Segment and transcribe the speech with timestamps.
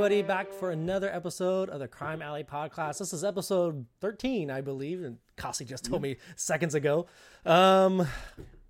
[0.00, 3.00] Welcome everybody back for another episode of the Crime Alley podcast.
[3.00, 7.04] This is episode 13, I believe, and Kasi just told me seconds ago.
[7.44, 8.06] Um,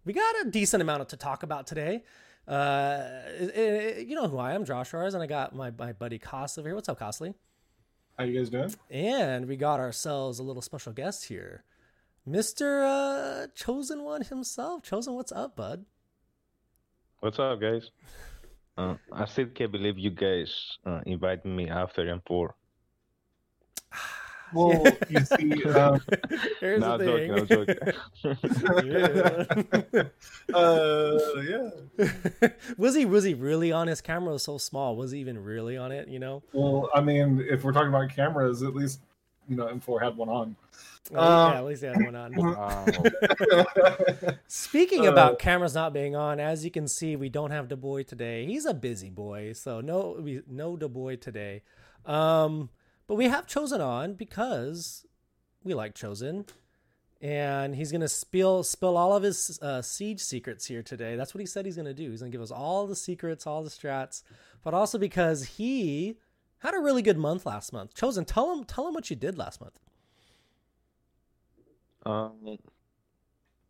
[0.04, 2.02] we got a decent amount to talk about today.
[2.48, 3.04] Uh,
[3.38, 6.18] it- it- you know who I am, Josh Ars, and I got my, my buddy
[6.18, 6.74] Kos over here.
[6.74, 7.34] What's up, Costly?
[8.18, 8.74] How you guys doing?
[8.90, 11.62] And we got ourselves a little special guest here,
[12.26, 14.82] Mister uh, Chosen One himself.
[14.82, 15.84] Chosen, what's up, bud?
[17.20, 17.92] What's up, guys?
[18.80, 22.48] Uh, I still can't believe you guys uh, invited me after M4.
[24.52, 26.00] Well, you see, um,
[26.58, 27.38] Here's no, I'm the joking, thing.
[27.38, 27.76] I'm joking.
[28.90, 30.02] Yeah.
[30.58, 31.18] uh,
[31.52, 32.48] yeah.
[32.76, 35.76] was he was he really on his camera was so small was he even really
[35.76, 38.98] on it you know Well, I mean, if we're talking about cameras, at least
[39.50, 40.56] you know M4 had one on.
[41.10, 42.86] Well, Um, yeah at least they had one on Wow.
[44.46, 48.02] speaking Uh, about cameras not being on as you can see we don't have boy
[48.02, 51.62] today he's a busy boy so no we no boy today
[52.06, 52.70] um
[53.06, 55.04] but we have chosen on because
[55.64, 56.44] we like chosen
[57.20, 61.16] and he's gonna spill spill all of his uh, siege secrets here today.
[61.16, 62.10] That's what he said he's gonna do.
[62.10, 64.22] He's gonna give us all the secrets, all the strats,
[64.64, 66.16] but also because he
[66.60, 67.94] had a really good month last month.
[67.94, 69.78] Chosen, tell him tell him what you did last month.
[72.06, 72.58] um,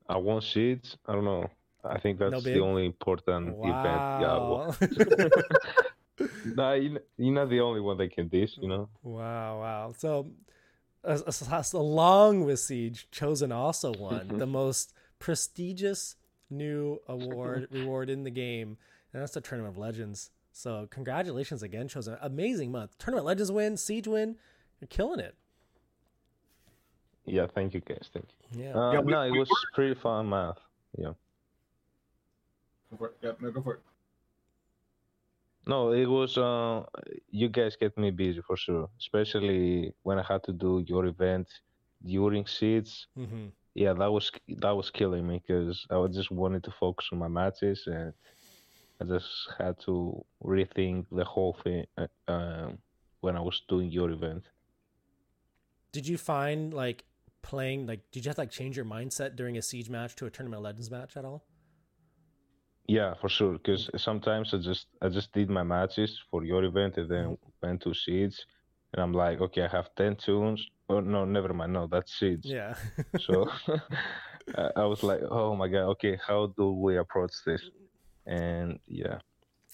[0.09, 0.97] I won seeds.
[1.07, 1.49] I don't know.
[1.85, 3.61] I think that's No the only important event.
[3.65, 4.37] Yeah.
[4.37, 8.89] Well, Wow, nah, you- you're not the only one that can this, you know?
[9.03, 9.95] wow, wow.
[9.97, 10.31] So,
[11.03, 16.17] as- as- as- along with Siege, Chosen also won the most prestigious
[16.51, 18.77] new award reward in the game,
[19.13, 20.31] and that's the Tournament of Legends.
[20.53, 22.17] So, congratulations again, Chosen.
[22.21, 22.99] Amazing month.
[22.99, 24.37] Tournament Legends win, Siege win.
[24.81, 25.35] You're killing it.
[27.25, 28.11] Yeah, thank you, guys.
[28.13, 28.65] Thank you.
[28.65, 28.73] Yeah.
[28.75, 30.59] Uh, Yeah, we- no, it we was pretty fun math.
[30.99, 31.13] Yeah.
[32.91, 33.17] Go for it.
[33.23, 33.81] Yeah, no, go for it.
[35.67, 36.37] No, it was.
[36.37, 36.85] Uh,
[37.31, 41.49] you guys get me busy for sure, especially when I had to do your event
[42.05, 43.07] during seeds.
[43.15, 47.09] hmm Yeah, that was that was killing me because I was just wanted to focus
[47.13, 48.13] on my matches and
[49.01, 49.27] I just
[49.59, 52.79] had to rethink the whole thing uh, um,
[53.21, 54.45] when I was doing your event.
[55.93, 57.05] Did you find like
[57.43, 60.27] playing like did you have to like change your mindset during a siege match to
[60.27, 61.45] a tournament legends match at all?
[62.87, 63.53] Yeah, for sure.
[63.53, 67.83] Because sometimes I just I just did my matches for your event and then went
[67.83, 68.45] to seeds,
[68.93, 70.67] and I'm like, okay, I have ten tunes.
[70.89, 71.73] Oh no, never mind.
[71.73, 72.47] No, that's seeds.
[72.47, 72.75] Yeah.
[73.21, 73.49] So
[74.77, 77.63] I was like, oh my god, okay, how do we approach this?
[78.27, 79.19] And yeah,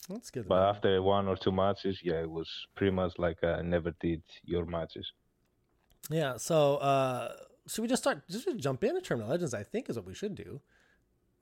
[0.08, 0.48] That's good.
[0.48, 0.68] but man.
[0.74, 4.64] after one or two matches, yeah, it was pretty much like I never did your
[4.64, 5.12] matches.
[6.10, 7.32] Yeah, so uh
[7.66, 10.34] should we just start just jump into Tournament Legends, I think is what we should
[10.34, 10.60] do.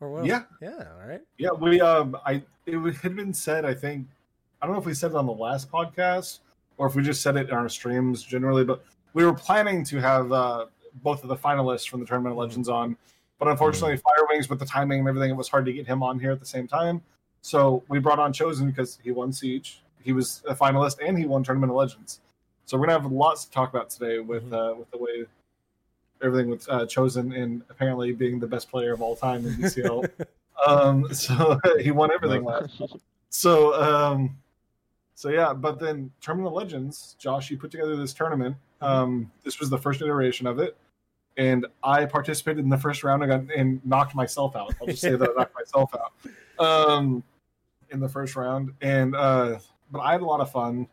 [0.00, 0.44] Or what Yeah.
[0.60, 1.20] Yeah, all right.
[1.38, 3.64] Yeah, we um, I it was- had been said.
[3.64, 4.08] I think
[4.60, 6.38] I don't know if we said it on the last podcast
[6.78, 8.82] or if we just said it in our streams generally, but
[9.12, 10.66] we were planning to have uh,
[11.02, 12.96] both of the finalists from the Tournament of Legends on,
[13.38, 16.18] but unfortunately, Firewings with the timing and everything, it was hard to get him on
[16.18, 17.02] here at the same time.
[17.42, 21.26] So we brought on Chosen because he won Siege, he was a finalist, and he
[21.26, 22.20] won Tournament of Legends.
[22.66, 25.26] So we're gonna have lots to talk about today with uh, with the way
[26.22, 30.08] everything with uh, Chosen and apparently being the best player of all time in DCL.
[30.66, 32.82] um, so he won everything last.
[33.28, 34.36] So um,
[35.14, 38.56] so yeah, but then Tournament of Legends, Josh, you put together this tournament.
[38.80, 40.76] Um, this was the first iteration of it,
[41.36, 44.74] and I participated in the first round and, got, and knocked myself out.
[44.80, 46.12] I'll just say that I knocked myself out
[46.64, 47.22] um,
[47.90, 49.58] in the first round, and uh,
[49.90, 50.86] but I had a lot of fun,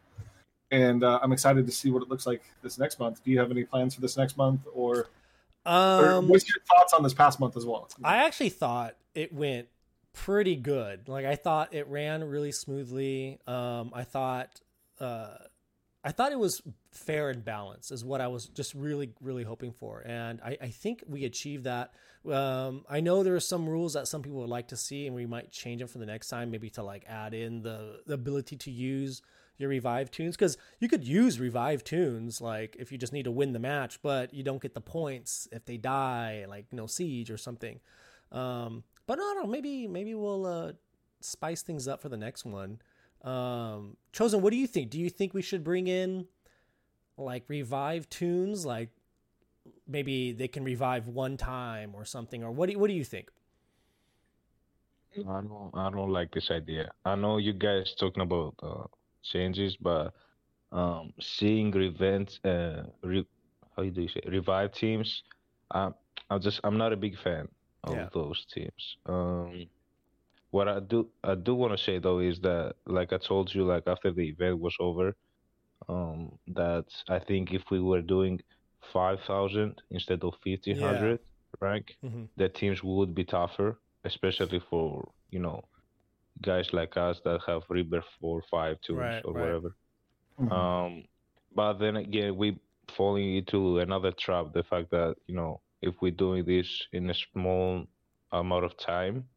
[0.71, 3.23] and uh, I'm excited to see what it looks like this next month.
[3.23, 5.07] Do you have any plans for this next month, or,
[5.65, 7.87] or Um what's your thoughts on this past month as well?
[8.03, 9.67] I actually thought it went
[10.13, 11.07] pretty good.
[11.07, 13.39] Like I thought it ran really smoothly.
[13.47, 14.59] Um I thought
[14.99, 15.35] uh
[16.03, 16.61] I thought it was
[16.91, 20.01] fair and balanced is what I was just really, really hoping for.
[20.05, 21.93] And I, I think we achieved that.
[22.29, 25.15] Um, I know there are some rules that some people would like to see, and
[25.15, 28.15] we might change them for the next time, maybe to like add in the, the
[28.15, 29.21] ability to use
[29.61, 33.31] your revive tunes because you could use revive tunes like if you just need to
[33.31, 36.87] win the match, but you don't get the points if they die, like you know
[36.87, 37.79] siege or something.
[38.31, 40.71] Um, but no, no, maybe maybe we'll uh,
[41.19, 42.79] spice things up for the next one.
[43.23, 44.89] Um, Chosen, what do you think?
[44.89, 46.27] Do you think we should bring in
[47.17, 48.89] like revive tunes, like
[49.87, 53.03] maybe they can revive one time or something, or what do you, what do you
[53.03, 53.29] think?
[55.17, 56.91] I don't I don't like this idea.
[57.05, 58.85] I know you guys talking about uh,
[59.23, 60.13] changes, but
[60.71, 63.25] um, seeing revenge, uh, re,
[63.75, 65.23] how do you say revive teams,
[65.71, 65.95] um,
[66.29, 67.47] I'm just I'm not a big fan
[67.83, 68.09] of Yeah.
[68.13, 68.97] those teams.
[69.05, 69.67] Um,
[70.51, 73.63] what I do I do want to say though is that like I told you
[73.65, 75.15] like after the event was over,
[75.89, 78.39] um, that I think if we were doing
[78.93, 81.19] five thousand instead of fifteen hundred
[81.59, 82.27] rank, Mhm.
[82.37, 85.61] the teams would be tougher, especially for you know
[86.41, 89.41] guys like us that have rebirth four, five, two, Right, or right.
[89.41, 89.75] whatever.
[90.39, 90.51] Mhm.
[90.51, 91.05] Um,
[91.55, 92.57] but then again, we
[92.97, 94.53] falling into another trap.
[94.53, 97.85] The fact that you know, if we're doing this in a small
[98.31, 99.27] amount of time,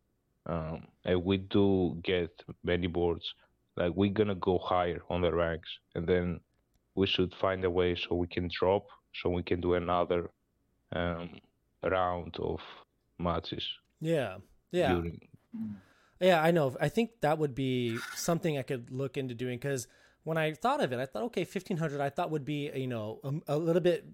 [0.46, 2.30] um, and we do get
[2.62, 3.34] many boards,
[3.76, 6.40] like we're gonna go higher on the ranks, and then
[6.94, 8.86] we should find a way so we can drop,
[9.20, 10.30] so we can do another
[10.94, 11.40] um,
[11.82, 12.60] round of
[13.18, 13.64] matches
[14.00, 14.38] Yeah.
[14.70, 14.92] Yeah.
[14.94, 15.20] during.
[16.20, 16.76] Yeah, I know.
[16.80, 19.88] I think that would be something I could look into doing because
[20.22, 22.86] when I thought of it, I thought, okay, fifteen hundred, I thought would be you
[22.86, 24.04] know a, a little bit.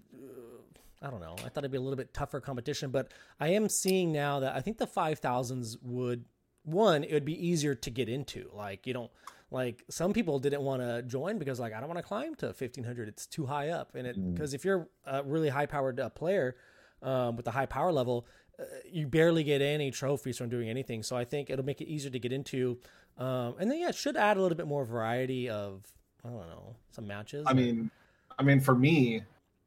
[1.02, 1.35] I don't know.
[1.38, 4.55] I thought it'd be a little bit tougher competition, but I am seeing now that
[4.55, 6.25] I think the five thousands would
[6.62, 8.50] one it would be easier to get into.
[8.52, 9.11] Like you don't
[9.50, 12.52] like some people didn't want to join because like I don't want to climb to
[12.52, 13.08] fifteen hundred.
[13.08, 16.56] It's too high up, and it because if you're a really high powered uh, player
[17.02, 18.26] um, with a high power level,
[18.58, 21.02] uh, you barely get any trophies from doing anything.
[21.02, 22.79] So I think it'll make it easier to get into.
[23.17, 25.82] Um, and then yeah, it should add a little bit more variety of
[26.25, 27.44] I don't know some matches.
[27.47, 27.91] I mean,
[28.38, 29.25] I mean, for me,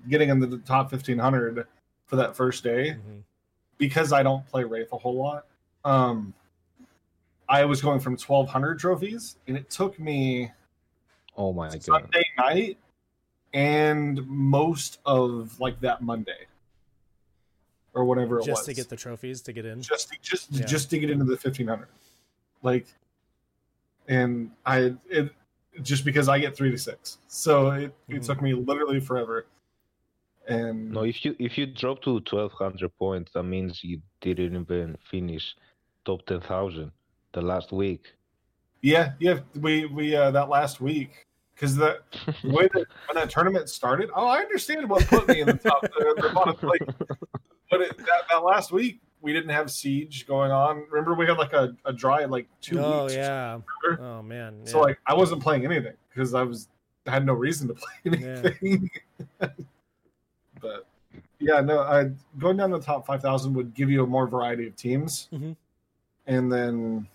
[0.09, 1.65] getting into the top fifteen hundred
[2.05, 3.23] for that first day, Mhm.
[3.77, 5.45] because I don't play Wraith a whole lot.
[5.85, 6.33] Um,
[7.50, 10.51] I was going from twelve hundred trophies, and it took me
[11.38, 11.83] Oh my god!
[11.83, 12.77] Sunday night
[13.53, 16.47] and most of like that Monday
[17.94, 18.45] or whatever it was.
[18.47, 19.81] just was to get the trophies to get in.
[19.81, 20.65] just to, just Yeah.
[20.65, 21.88] just to get into the 1500
[22.63, 22.88] like
[24.07, 25.31] and i it
[25.81, 28.25] just because i get three to six so it, it Mhm.
[28.25, 29.45] took me literally forever
[30.48, 34.56] and No, if you if you drop to twelve hundred points, that means you didn't
[34.56, 35.56] even finish
[36.06, 36.92] top ten thousand
[37.34, 38.13] the last week.
[38.81, 41.25] yeah yeah we we uh that last week
[41.56, 42.00] because the
[42.44, 45.54] the way that when that tournament started oh i understand what put me in the
[45.54, 46.86] top the, the bottom like
[47.72, 51.38] but it, that, that last week we didn't have siege going on remember we had
[51.38, 53.57] like a, a dry like two oh weeks yeah.
[53.84, 54.04] remember?
[54.04, 54.66] Oh man.
[54.66, 56.68] So like I wasn't playing anything because I was
[57.07, 58.90] I had no reason to play anything.
[60.63, 60.88] but
[61.39, 64.25] yeah, no, I going down to the top five thousand would give you a more
[64.25, 65.56] variety of teams, Mhm.
[66.25, 67.07] and then,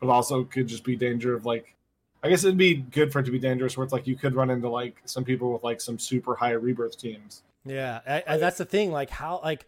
[0.00, 1.74] but also could just be danger of like,
[2.22, 4.34] I guess it'd be good for it to be dangerous where it's like you could
[4.34, 7.42] run into like some people with like some super high rebirth teams.
[7.66, 8.92] Yeah, I, I, that's the thing.
[8.92, 9.66] Like how, like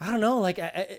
[0.00, 0.38] I don't know.
[0.40, 0.98] Like I, I,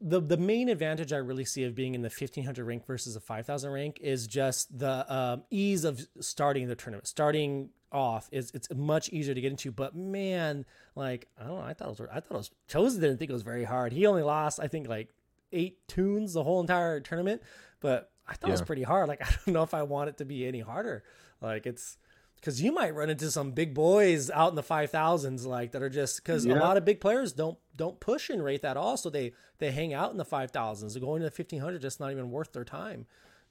[0.00, 3.14] the the main advantage I really see of being in the fifteen hundred rank versus
[3.16, 7.06] a five thousand rank is just the um, ease of starting the tournament.
[7.06, 9.70] Starting off is it's much easier to get into.
[9.70, 11.64] But man, like I don't know.
[11.64, 12.08] I thought it was.
[12.10, 12.50] I thought it was.
[12.68, 13.92] Chosen didn't think it was very hard.
[13.92, 15.08] He only lost, I think, like
[15.52, 17.42] eight tunes the whole entire tournament.
[17.80, 19.08] But I thought it was pretty hard.
[19.08, 21.04] Like I don't know if I want it to be any harder.
[21.40, 21.98] Like it's
[22.36, 25.82] because you might run into some big boys out in the five thousands, like that
[25.82, 28.96] are just because a lot of big players don't don't push in rate at all,
[28.96, 30.96] so they they hang out in the five thousands.
[30.96, 33.06] Going to the fifteen hundred, just not even worth their time.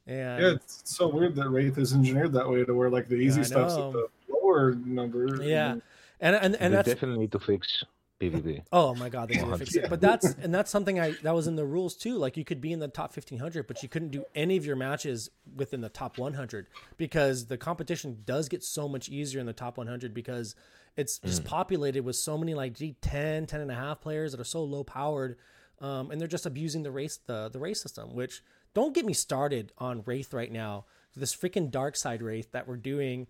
[0.07, 3.15] And Yeah, it's so weird that Wraith is engineered that way to where like the
[3.15, 5.43] easy I stuff's at the lower number.
[5.43, 5.75] yeah,
[6.19, 7.83] and and and they that's definitely need to fix
[8.19, 8.61] PvP.
[8.71, 9.89] Oh my god, they need to fix it.
[9.89, 12.17] But that's and that's something I that was in the rules too.
[12.17, 14.65] Like you could be in the top fifteen hundred, but you couldn't do any of
[14.65, 19.39] your matches within the top one hundred because the competition does get so much easier
[19.39, 20.55] in the top one hundred because
[20.97, 24.41] it's just populated with so many like G 10, 10 and a half players that
[24.41, 25.37] are so low powered.
[25.79, 29.13] Um, and they're just abusing the race the the race system, which don't get me
[29.13, 30.85] started on Wraith right now.
[31.15, 33.27] This freaking Darkseid Wraith that we're doing.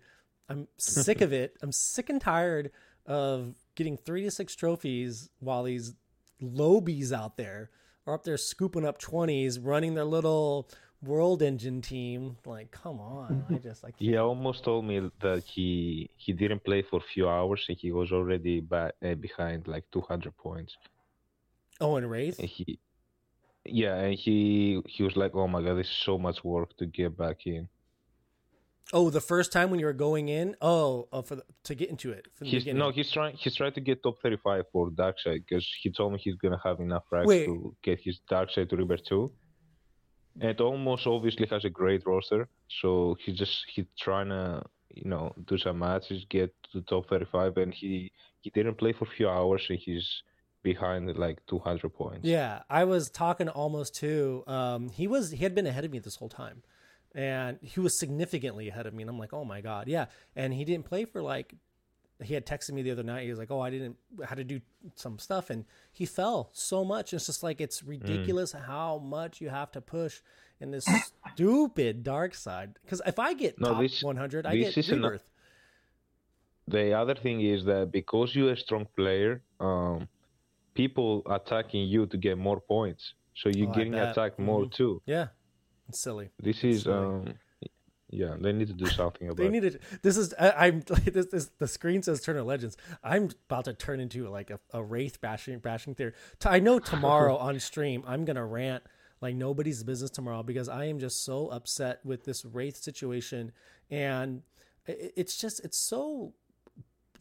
[0.48, 1.56] I'm sick of it.
[1.62, 2.70] I'm sick and tired
[3.06, 5.94] of getting three to six trophies while these
[6.40, 7.70] lobies out there
[8.06, 10.68] are up there scooping up 20s, running their little
[11.02, 12.36] world engine team.
[12.44, 13.44] Like, come on.
[13.50, 17.28] I just, like, He almost told me that he he didn't play for a few
[17.28, 20.76] hours and he was already uh, behind like 200 points.
[21.80, 22.38] oh, and Wraith?
[22.38, 22.78] And he,
[23.64, 26.86] yeah, and he he was like, "Oh my god, this is so much work to
[26.86, 27.68] get back in."
[28.92, 30.56] Oh, the first time when you were going in?
[30.60, 33.36] Oh, oh for the, to get into it He's no, he's trying.
[33.36, 36.80] He's trying to get top 35 for Darkseid because he told me he's gonna have
[36.80, 37.46] enough ranks Wait.
[37.46, 39.32] to get his Darkseid to River 2.
[40.40, 42.48] And almost obviously has a great roster,
[42.80, 44.62] so he's just he's trying to
[44.94, 49.04] you know do some matches, get to top 35, and he he didn't play for
[49.04, 50.22] a few hours, and he's
[50.62, 52.20] behind like 200 points.
[52.22, 54.44] Yeah, I was talking almost to.
[54.46, 56.62] Um, he was he had been ahead of me this whole time,
[57.14, 59.02] and he was significantly ahead of me.
[59.02, 60.06] And I'm like, oh my god, yeah.
[60.36, 61.54] And he didn't play for like
[62.22, 63.24] he had texted me the other night.
[63.24, 64.60] He was like, "Oh, I didn't had to do
[64.94, 67.12] some stuff," and he fell so much.
[67.12, 68.64] It's just like it's ridiculous mm.
[68.64, 70.20] how much you have to push
[70.60, 70.86] in this
[71.32, 72.74] stupid Darkseid.
[72.84, 75.28] Because if I get no, top this, 100, I get rebirth.
[76.68, 80.08] the other thing is that because you're a strong player, um,
[80.74, 84.76] people attacking you to get more points, so you're oh, getting attacked more mm-hmm.
[84.76, 85.02] too.
[85.06, 85.28] Yeah,
[85.88, 86.30] it's silly.
[86.38, 86.96] This is silly.
[86.96, 87.34] um
[88.12, 89.38] yeah, they need to do something about.
[89.38, 89.78] they need to.
[90.02, 92.76] This is I, am this, this the screen says Turn of Legends.
[93.02, 96.12] I'm about to turn into like a, a wraith bashing bashing theory.
[96.44, 98.84] I know tomorrow on stream I'm gonna rant
[99.20, 103.52] like nobody's business tomorrow because I am just so upset with this wraith situation
[103.90, 104.42] and
[104.86, 106.34] it, it's just it's so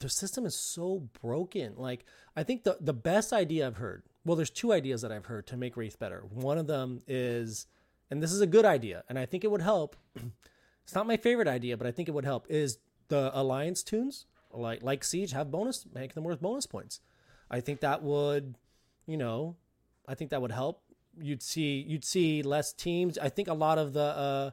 [0.02, 1.74] the system is so broken.
[1.78, 2.06] Like
[2.36, 4.04] I think the the best idea I've heard.
[4.26, 6.24] Well, there's two ideas that I've heard to make wraith better.
[6.30, 7.66] One of them is,
[8.12, 9.96] and this is a good idea, and I think it would help.
[10.84, 12.48] It's not my favorite idea, but I think it would help.
[12.50, 17.00] Is the alliance tunes like like Siege have bonus make them worth bonus points?
[17.50, 18.56] I think that would,
[19.06, 19.56] you know,
[20.08, 20.82] I think that would help.
[21.18, 23.18] You'd see you'd see less teams.
[23.18, 24.52] I think a lot of the uh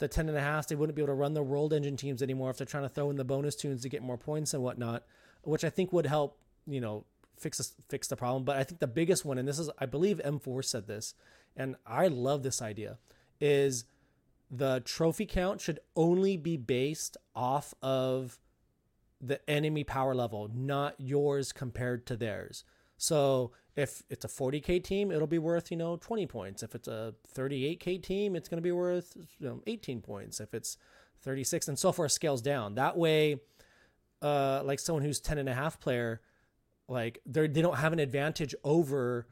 [0.00, 2.22] the ten and a half they wouldn't be able to run the world engine teams
[2.22, 4.62] anymore if they're trying to throw in the bonus tunes to get more points and
[4.62, 5.04] whatnot,
[5.42, 6.38] which I think would help.
[6.66, 7.04] You know,
[7.38, 8.44] fix fix the problem.
[8.44, 11.14] But I think the biggest one, and this is I believe M4 said this,
[11.56, 12.98] and I love this idea,
[13.40, 13.84] is
[14.50, 18.38] the trophy count should only be based off of
[19.20, 22.64] the enemy power level, not yours compared to theirs.
[22.96, 26.62] So if it's a 40k team, it'll be worth you know 20 points.
[26.62, 30.40] If it's a 38k team, it's going to be worth you know, 18 points.
[30.40, 30.76] If it's
[31.22, 32.74] 36 and so forth, scales down.
[32.74, 33.40] That way,
[34.22, 36.20] uh, like someone who's 10 and a half player,
[36.88, 39.26] like they they don't have an advantage over,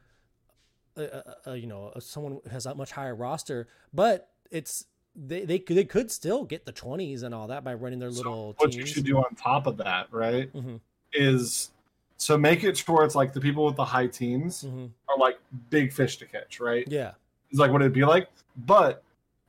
[0.97, 5.45] uh, uh, uh you know, someone who has a much higher roster, but it's they
[5.45, 8.53] they could, they could still get the 20s and all that by running their little
[8.53, 8.77] so what teams.
[8.77, 10.77] you should do on top of that right mm-hmm.
[11.13, 11.71] is
[12.19, 14.87] so make it to where it's like the people with the high teams mm-hmm.
[15.09, 15.39] are like
[15.71, 17.13] big fish to catch right yeah
[17.51, 18.29] it's like what it'd be like
[18.67, 19.03] but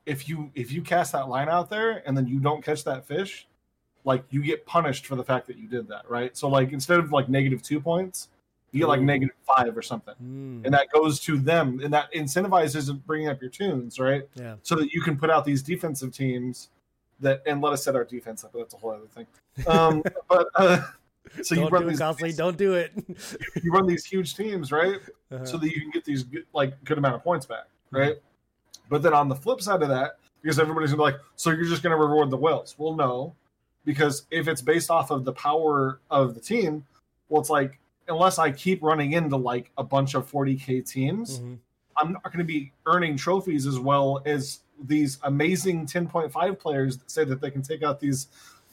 [0.05, 3.05] if you if you cast that line out there and then you don't catch that
[3.05, 3.47] fish
[4.05, 6.99] like you get punished for the fact that you did that right so like instead
[6.99, 8.29] of like negative two points
[8.71, 10.63] you get like negative five or something, mm.
[10.63, 14.27] and that goes to them, and that incentivizes bringing up your tunes, right?
[14.35, 14.55] Yeah.
[14.61, 16.69] So that you can put out these defensive teams
[17.19, 18.51] that, and let us set our defense up.
[18.53, 19.25] But that's a whole other thing.
[19.67, 20.83] Um, but uh,
[21.41, 22.35] so don't you run these, constantly.
[22.35, 22.91] Don't do it.
[23.63, 24.99] you run these huge teams, right?
[25.31, 25.45] Uh-huh.
[25.45, 27.97] So that you can get these like good amount of points back, mm-hmm.
[27.97, 28.15] right?
[28.15, 28.89] Mm-hmm.
[28.89, 31.65] But then on the flip side of that, because everybody's gonna be like, so you're
[31.65, 32.75] just gonna reward the whales?
[32.77, 33.35] Well, no,
[33.85, 36.85] because if it's based off of the power of the team,
[37.29, 41.55] well, it's like unless I keep running into like a bunch of 40k teams, mm-hmm.
[41.97, 47.11] I'm not going to be earning trophies as well as these amazing 10.5 players that
[47.11, 48.27] say that they can take out these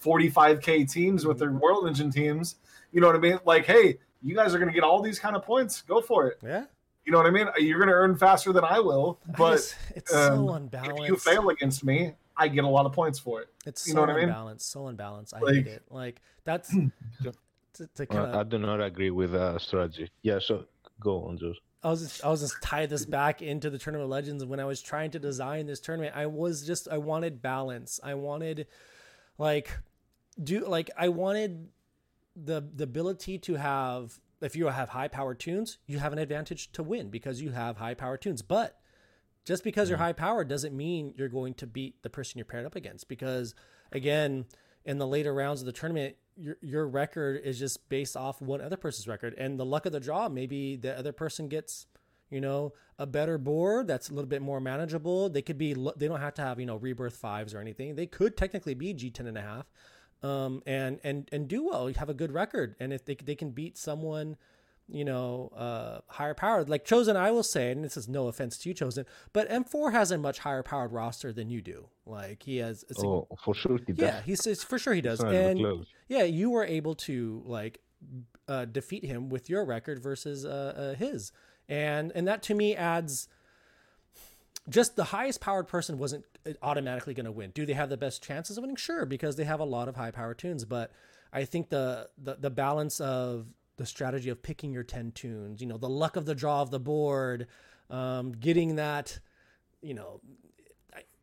[0.07, 1.59] 45k teams with their mm-hmm.
[1.59, 2.57] world engine teams.
[2.93, 3.39] You know what I mean?
[3.45, 5.83] Like, hey, you guys are going to get all these kind of points.
[5.83, 6.39] Go for it.
[6.43, 6.65] Yeah.
[7.05, 7.47] You know what I mean?
[7.59, 11.03] You're going to earn faster than I will, but it's um, so unbalanced.
[11.03, 13.49] If you fail against me, I get a lot of points for it.
[13.65, 14.85] It's you so know what unbalanced, I mean?
[14.85, 15.35] so unbalanced.
[15.35, 15.83] I like, hate it.
[15.89, 16.69] Like that's
[17.75, 18.35] to, to kind of.
[18.35, 20.11] I do not agree with that strategy.
[20.23, 20.65] Yeah, so
[21.01, 21.55] go on, Joe.
[21.83, 24.59] I was just, I was just tie this back into the tournament of legends when
[24.59, 26.15] I was trying to design this tournament.
[26.17, 28.01] I was just I wanted balance.
[28.03, 28.67] I wanted
[29.39, 29.71] like
[30.43, 31.69] do like I wanted
[32.35, 36.73] the the ability to have if you have high power tunes, you have an advantage
[36.73, 38.43] to win because you have high power tunes.
[38.43, 38.79] But
[39.45, 40.07] just because you're mm-hmm.
[40.07, 43.09] high powered doesn't mean you're going to beat the person you're paired up against.
[43.09, 43.55] Because
[43.93, 44.47] again,
[44.85, 48.61] in the later rounds of the tournament, your your record is just based off one
[48.61, 50.29] other person's record, and the luck of the draw.
[50.29, 51.87] Maybe the other person gets,
[52.29, 55.31] you know, a better board that's a little bit more manageable.
[55.31, 55.75] They could be.
[55.97, 57.95] They don't have to have you know rebirth fives or anything.
[57.95, 59.67] They could technically be G ten and a half,
[60.27, 61.89] um, and and and do well.
[61.89, 64.37] You have a good record, and if they they can beat someone
[64.89, 66.69] you know, uh, higher powered.
[66.69, 69.93] Like Chosen, I will say, and this is no offense to you, Chosen, but M4
[69.93, 71.89] has a much higher powered roster than you do.
[72.05, 72.85] Like he has.
[72.99, 74.03] Oh, for sure he does.
[74.03, 75.21] Yeah, he's for sure he does.
[75.21, 77.81] And yeah, you were able to like
[78.47, 81.33] uh, defeat him with your record versus uh, uh, his,
[81.69, 83.29] and and that to me adds.
[84.69, 86.25] Just the highest powered person wasn't
[86.63, 87.51] automatically going to win.
[87.51, 88.77] Do they have the best chances of winning?
[88.77, 90.65] Sure, because they have a lot of high power tunes.
[90.65, 90.93] But
[91.33, 93.47] I think the the, the balance of
[93.77, 96.71] the strategy of picking your 10 tunes, you know, the luck of the draw of
[96.71, 97.47] the board,
[97.91, 99.19] um, getting that,
[99.83, 100.21] you know,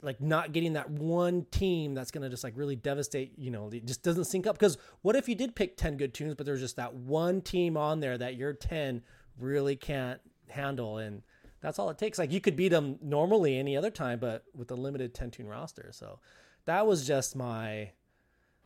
[0.04, 3.70] like not getting that one team that's going to just like really devastate, you know,
[3.72, 4.58] it just doesn't sync up.
[4.58, 7.78] Because what if you did pick 10 good tunes, but there's just that one team
[7.78, 9.02] on there that your 10
[9.40, 10.20] really can't
[10.50, 10.98] handle?
[10.98, 11.24] And
[11.63, 12.20] that's all it takes.
[12.20, 15.48] Like you could beat them normally any other time, but with a limited 10 tune
[15.48, 15.89] roster.
[15.91, 16.20] So
[16.65, 17.91] that was just my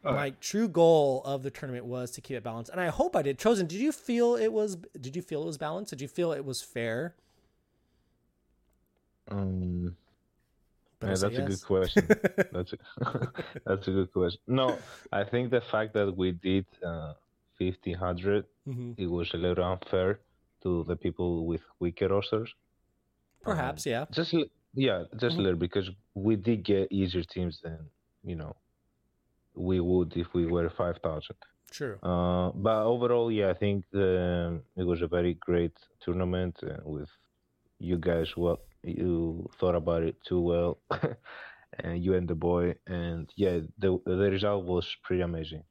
[0.03, 3.15] Oh, my true goal of the tournament was to keep it balanced, and I hope
[3.15, 3.39] I did.
[3.39, 4.77] Chosen, did you feel it was?
[4.99, 5.89] Did you feel it was balanced?
[5.89, 7.15] Did you feel it was fair?
[9.29, 9.95] Um,
[10.99, 12.07] Better yeah, say that's a good question.
[12.51, 12.77] that's a,
[13.65, 14.41] that's a good question.
[14.47, 14.77] No,
[15.11, 17.13] I think the fact that we did uh,
[17.57, 18.93] 1500, Mhm.
[18.97, 20.19] it was a little unfair
[20.63, 22.53] to the people with weaker rosters.
[23.51, 24.05] Perhaps, yeah.
[24.11, 24.33] Just
[24.73, 25.39] yeah, just Mhm.
[25.39, 27.79] a little because we did get easier teams than
[28.23, 28.53] you know
[29.55, 31.35] we would if we were 5000.
[31.71, 31.97] True.
[32.01, 37.09] Uh, but overall, yeah, I think the, it was a very great tournament with
[37.79, 38.29] you guys.
[38.37, 40.79] Well, you thought about it too well,
[41.83, 45.63] and you and the boy, and yeah, the the result was pretty amazing.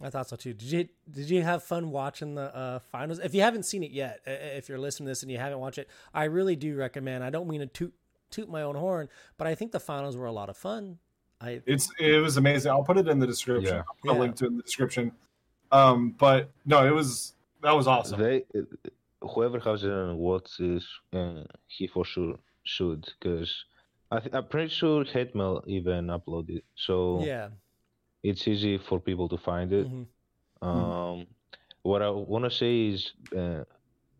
[0.00, 0.52] I thought so too.
[0.54, 3.18] Did you did you have fun watching the uh, finals?
[3.18, 5.58] If you haven't seen it yet, uh, if you're listening to this and you haven't
[5.58, 7.24] watched it, I really do recommend.
[7.24, 7.92] I don't mean to toot
[8.30, 10.98] toot my own horn, but I think the finals were a lot of fun.
[11.40, 12.70] I It's it was amazing.
[12.70, 13.74] I'll put it in the description.
[13.74, 13.82] Yeah.
[13.88, 14.20] I'll put a Yeah.
[14.20, 15.12] link to it in the description.
[15.72, 18.20] Um, but no, it was that was awesome.
[18.20, 18.44] They,
[19.20, 23.52] whoever hasn't watched this, uh, he for sure should, because
[24.12, 26.64] I th- I'm pretty sure Hetmel even uploaded, it.
[26.76, 27.48] so yeah.
[28.22, 29.88] It's easy for people to find it.
[30.72, 30.94] Mhm.
[30.94, 31.26] Um,
[31.82, 33.64] what I want to say is uh,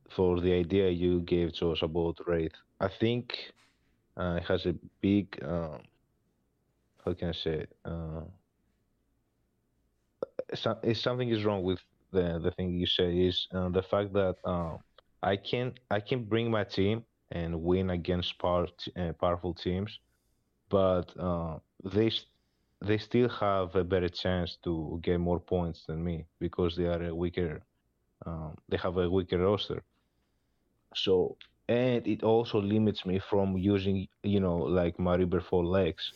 [0.09, 3.53] for the idea you gave to us about Wraith, I think
[4.17, 5.81] uh, it has a big, um,
[7.05, 7.77] how can I say it?
[7.85, 8.23] Uh,
[10.55, 11.81] so, if something is wrong with
[12.13, 14.79] the the thing you say is uh, the fact that um,
[15.23, 19.99] I can I can bring my team and win against power, uh, powerful teams,
[20.71, 22.11] but uh, they
[22.81, 27.03] they still have a better chance to get more points than me because they are
[27.03, 27.63] a weaker
[28.27, 29.83] um, they have a weaker roster
[30.95, 31.37] so
[31.69, 36.13] and it also limits me from using you know like my rebirth for legs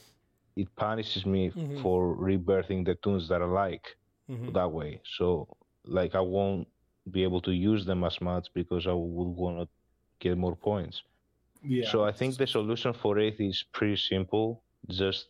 [0.57, 1.83] it punishes me Mhm.
[1.83, 3.85] for rebirthing the tunes that i like
[4.29, 4.59] Mhm.
[4.59, 5.47] that way so
[5.85, 6.67] like i won't
[7.11, 9.69] be able to use them as much because i would want to
[10.21, 11.03] get more points
[11.63, 11.83] Yeah.
[11.83, 14.63] so I think the solution for it is pretty simple.
[14.91, 15.29] Just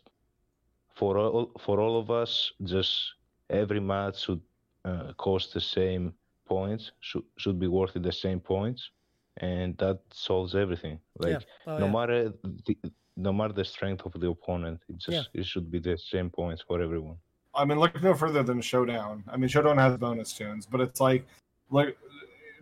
[0.94, 3.14] for all for all of us, just
[3.50, 4.40] every match should
[4.84, 6.14] uh, cost the same
[6.46, 6.92] points.
[7.00, 8.90] Should should be worth the same points,
[9.38, 10.98] and that solves everything.
[11.18, 11.38] Like yeah.
[11.66, 11.92] Oh, no yeah.
[11.92, 12.32] matter
[12.66, 12.76] the
[13.16, 15.40] no matter the strength of the opponent, it just Yeah.
[15.40, 17.16] it should be the same points for everyone.
[17.54, 19.24] I mean, look no further than Showdown.
[19.28, 21.26] I mean, Showdown has bonus tunes, but it's like,
[21.70, 21.98] like,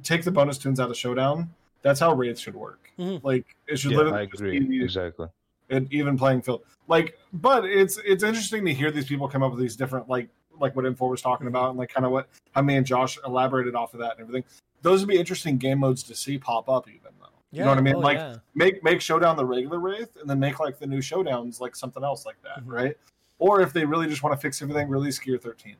[0.03, 1.49] take the bonus tunes out of Showdown.
[1.83, 2.91] That's how raids should work.
[2.99, 3.23] Mhm.
[3.23, 5.29] Like, it should Yeah, literally I agree be exactly.
[5.71, 6.63] An even playing field.
[6.89, 10.29] Like, but it's it's interesting to hear these people come up with these different like
[10.59, 13.19] like what M4 was talking about and like kind of what how me and Josh
[13.25, 14.45] elaborated off of that and everything.
[14.83, 17.27] Those would be interesting game modes to see pop up, even though.
[17.53, 17.59] Yeah.
[17.61, 17.95] You know what I mean?
[17.97, 18.37] Oh, like, yeah.
[18.55, 22.03] make make Showdown the regular Wraith, and then make like the new Showdowns like something
[22.03, 22.73] else like that, Mhm.
[22.73, 22.97] right?
[23.39, 25.77] Or if they really just want to fix everything, release Gear 13.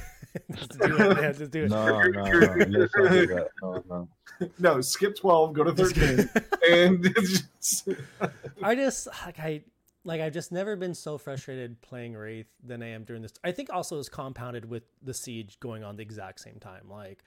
[0.54, 1.22] just do it.
[1.22, 1.70] Yeah, just do it.
[1.70, 4.09] No, no, no,
[4.40, 4.62] let's not do that.
[4.62, 4.74] No, no.
[4.76, 6.31] No, skip 12, go to 13,
[6.70, 7.88] and it's just
[8.62, 9.62] I just like I
[10.05, 13.33] like I've just never been so frustrated playing Wraith than I am during this.
[13.44, 16.88] I think also is compounded with the siege going on the exact same time.
[16.90, 17.22] Like,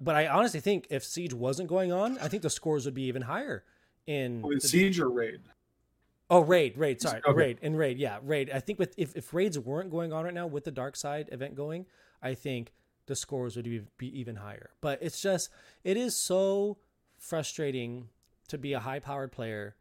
[0.00, 3.04] but I honestly think if siege wasn't going on, I think the scores would be
[3.04, 3.64] even higher.
[4.06, 5.40] In with the- Siege or Raid.
[6.28, 7.32] oh raid raid sorry Okay.
[7.36, 8.50] raid and raid yeah raid.
[8.50, 11.54] I think with if if raids weren't going on right now with the Darkseid event
[11.54, 11.86] going,
[12.22, 12.72] I think
[13.06, 14.70] the scores would be, be even higher.
[14.80, 15.50] But it's just
[15.82, 16.78] it is so
[17.18, 18.08] frustrating
[18.48, 19.76] to be a high powered player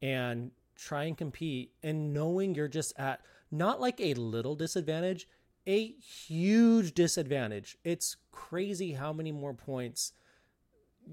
[0.00, 5.28] and try and compete and knowing you're just at not like a little disadvantage,
[5.66, 7.76] a huge disadvantage.
[7.84, 10.12] It's crazy how many more points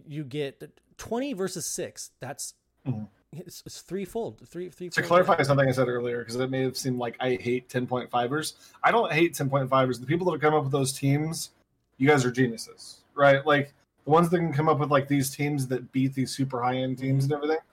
[0.07, 0.79] you get.
[0.97, 2.11] 20 versus 6.
[2.19, 2.53] That's
[2.85, 3.09] Mhm.
[3.45, 4.41] It's, it's threefold.
[4.47, 7.35] Three three To clarify something I said earlier, because it may have seemed like I
[7.35, 8.53] hate 10.5ers.
[8.83, 9.99] I don't hate 10.5ers.
[9.99, 11.51] The people that have come up with those teams,
[11.97, 13.45] you guys are geniuses, right?
[13.45, 13.73] Like
[14.05, 16.77] the ones that can come up with like these teams that beat these super high
[16.77, 17.33] end teams mm-hmm.
[17.33, 17.63] and everything.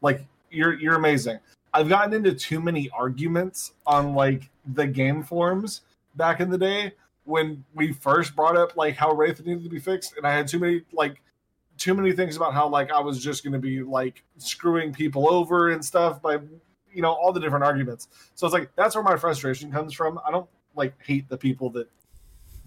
[0.00, 1.38] Like you're you're amazing.
[1.72, 5.82] I've gotten into too many arguments on like the game forms
[6.16, 6.92] back in the day
[7.24, 10.48] when we first brought up like how Wraith needed to be fixed, and I had
[10.48, 11.20] too many like
[11.80, 15.32] too many things about how like I was just going to be like screwing people
[15.32, 16.34] over and stuff by
[16.92, 18.08] you know all the different arguments.
[18.36, 20.20] So it's like that's where my frustration comes from.
[20.24, 21.88] I don't like hate the people that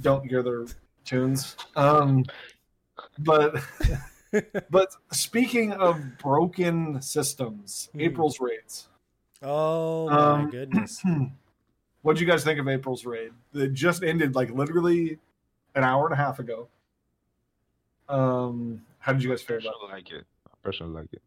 [0.01, 0.65] don't hear their
[1.05, 1.55] tunes.
[1.75, 2.25] Um
[3.19, 3.55] but
[4.71, 8.01] but speaking of broken systems, Hmm.
[8.01, 8.87] April's raids.
[9.43, 11.01] Oh my Um, goodness.
[12.01, 13.31] What do you guys think of April's raid?
[13.53, 15.19] That just ended like literally
[15.73, 16.67] an hour and a half ago.
[18.09, 20.25] Um, how did you guys feel about personally like it.
[20.47, 21.21] I personally like it.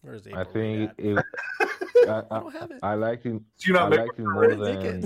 [0.00, 0.94] Where's I think at?
[0.98, 1.24] it,
[2.08, 2.78] I, I don't have it.
[2.82, 3.34] I, I liked it.
[3.34, 3.42] it?
[3.58, 5.00] Do you not I make liked it Where more than?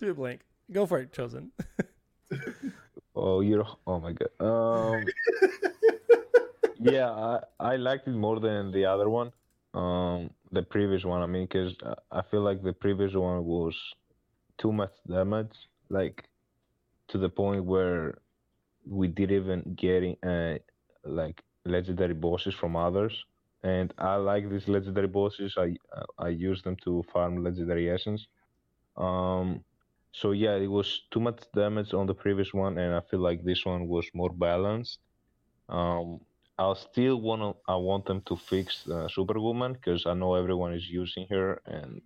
[0.00, 0.40] Do a blank.
[0.72, 1.52] Go for it, chosen.
[3.18, 3.66] Oh, you're.
[3.86, 4.28] Oh my god.
[4.40, 5.04] Um.
[6.78, 9.32] yeah, I I liked it more than the other one.
[9.72, 11.22] Um, the previous one.
[11.22, 11.74] I mean, because
[12.12, 13.74] I feel like the previous one was
[14.58, 15.56] too much damage,
[15.88, 16.28] like
[17.08, 18.18] to the point where
[18.86, 20.58] we didn't even get uh,
[21.04, 23.24] like legendary bosses from others.
[23.62, 25.56] And I like these legendary bosses.
[25.58, 25.76] I
[26.18, 28.26] I use them to farm legendary essence.
[28.96, 29.64] Um,
[30.12, 33.44] so yeah, it was too much damage on the previous one, and I feel like
[33.44, 34.98] this one was more balanced.
[35.68, 36.20] Um,
[36.58, 37.72] I still want to.
[37.72, 42.02] I want them to fix uh, Superwoman because I know everyone is using her, and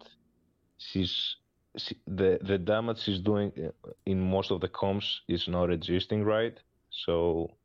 [0.79, 1.37] she's
[1.77, 6.25] she, the the damage she's doing uh, in most of the comps is not existing
[6.25, 6.59] right.
[6.90, 7.57] So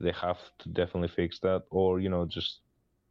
[0.00, 2.60] they have to definitely fix that, or you know just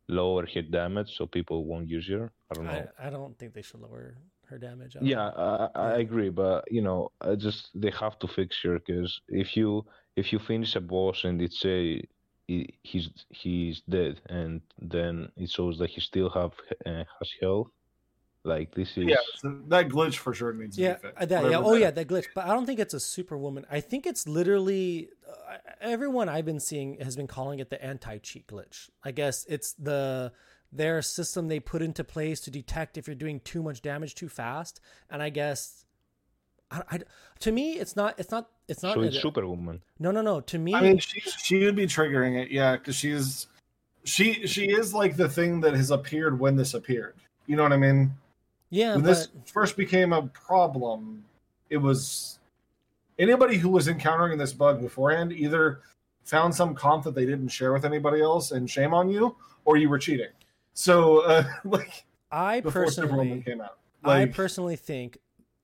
[0.07, 2.31] lower hit damage so people won't use her.
[2.51, 2.87] I don't know.
[2.99, 4.97] I, I don't think they should lower her damage.
[4.97, 8.79] I Yeah, I, I agree, but you know, I just they have to fix her
[8.79, 12.03] because if you if you finish a boss and it say
[12.47, 16.51] he, he's he's dead, and then it shows that he still have
[16.85, 17.69] uh, has health,
[18.43, 21.21] like this is Yeah, so that glitch for sure needs yeah, to be fixed.
[21.21, 21.57] uh, that, yeah.
[21.57, 22.25] Oh that- yeah, that glitch.
[22.33, 23.65] But I don't think it's a superwoman.
[23.69, 28.47] I think it's literally uh, everyone I've been seeing has been calling it the anti-cheat
[28.47, 28.89] glitch.
[29.03, 30.31] I guess it's the
[30.73, 34.29] their system they put into place to detect if you're doing too much damage too
[34.29, 34.79] fast.
[35.09, 35.83] And I guess,
[36.71, 36.99] I, I-
[37.41, 38.15] to me, it's not.
[38.17, 38.49] It's not.
[38.67, 38.95] It's not.
[38.95, 39.81] so a- it's Superwoman.
[39.99, 40.41] no, no, no.
[40.41, 43.45] To me, I mean, she she would be triggering it, yeah, because she's
[44.03, 47.15] she she is like the thing that has appeared when this appeared.
[47.47, 48.13] You know what I mean?
[48.71, 51.23] Yeah, when but this first became a problem,
[51.69, 52.39] it was
[53.19, 55.81] anybody who was encountering this bug beforehand either
[56.23, 59.77] found some comp that they didn't share with anybody else, and shame on you, or
[59.77, 60.29] you were cheating.
[60.73, 65.17] So, uh, like I personally, out, I personally think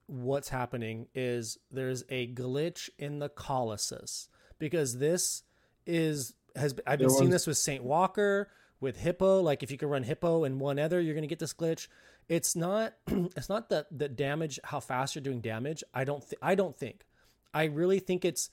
[0.08, 5.44] what's happening is there's a glitch in the call assist because this
[5.86, 9.42] is has I've been seeing was- this with Saint Walker with Hippo.
[9.42, 11.88] Like if you can run Hippo and one other, you're gonna get this glitch.
[12.30, 15.84] It's not it's not the the damage how fast you're doing damage.
[15.94, 17.06] I don't th- I don't think.
[17.54, 18.50] I really think it's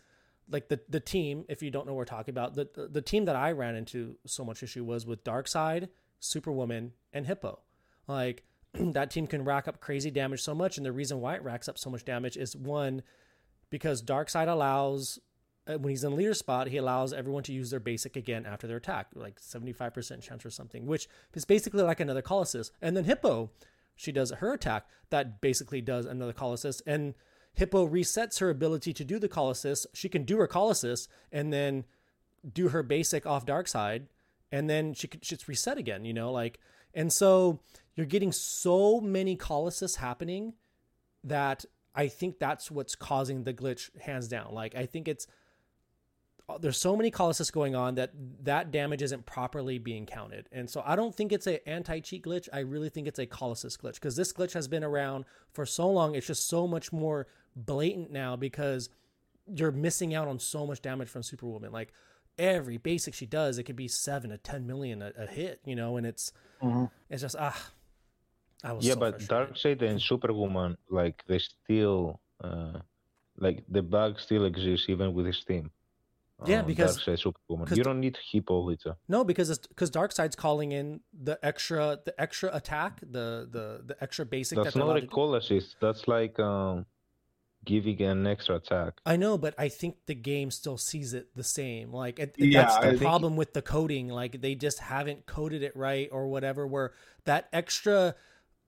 [0.49, 1.45] like the the team.
[1.49, 3.75] If you don't know what we're talking about, the the, the team that I ran
[3.75, 5.89] into so much issue was with Darkseid,
[6.21, 7.61] Superwoman, and Hippo.
[8.07, 11.43] Like that team can rack up crazy damage so much, and the reason why it
[11.43, 13.03] racks up so much damage is one
[13.71, 15.19] because Darkseid allows
[15.67, 18.67] Uh, when he's in leader spot, he allows everyone to use their basic again after
[18.67, 22.43] their attack, like seventy five percent chance or something, which is basically like another call
[22.43, 22.73] assist.
[22.83, 23.51] And then Hippo,
[23.97, 27.15] she does her attack that basically does another call assist, and
[27.55, 29.87] Hippo resets her ability to do the call assist.
[29.95, 31.85] She can do her call assist and then
[32.53, 34.07] do her basic off Darkseid
[34.55, 36.61] and then she could just reset again you know like
[36.95, 37.61] and so
[37.97, 40.55] you're getting so many call assist happening
[41.25, 45.27] that i think that's what's causing the glitch hands down like i think it's
[46.61, 48.11] there's so many call assist going on that
[48.43, 52.49] that damage isn't properly being counted and so i don't think it's a anti-cheat glitch
[52.53, 55.65] i really think it's a call assist glitch because this glitch has been around for
[55.65, 57.27] so long it's just so much more
[57.57, 58.91] blatant now because
[59.47, 61.93] you're missing out on so much damage from superwoman like
[62.37, 65.77] every basic she does, it could be seven to ten million a, a hit, you
[65.77, 66.91] know, and it's Mhm.
[67.09, 67.71] it's just ah,
[68.65, 69.55] I was Yeah, so but frustrated.
[69.55, 72.81] Darkseid and Superwoman, like they still, uh,
[73.37, 75.71] like the bug still exists even with his team.
[76.47, 77.67] Yeah, Uh, because- Darkseid, Superwoman.
[77.69, 78.97] 'cause You don't need Hippolyta.
[79.09, 83.97] no, because it's because Darkseid's calling in the extra the extra attack, the the the
[84.03, 85.77] extra basic That's that not allowed a call assist.
[85.81, 86.87] That's like um,
[87.65, 89.01] giving an extra attack.
[89.07, 91.93] I know, but I think the game still sees it the same.
[91.93, 94.09] Like it, Yeah, that's I the think- problem with the coding.
[94.09, 96.67] Like they just haven't coded it right or whatever.
[96.67, 96.93] Where
[97.27, 98.17] that extra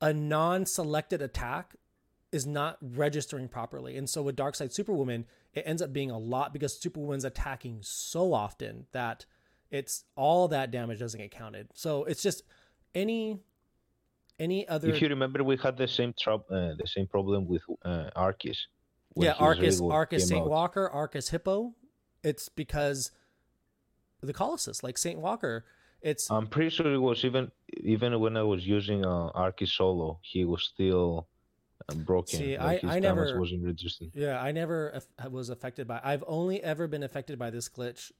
[0.00, 1.74] a non-selected attack
[2.36, 3.96] is not registering properly.
[3.96, 8.32] And so with Darkseid Superwoman, it ends up being a lot because Superwoman's attacking so
[8.32, 9.24] often that
[9.70, 11.68] it's all that damage doesn't get counted.
[11.74, 12.42] So it's just
[12.94, 13.40] any
[14.38, 17.62] any other If you remember, we had the same trouble, uh, the same problem with
[17.84, 18.58] uh, Arceus.
[19.14, 20.50] when yeah, Arcus, Arcus Saint out.
[20.50, 21.74] Walker, Arcus Hippo.
[22.22, 23.12] It's because
[24.22, 25.64] the call assist, like Saint Walker,
[26.02, 27.50] it's I'm pretty sure it was even
[27.82, 31.28] even when I was using uh, Arceus solo, he was still
[32.04, 32.38] broken.
[32.38, 34.10] See, like I- his I never- wasn't registering.
[34.14, 34.40] yeah.
[34.42, 36.00] I never was affected by.
[36.02, 38.12] I've only ever been affected by this glitch,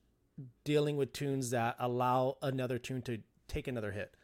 [0.64, 4.14] dealing with tunes that allow another tune to take another hit.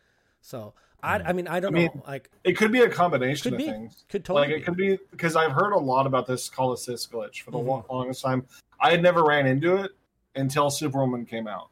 [0.41, 2.03] So I, I mean, I don't I mean, know.
[2.07, 3.73] Like, it could be a combination Could of be.
[3.73, 4.05] things.
[4.09, 4.65] could totally like it be.
[4.65, 7.89] could be because I've heard a lot about this call assist glitch for the Mhm.
[7.89, 8.47] longest time.
[8.81, 9.91] I had never ran into it
[10.37, 11.71] until Superwoman came out,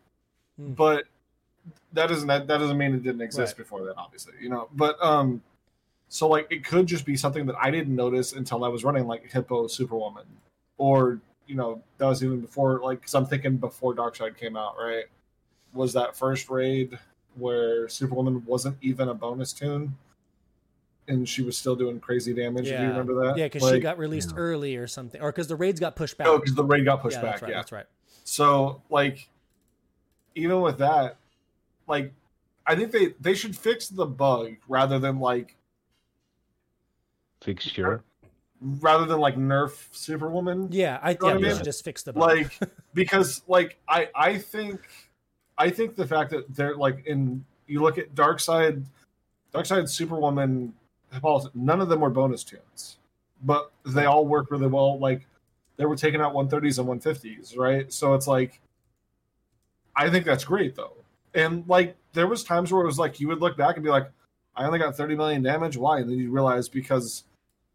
[0.57, 0.73] Hmm.
[0.73, 1.05] but
[1.93, 3.59] that doesn't that, that doesn't mean it didn't exist Right.
[3.59, 4.69] before that, obviously, you know.
[4.73, 5.43] But um,
[6.13, 9.07] So like it could just be something that I didn't notice until I was running
[9.07, 10.27] like Hippo Superwoman,
[10.77, 14.75] or you know that was even before like because I'm thinking before Darkseid came out,
[14.77, 15.05] right?
[15.73, 16.99] Was that first raid
[17.37, 19.97] where Superwoman wasn't even a bonus tune,
[21.07, 22.65] and she was still doing crazy damage?
[22.65, 23.39] Do you remember that?
[23.39, 24.39] Yeah, because she got released Yeah.
[24.39, 26.27] early or something, or because the raids got pushed oh, back.
[26.27, 27.35] Oh, because the raid got pushed yeah, back.
[27.35, 27.57] That's right, yeah.
[27.57, 27.87] That's right.
[28.25, 29.29] So like
[30.35, 31.19] even with that,
[31.87, 32.13] like
[32.67, 35.55] I think they they should fix the bug rather than like
[37.43, 38.03] Fixture.
[38.61, 40.69] rather than like nerf Superwoman.
[40.71, 41.57] Yeah, I know what yeah, I mean?
[41.57, 42.23] should just fix the bug.
[42.23, 42.59] Like
[42.95, 44.81] because like I I think
[45.57, 48.85] I think the fact that they're like in you look at Darkseid
[49.53, 50.75] Dark Side Superwoman
[51.13, 52.99] Hippolyta, none of them were bonus tunes.
[53.43, 54.99] But they all work really well.
[54.99, 55.27] Like
[55.77, 57.93] they were taking out 130s and 150s, right?
[57.93, 58.61] So it's like
[59.97, 60.93] I think that's great though.
[61.35, 63.91] And like there was times where it was like you would look back and be
[63.91, 64.11] like,
[64.57, 65.77] I only got 30 million damage.
[65.77, 66.01] Why?
[66.01, 67.25] And then you realize because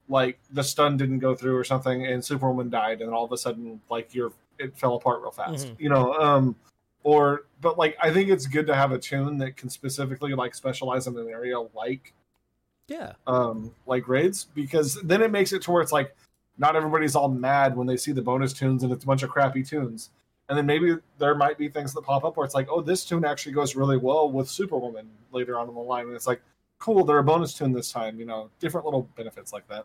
[0.08, 3.38] like the stun didn't go through or something and Superwoman died and all of a
[3.38, 5.68] sudden like you're it fell apart real fast.
[5.68, 5.80] Mhm.
[5.80, 6.56] You know, um
[7.04, 10.56] or but like I think it's good to have a tune that can specifically like
[10.56, 12.14] specialize in an area like
[12.88, 16.16] yeah, um like raids because then it makes it to where it's like
[16.58, 19.30] not everybody's all mad when they see the bonus tunes and it's a bunch of
[19.30, 20.12] crappy tunes
[20.48, 23.04] and then maybe there might be things that pop up where it's like oh this
[23.04, 26.42] tune actually goes really well with superwoman later on in the line and it's like
[26.86, 29.84] cool they're a bonus tune this time you know different little benefits like that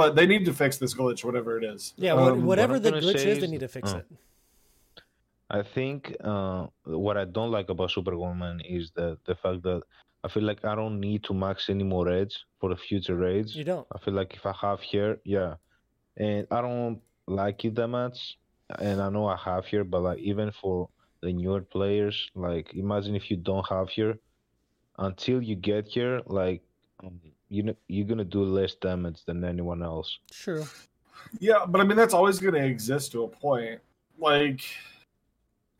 [0.00, 2.14] but they need to fix this glitch whatever it is yeah.
[2.14, 3.98] what, Um, whatever I'm the glitch say is, they need to fix oh.
[3.98, 4.06] it.
[5.50, 9.82] I think uh, what I don't like about Superwoman is the the fact that
[10.24, 13.50] I feel like I don't need to max any more raids for the future raids.
[13.54, 13.86] You don't.
[13.94, 15.52] I feel like if I have here, yeah,
[16.16, 18.38] and I don't like it that much,
[18.78, 20.88] and I know I have here, but like even for
[21.22, 24.14] the newer players, like imagine if you don't have here,
[25.06, 26.62] until you get here, like
[27.04, 30.18] um, you know you're gonna do less damage than anyone else.
[30.30, 30.64] True.
[31.38, 33.80] yeah but i mean that's always going to exist to a point
[34.18, 34.60] like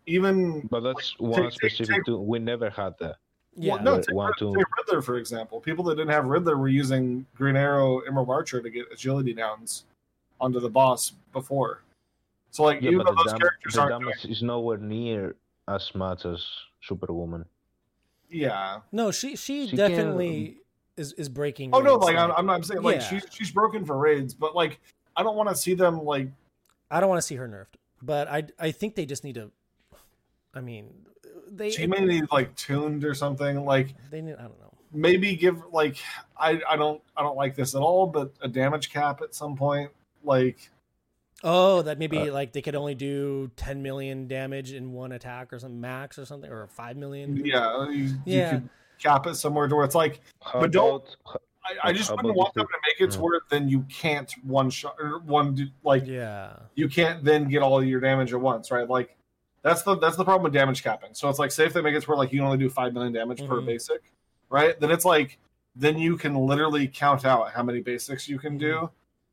[0.06, 1.94] even But that's Like, one take- take- specific.
[1.96, 3.16] take- to, we never had that.
[3.54, 3.74] Yeah.
[3.74, 5.60] Well, no, take, one, take two- Riddler for example.
[5.60, 9.84] People that didn't have Riddler were using Green Arrow, Emerald Archer to get agility downs
[10.40, 11.82] onto the boss before.
[12.50, 14.42] So like Yeah, even but though the, those dam- characters the aren't doing, damage is
[14.42, 15.36] nowhere near
[15.68, 16.44] as much as
[16.82, 17.44] Superwoman.
[18.32, 18.80] Yeah.
[18.90, 20.58] No, she she, She definitely
[20.96, 21.70] is is breaking.
[21.72, 23.08] Oh no, like I'm, I'm saying like Yeah.
[23.08, 24.80] she's she's broken for raids, but like
[25.16, 26.28] I don't want to see them like
[26.90, 29.50] I don't want to see her nerfed, but I I think they just need to.
[30.54, 30.92] I mean,
[31.50, 33.64] they she may need like tuned or something.
[33.64, 34.34] Like they need.
[34.34, 34.74] I don't know.
[34.92, 35.96] maybe give like
[36.36, 39.56] I I don't I don't like this at all, but a damage cap at some
[39.56, 39.90] point.
[40.24, 40.70] Like
[41.44, 45.52] Oh, that maybe Uh, like they could only do 10 million damage in one attack
[45.52, 47.44] or something max or something or 5 million.
[47.44, 48.50] yeah, you, you Yeah.
[48.52, 52.08] could cap it somewhere to where it's like How But don't- about I, I just
[52.10, 53.22] How wouldn't about want just them to make it to yeah.
[53.24, 56.54] where then you can't one shot or one like Yeah.
[56.74, 58.88] you can't then get all your damage at once, right?
[58.88, 59.16] Like
[59.62, 61.14] that's the that's the problem with damage capping.
[61.14, 62.68] So it's like say if they make it to where like you can only do
[62.68, 63.66] five million damage per Mhm.
[63.66, 64.02] basic,
[64.50, 64.78] right?
[64.80, 65.38] Then it's like
[65.76, 68.90] then you can literally count out how many basics you can do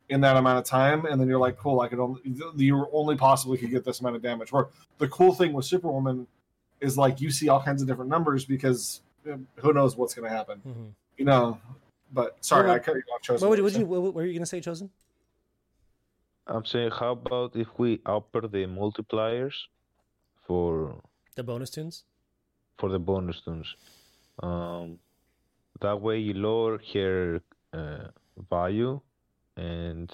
[0.09, 2.21] in that amount of time, and then you're like, cool, I could only
[2.57, 4.51] you only possibly could get this amount of damage.
[4.51, 4.67] Where
[4.97, 6.27] the cool thing with Superwoman
[6.81, 10.35] is like you see all kinds of different numbers because who knows what's going to
[10.35, 10.91] happen, Mhm.
[11.17, 11.59] you know.
[12.11, 13.21] But sorry, Well, I cut you off.
[13.21, 13.47] Chosen.
[13.47, 14.89] What, would- what, you, what, what were you going to say, Chosen?
[16.47, 19.53] I'm saying, how about if we upper the multipliers
[20.47, 20.95] for
[21.35, 22.03] The bonus tunes?
[22.79, 23.75] for the bonus tunes?
[24.41, 24.97] Um,
[25.81, 27.41] that way you lower her
[27.73, 28.07] uh,
[28.49, 28.99] value,
[29.57, 30.11] and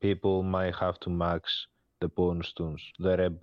[0.00, 1.66] people might have to max
[2.00, 3.38] the bonus tunes, the red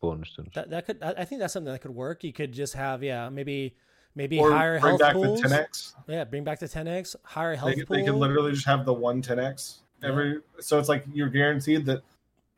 [0.00, 0.48] bonus tunes.
[0.54, 2.24] That, that could, I I think that's something that could work.
[2.24, 3.74] You could just have, yeah, maybe
[4.16, 5.40] maybe or higher bring health back pools.
[5.40, 5.94] the 10x.
[6.08, 7.96] Yeah, bring back the 10x, higher health They, pool.
[7.96, 10.08] they could literally just have the one 10x Yeah.
[10.08, 10.40] every.
[10.58, 12.02] So it's like you're guaranteed that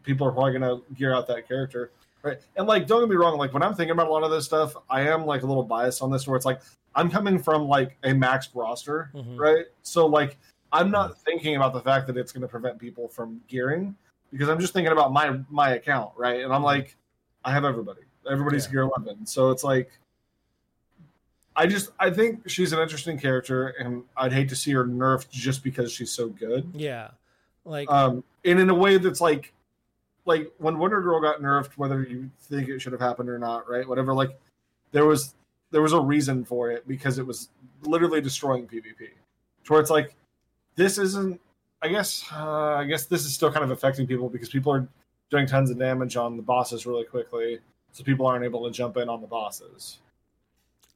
[0.02, 2.38] people are probably going to gear out that character, right?
[2.56, 3.36] And like, don't get me wrong.
[3.36, 5.62] Like when I'm thinking about a lot of this stuff, I am like a little
[5.62, 6.62] biased on this, where it's like
[6.94, 9.38] I'm coming from like a maxed roster, Mhm.
[9.38, 9.66] right?
[9.82, 10.38] So like
[10.72, 13.94] I'm not thinking about the fact that it's going to prevent people from gearing
[14.32, 16.42] because I'm just thinking about my my account, right?
[16.42, 16.96] And I'm like,
[17.44, 18.00] I have everybody.
[18.30, 18.72] Everybody's Yeah.
[18.72, 19.90] gear 11, so it's like.
[21.54, 25.28] I just I think she's an interesting character, and I'd hate to see her nerfed
[25.30, 26.70] just because she's so good.
[26.74, 27.10] Yeah.
[27.66, 29.52] Like, Um, and in a way that's like,
[30.24, 33.68] like when Wonder Girl got nerfed, whether you think it should have happened or not,
[33.68, 33.86] right?
[33.86, 34.14] Whatever.
[34.14, 34.40] Like,
[34.92, 35.34] there was
[35.72, 37.50] there was a reason for it because it was
[37.82, 39.10] literally destroying PvP.
[39.64, 40.14] To where it's like,
[40.76, 41.40] this isn't.
[41.82, 44.86] I guess uh, I guess this is still kind of affecting people because people are
[45.30, 47.58] doing tons of damage on the bosses really quickly,
[47.92, 49.98] so people aren't able to jump in on the bosses.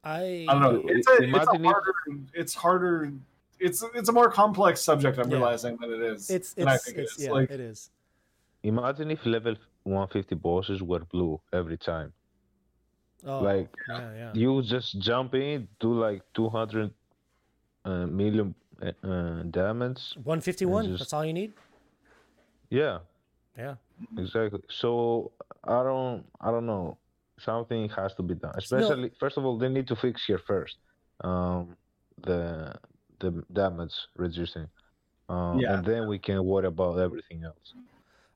[0.03, 0.83] I, I don't know.
[0.87, 1.93] It's, a, it's, a imagine if- harder,
[2.33, 3.11] it's harder.
[3.59, 5.17] it's it's a more complex subject.
[5.17, 5.37] I'm Yeah.
[5.37, 6.29] realizing than it is.
[6.29, 7.25] It's than I it's, think it's it is.
[7.27, 7.89] yeah, like, it is.
[8.63, 12.13] Imagine if level 150 bosses were blue every time.
[13.25, 14.31] Oh, Like yeah, yeah.
[14.33, 16.91] you just jump in, do like 200
[17.85, 20.13] uh, million uh, uh, damage.
[20.23, 20.85] 151.
[20.85, 21.53] just- That's all you need.
[22.69, 22.99] Yeah,
[23.57, 23.75] Yeah.
[24.17, 24.61] exactly.
[24.69, 25.31] So
[25.63, 26.97] I don't, I don't know.
[27.39, 28.53] Something has to be done.
[28.57, 30.77] Especially, first of all, they need to fix here first.
[31.21, 31.75] Um,
[32.21, 32.73] the
[33.19, 34.67] the damage reducing.
[35.29, 35.73] Um, Yeah.
[35.75, 37.73] and then we can worry about everything else.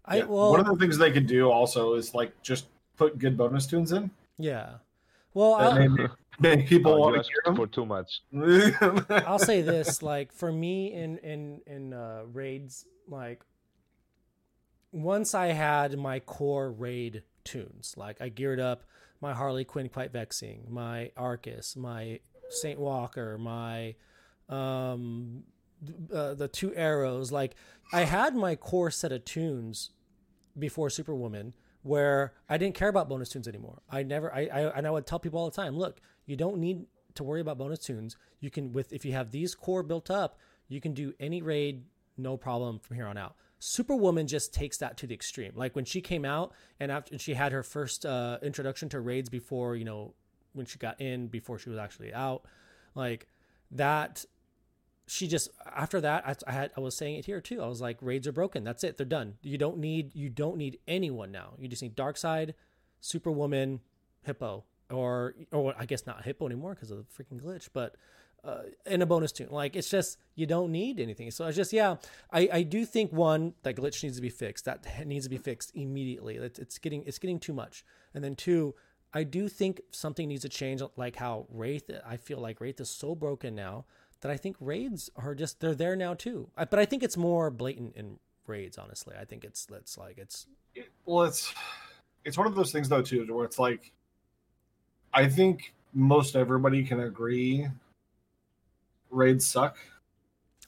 [0.05, 0.23] I yeah.
[0.25, 2.65] well, one of the things they could do also is like just
[2.97, 4.11] put good bonus tunes in.
[4.37, 4.77] yeah.
[5.33, 7.85] Well, That I'll, may make, make people Oh, want you to asked hear for too
[7.85, 8.21] much.
[9.27, 13.41] I'll say this: like for me in in in uh, raids, like
[14.91, 18.83] once I had my core raid tunes, like I geared up
[19.21, 23.95] my Harley Quinn quite vexing, my Arcus, my Saint Walker, my
[24.49, 25.43] um
[26.13, 27.31] uh, the two arrows.
[27.31, 27.55] Like
[27.93, 29.91] I had my core set of tunes
[30.57, 33.81] before Superwoman where I didn't care about bonus tunes anymore.
[33.89, 36.57] I never I, I and I would tell people all the time, look, you don't
[36.57, 38.15] need to worry about bonus tunes.
[38.39, 41.83] You can with if you have these core built up, you can do any raid
[42.17, 43.35] no problem from here on out.
[43.59, 45.51] Superwoman just takes that to the extreme.
[45.55, 48.99] Like when she came out and after and she had her first uh, introduction to
[48.99, 50.13] raids before, you know,
[50.53, 52.45] when she got in before she was actually out,
[52.95, 53.27] like
[53.71, 54.25] that
[55.11, 57.61] she just after that I, I had I was saying it here too.
[57.61, 58.63] I was like raids are broken.
[58.63, 58.95] That's it.
[58.95, 59.33] They're done.
[59.41, 61.53] You don't need you don't need anyone now.
[61.59, 62.53] You just need Darkseid,
[63.01, 63.81] Superwoman,
[64.23, 67.97] Hippo, or or I guess not Hippo anymore because of the freaking glitch, but
[68.45, 69.49] uh, and a bonus tune.
[69.51, 71.29] Like it's just you don't need anything.
[71.31, 71.97] So it's just yeah.
[72.31, 74.63] I I do think one that glitch needs to be fixed.
[74.63, 76.37] That needs to be fixed immediately.
[76.37, 77.83] It's, it's getting it's getting too much.
[78.13, 78.75] And then two.
[79.13, 81.91] I do think something needs to change, like how Wraith.
[82.07, 83.83] I feel like Wraith is so broken now
[84.21, 86.49] that I think raids are just they're there now too.
[86.55, 88.77] I, but I think it's more blatant in raids.
[88.77, 90.47] Honestly, I think it's it's like it's
[91.05, 91.53] well, it's
[92.23, 93.91] it's one of those things though too, where it's like,
[95.13, 97.67] I think most everybody can agree,
[99.09, 99.77] raids suck.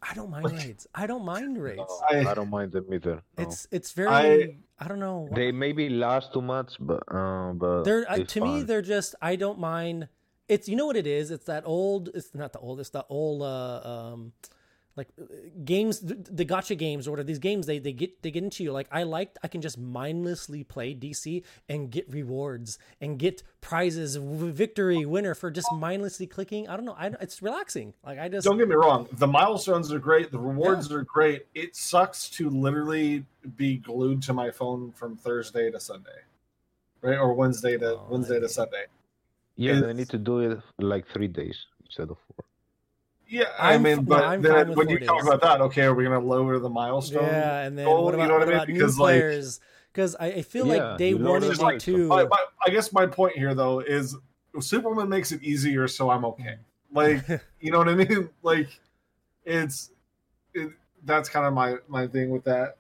[0.02, 0.88] I don't mind raids.
[0.94, 2.02] I don't mind raids.
[2.10, 3.22] I, I- don't mind them either.
[3.38, 3.44] no.
[3.44, 5.30] It's it's very I, don't know.
[5.32, 9.16] They maybe last too much, but um, but they're uh, it's to me they're just
[9.22, 10.10] I don't mind.
[10.48, 11.32] It's you know what it is.
[11.32, 12.10] It's that old.
[12.14, 12.80] It's not the old.
[12.80, 13.42] It's the old.
[13.42, 14.34] Uh, um,
[14.96, 15.26] like uh,
[15.66, 17.28] games, the, the gotcha games or whatever.
[17.28, 18.72] These games they they get they get into you.
[18.72, 24.16] Like I like I can just mindlessly play DC and get rewards and get prizes,
[24.18, 26.68] victory, winner for just mindlessly clicking.
[26.68, 26.96] I don't know.
[26.98, 27.94] I it's relaxing.
[28.06, 31.48] Like I just don't get me wrong, the milestones are great, the rewards are great.
[31.56, 33.26] It sucks to literally
[33.56, 36.22] be glued to my phone from Thursday to Sunday,
[37.02, 38.86] right, or Wednesday to Oh, Wednesday to Sunday.
[39.56, 42.46] Yeah, they need to do it like three days instead of four.
[43.28, 45.28] Yeah, i I'm mean, f- but I'm then when you four talk days.
[45.28, 47.24] about that, okay, are we going to lower the milestone?
[47.24, 47.62] yeah.
[47.62, 48.56] And then goal, what you about, know what what I mean?
[48.56, 49.60] about new Because, like- players?
[49.92, 52.08] Because I, I feel Yeah, like day one it's and day like- two.
[52.08, 54.16] My, my, I guess my point here though is
[54.60, 56.58] Superman makes it easier, so I'm okay.
[56.92, 57.24] Like,
[57.60, 58.30] you know what I mean?
[58.44, 58.70] Like,
[59.46, 59.92] it's
[60.54, 60.72] it,
[61.06, 62.78] that's kind of my my thing with that.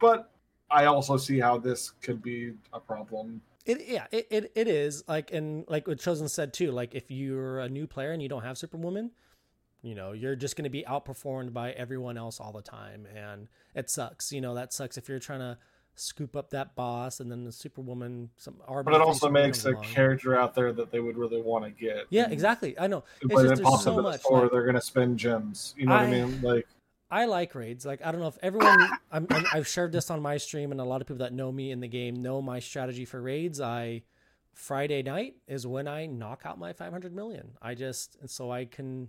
[0.00, 0.30] But
[0.70, 3.40] I also see how this could be a problem.
[3.66, 6.70] It yeah, it, it, it is like and like what Chosen said too.
[6.70, 9.10] Like if you're a new player and you don't have Superwoman,
[9.82, 13.48] you know you're just going to be outperformed by everyone else all the time, and
[13.74, 14.32] it sucks.
[14.32, 15.56] You know that sucks if you're trying to
[15.96, 18.56] scoop up that boss and then the Superwoman some.
[18.68, 22.06] But it also makes a character out there that they would really want to get.
[22.10, 22.78] Yeah, exactly.
[22.78, 23.04] I know.
[23.22, 24.20] It's When just it so up in the much.
[24.20, 25.72] store, like- they're going to spend gems.
[25.78, 26.42] You know what I I- mean?
[26.42, 26.66] Like,
[27.10, 27.84] I like raids.
[27.86, 28.80] Like I don't know if everyone.
[29.12, 31.52] I'm, I'm, I've shared this on my stream, and a lot of people that know
[31.52, 33.60] me in the game know my strategy for raids.
[33.60, 34.02] I
[34.52, 37.52] Friday night is when I knock out my 500 million.
[37.60, 39.08] I just and so I can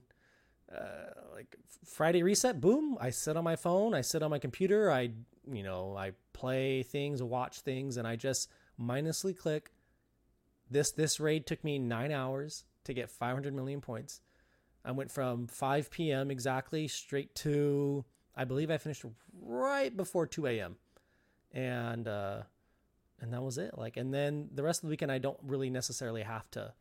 [0.74, 1.56] uh, like
[1.86, 2.60] Friday reset.
[2.60, 2.98] Boom!
[3.00, 3.94] I sit on my phone.
[3.94, 4.92] I sit on my computer.
[4.92, 5.12] I
[5.52, 9.72] you know I play things, watch things, and I just mindlessly click.
[10.70, 14.22] This this raid took me nine hours to get 500 million points.
[14.86, 16.30] I went from 5 p.m.
[16.32, 18.06] exactly straight to
[18.36, 19.04] I believe I finished
[19.42, 20.76] right before 2 a.m.
[21.54, 22.42] and uh,
[23.22, 23.78] and that was it.
[23.78, 26.74] Like, and then the rest of the weekend I don't really necessarily have to,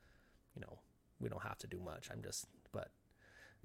[0.54, 0.78] you know,
[1.20, 2.08] we don't have to do much.
[2.12, 2.88] I'm just, but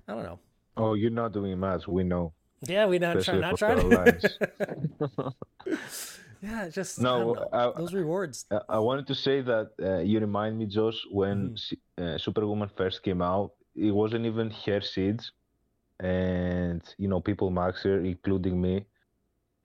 [0.07, 0.39] I don't know.
[0.77, 1.87] Oh, you're not doing much.
[1.87, 2.33] We know.
[2.61, 5.33] Yeah, we're not trying, Especially not trying.
[6.41, 7.69] yeah, just No, I.
[7.69, 8.45] I- those rewards.
[8.51, 11.57] Uh, I wanted to say that uh, you remind me, Josh, when.
[11.57, 13.51] Si- uh, Superwoman first came out,
[13.88, 15.32] it wasn't even her siege,
[15.99, 18.86] and you know people max her, including me,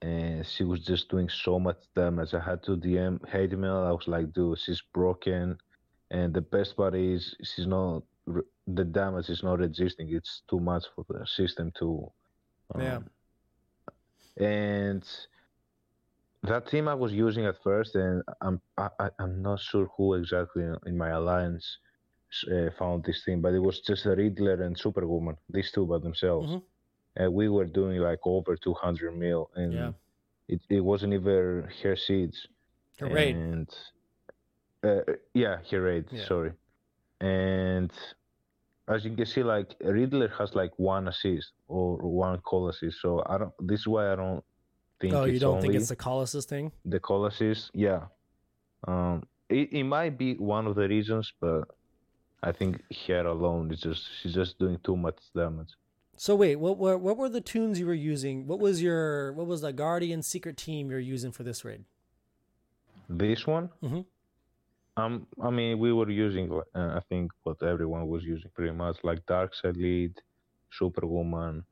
[0.01, 2.33] and she was just doing so much damage.
[2.33, 3.77] I had to DM hate mail.
[3.77, 5.57] I was like, dude, she's broken,
[6.11, 8.03] and the best part is she's not
[8.67, 10.07] the damage is not resisting.
[10.11, 12.11] It's too much for the system to.
[12.73, 12.99] Um, Yeah.
[14.37, 15.03] And
[16.43, 20.15] that team I was using at first, and I'm I, I- I'm not sure who
[20.15, 21.65] exactly in my alliance
[22.51, 25.99] uh, found this team, but it was just a Riddler and Superwoman, these two by
[25.99, 26.51] themselves,
[27.15, 29.91] and we were doing like over 200 mil, and Yeah.
[30.47, 32.37] it, it wasn't even her siege.
[32.99, 33.35] Her raid.
[33.35, 33.69] And
[34.83, 35.01] uh,
[35.33, 36.05] yeah, her raid.
[36.11, 36.25] Yeah.
[36.27, 36.51] Sorry.
[37.21, 37.91] And
[38.87, 43.01] as you can see, like Riddler has like one assist or one call assist.
[43.01, 43.53] So I don't.
[43.59, 44.43] This is why I don't
[44.99, 45.13] think.
[45.13, 46.71] Oh, it's you don't think it's the call assist thing?
[46.85, 47.71] the call assist?
[47.73, 48.01] Yeah.
[48.87, 51.63] Um, it, it might be one of the reasons, but
[52.43, 55.69] I think here alone is just she's just doing too much damage.
[56.17, 58.47] So wait, what were what were the tunes you were using?
[58.47, 61.83] What was your what was the Guardian secret team you're using for this raid?
[63.09, 63.69] This one.
[63.83, 64.05] Mhm.
[64.97, 68.97] Um, I mean, we were using, uh, I think, what everyone was using pretty much,
[69.03, 70.13] like Darkseid Lead,
[70.71, 71.65] Superwoman.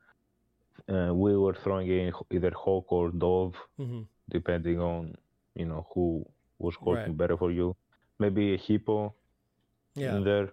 [0.89, 5.15] Uh, we were throwing in either Hawk or Dove, hmm depending on,
[5.53, 6.25] you know, who
[6.57, 7.17] was working Right.
[7.17, 7.75] better for you.
[8.19, 9.13] Maybe a Hippo
[9.95, 10.49] Yeah, in there.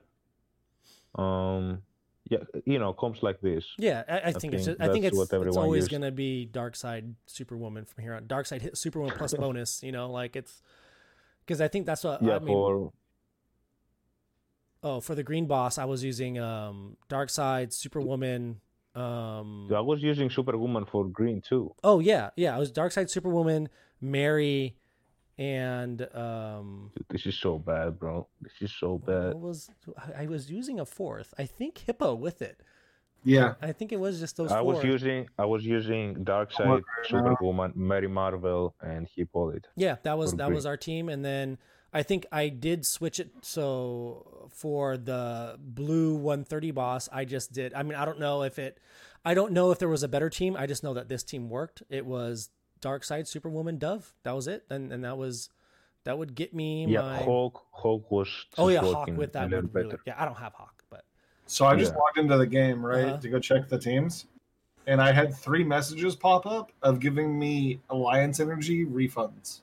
[1.14, 1.82] Um,
[2.28, 3.64] yeah, you know, comes like this.
[3.78, 4.04] yeah.
[4.08, 5.90] I, I think it's just, I think it's it's always used.
[5.90, 8.24] gonna be Darkseid Superwoman from here on.
[8.24, 9.82] Darkseid hit Superwoman plus bonus.
[9.82, 10.62] You know, like it's
[11.44, 12.48] because I think that's what Yeah, I mean.
[12.48, 12.92] for
[14.82, 18.60] Oh, for the green boss, I was using um Darkseid Superwoman.
[18.94, 21.74] Um, I was using Superwoman for green too.
[21.84, 22.54] oh yeah, yeah.
[22.54, 23.68] I was Darkseid Superwoman,
[24.00, 24.76] Mary,
[25.40, 26.92] and um.
[27.08, 28.28] This is so bad, bro.
[28.42, 29.34] This is so bad.
[29.34, 31.32] What was I I was using a fourth?
[31.38, 32.60] I think Hippo with it.
[33.24, 33.54] Yeah.
[33.60, 34.74] I think it was just those I four.
[34.74, 36.84] was using I was using Darkseid, Marvel.
[37.04, 39.68] Superwoman, Mary Marvel, and Hippolyta.
[39.76, 40.54] yeah, that was that green.
[40.54, 41.58] was our team, and then
[41.92, 43.30] I think I did switch it.
[43.42, 47.74] So for the blue 130 boss, I just did.
[47.74, 48.78] I mean, I don't know if it.
[49.24, 50.56] I don't know if there was a better team.
[50.56, 51.82] I just know that this team worked.
[51.90, 52.50] It was
[52.80, 54.14] Darkseid Superwoman Dove.
[54.22, 55.50] That was it, and and that was
[56.04, 57.22] that would get me Yeah, my.
[57.22, 58.28] Hulk Hulk was
[58.58, 59.88] oh yeah, Hawk with that would really.
[59.90, 60.00] better.
[60.06, 61.04] Yeah, I don't have Hawk, but
[61.46, 61.98] So I just Yeah.
[61.98, 63.18] logged into the game, right, Uh-huh.
[63.18, 64.26] to go check the teams.
[64.86, 69.60] And I had three messages pop up of giving me Alliance Energy refunds.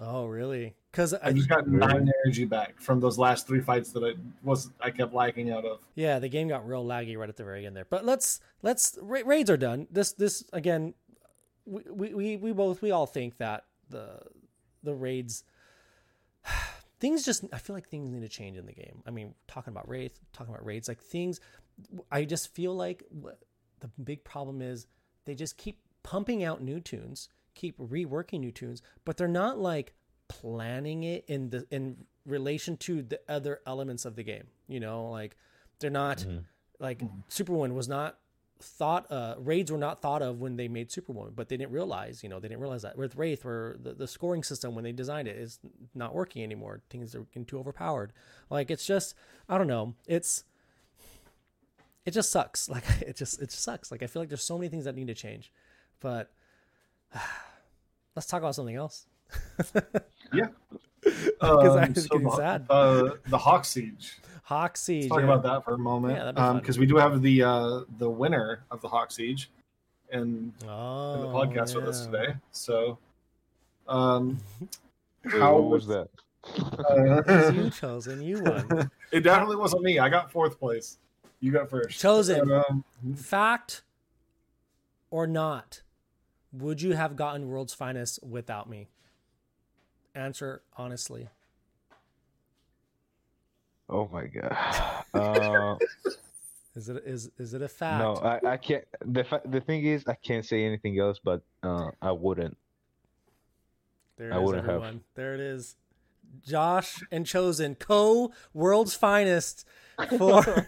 [0.00, 0.74] oh really?
[0.90, 1.78] Because I just got Really?
[1.86, 5.64] nine energy back from those last three fights that I was I kept lagging out
[5.64, 5.80] of.
[5.94, 7.84] Yeah, the game got real laggy right at the very end there.
[7.84, 9.86] But let's let's ra- raids are done.
[9.90, 10.94] This this again,
[11.66, 14.20] we we we, both we all think that the
[14.82, 15.44] the raids
[17.00, 19.02] things just I feel like things need to change in the game.
[19.06, 21.40] I mean, talking about raids, talking about raids, like things.
[22.10, 23.04] I just feel like
[23.80, 24.86] the big problem is
[25.24, 29.94] they just keep pumping out new tunes, keep reworking new tunes, but they're not like
[30.28, 34.44] planning it in the in relation to the other elements of the game.
[34.68, 35.36] You know, like
[35.78, 36.44] they're not Mhm.
[36.78, 38.18] like Superwoman was not
[38.62, 42.22] thought uh raids were not thought of when they made Superwoman, but they didn't realize,
[42.22, 44.92] you know, they didn't realize that with Wraith where the, the scoring system when they
[44.92, 45.58] designed it is
[45.94, 46.82] not working anymore.
[46.90, 48.12] Things are getting too overpowered.
[48.50, 49.14] Like it's just
[49.48, 49.94] I don't know.
[50.06, 50.44] It's
[52.04, 52.68] it just sucks.
[52.70, 53.90] Like it just it just sucks.
[53.90, 55.52] Like I feel like there's so many things that need to change.
[56.00, 56.30] But
[58.16, 59.06] let's talk about something else.
[60.32, 60.48] Yeah,
[61.50, 62.66] because I Um, was so getting the, sad.
[62.68, 64.18] Uh, the Hawk Siege.
[64.50, 65.04] Hawk Siege.
[65.04, 65.24] Let's talk yeah.
[65.26, 66.16] about that for a moment.
[66.16, 69.48] Yeah, that'd because we do have the uh, the winner of the Hawk Siege
[70.12, 72.34] in, Oh, in the podcast with us today.
[72.50, 72.98] So,
[73.86, 74.38] um,
[75.24, 76.08] how what was that?
[76.48, 78.22] It's you uh, chosen.
[78.22, 78.90] You won.
[79.12, 80.00] it definitely wasn't me.
[80.00, 80.98] I got fourth place.
[81.38, 82.00] You got first.
[82.00, 82.48] Chosen.
[82.48, 82.84] But, um,
[83.14, 83.82] Fact
[85.12, 85.82] or not,
[86.52, 88.88] would you have gotten World's Finest without me?
[90.12, 91.28] Answer honestly.
[93.90, 94.56] Oh my god.
[95.12, 95.76] Uh,
[96.76, 97.98] Is it is is it a fact?
[97.98, 98.84] no, I, I can't.
[99.04, 102.56] The fa- the thing is, I can't say anything else, but uh, I wouldn't.
[104.16, 104.94] there I it is, wouldn't have.
[105.16, 105.74] There it is.
[106.46, 109.66] Josh and Chosen, co World's Finest
[110.16, 110.44] for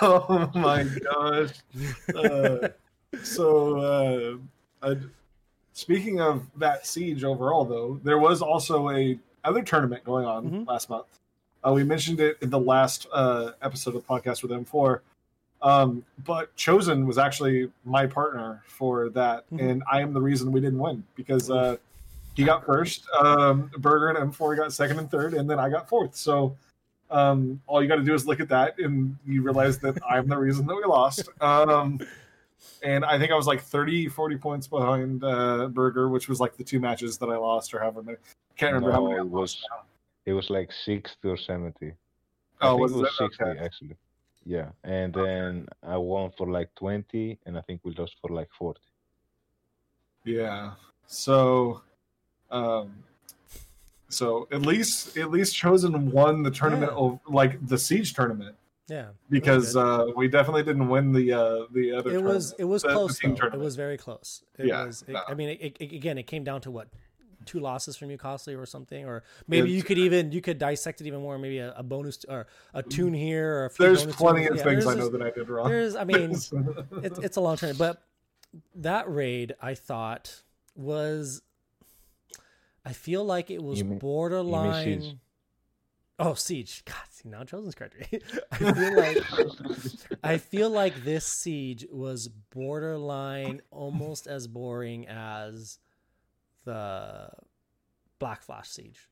[0.00, 1.50] oh my gosh.
[2.14, 2.68] Uh,
[3.24, 3.78] so,
[4.82, 4.94] uh, uh,
[5.72, 10.66] speaking of that siege overall, though, there was also a other tournament going on Mhm.
[10.68, 11.06] last month.
[11.66, 15.00] Uh, we mentioned it in the last uh, episode of the podcast with M4.
[15.62, 19.60] Um, but Chosen was actually my partner for that, Mhm.
[19.70, 21.76] and I am the reason we didn't win because uh,
[22.34, 25.88] he got first, um, Burger and M4 got second and third, and then I got
[25.88, 26.14] fourth.
[26.16, 26.54] So
[27.10, 30.26] um, all you got to do is look at that, and you realize that I'm
[30.28, 31.28] the reason that we lost.
[31.40, 31.98] Um,
[32.82, 36.56] and I think I was like 30, 40 points behind uh, Burger, which was like
[36.58, 38.18] the two matches that I lost, or however many.
[38.56, 39.64] Can't remember how No, many I it lost was
[40.26, 41.92] it was like sixty or seventy.
[42.60, 43.24] I Oh, think was it was it?
[43.24, 43.52] Okay.
[43.52, 43.96] 60 actually.
[44.46, 48.48] Yeah, and then I won for like 20, and I think we lost for like
[48.58, 48.78] 40.
[50.24, 50.72] Yeah.
[51.06, 51.80] So,
[52.50, 52.94] um,
[54.10, 56.98] so at least at least chosen won the tournament Yeah.
[56.98, 58.54] of like the siege tournament
[58.86, 62.10] Yeah, because uh, we definitely didn't win the uh, the other.
[62.14, 63.46] it was it was the- the close team though.
[63.48, 64.42] It was very close.
[64.58, 65.02] It Yeah, was.
[65.08, 65.22] It, no.
[65.26, 66.88] I mean, it, it, again, it came down to what
[67.44, 70.58] two losses from you, costly or something, or maybe It's- you could even you could
[70.58, 71.38] dissect it even more.
[71.38, 74.50] Maybe a, a bonus or a tune here or a few There's bonus plenty tunes.
[74.50, 75.68] of Yeah, things I know just- that I did wrong.
[75.68, 76.30] There's, I mean,
[77.02, 78.02] it's it's a long term, but
[78.76, 80.42] that raid I thought
[80.76, 81.42] was.
[82.86, 85.00] I feel like it was You mean- borderline.
[85.00, 85.16] Siege?
[86.16, 86.84] Oh, siege!
[86.84, 87.96] God, see now Chosen's correct.
[88.52, 89.18] I feel like
[90.22, 95.78] I feel like this siege was borderline almost as boring as
[96.64, 97.28] the
[98.18, 99.08] Black Flash siege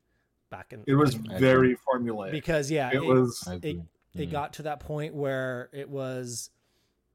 [0.51, 2.31] back in it was very formulaic.
[2.31, 3.83] because yeah, it was I it, agree.
[4.15, 4.33] it Mm.
[4.33, 6.51] got to that point where it was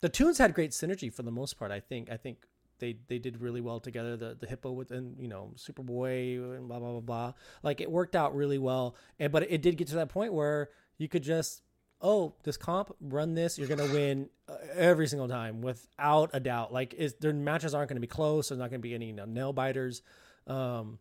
[0.02, 1.72] the tunes had great synergy for the most part.
[1.72, 2.46] I think I think
[2.80, 4.18] they they did really well together.
[4.18, 7.34] The the hippo with and you know Superboy and blah blah blah blah.
[7.64, 8.96] Like it worked out really well.
[9.20, 11.62] And but it did get to that point where you could just
[12.02, 16.72] oh this comp run this you're gonna win uh, every single time without a doubt.
[16.74, 18.50] Like is their matches aren't gonna be close.
[18.50, 20.02] There's not gonna be any you know, nail biters.
[20.48, 21.00] Um,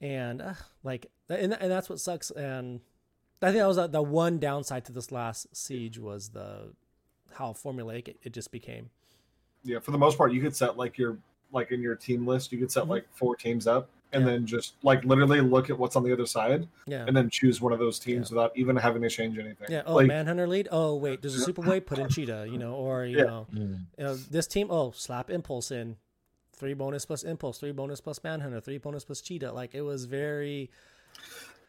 [0.00, 0.54] and uh,
[0.84, 2.80] like and, and that's what sucks and
[3.42, 6.72] i think that was the, the one downside to this last siege was the
[7.32, 8.90] how formulaic it, it just became
[9.64, 9.80] yeah.
[9.80, 11.18] For the most part, you could set like your
[11.52, 12.88] like in your team list, you could set Mhm.
[12.90, 14.30] like four teams up, and Yeah.
[14.30, 17.60] then just like literally look at what's on the other side, yeah and then choose
[17.60, 19.66] one of those teams without even having to change anything.
[19.68, 22.56] yeah oh like, manhunter lead oh wait there's a super weight put in cheetah you
[22.56, 23.24] know or you Yeah.
[23.24, 23.80] know Mm.
[23.98, 25.96] you know, this team oh slap impulse in
[26.58, 30.04] three bonus plus impulse three bonus plus manhunter three bonus plus cheetah like it was
[30.04, 30.70] very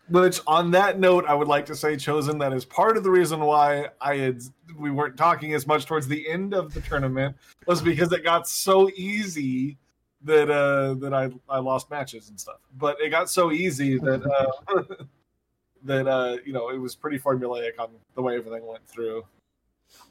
[0.09, 3.11] Which, on that note, I would like to say, chosen that is part of the
[3.11, 4.41] reason why I had
[4.75, 7.35] we weren't talking as much towards the end of the tournament
[7.67, 9.77] was because it got so easy
[10.23, 12.57] that uh that I I lost matches and stuff.
[12.75, 14.83] But it got so easy that uh
[15.83, 19.23] that uh you know it was pretty formulaic on the way everything went through.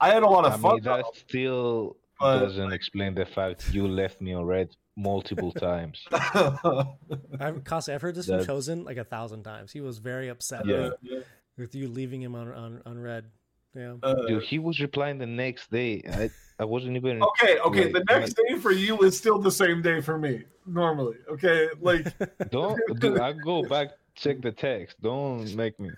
[0.01, 0.75] I had a lot of I fun.
[0.77, 6.05] mean, that still but- doesn't explain the fact you left me on red multiple times.
[6.13, 9.73] I've, Costa, I've heard this from Chosen like a thousand times.
[9.73, 10.91] He was very upset Yeah.
[11.03, 11.25] with,
[11.57, 13.27] with you leaving him on, on, on red.
[13.75, 13.95] Yeah.
[14.03, 16.03] Uh, Dude, he was replying the next day.
[16.11, 17.23] I, I wasn't even.
[17.43, 17.85] okay, okay.
[17.85, 20.45] Wait, the next day for you is still the same day for me.
[20.67, 21.69] Normally, okay.
[21.81, 22.07] Like
[22.51, 25.01] Don't, dude, I go back, check the text.
[25.01, 25.91] Don't make me.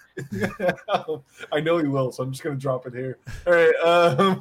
[1.53, 3.18] I know you will, so I'm just gonna drop it here.
[3.47, 3.75] All right.
[3.83, 4.41] Um,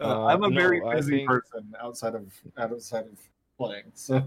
[0.00, 2.26] uh, Uh, I'm a no, very busy think- person outside of
[2.56, 3.18] outside of
[3.58, 3.90] playing.
[3.94, 4.22] So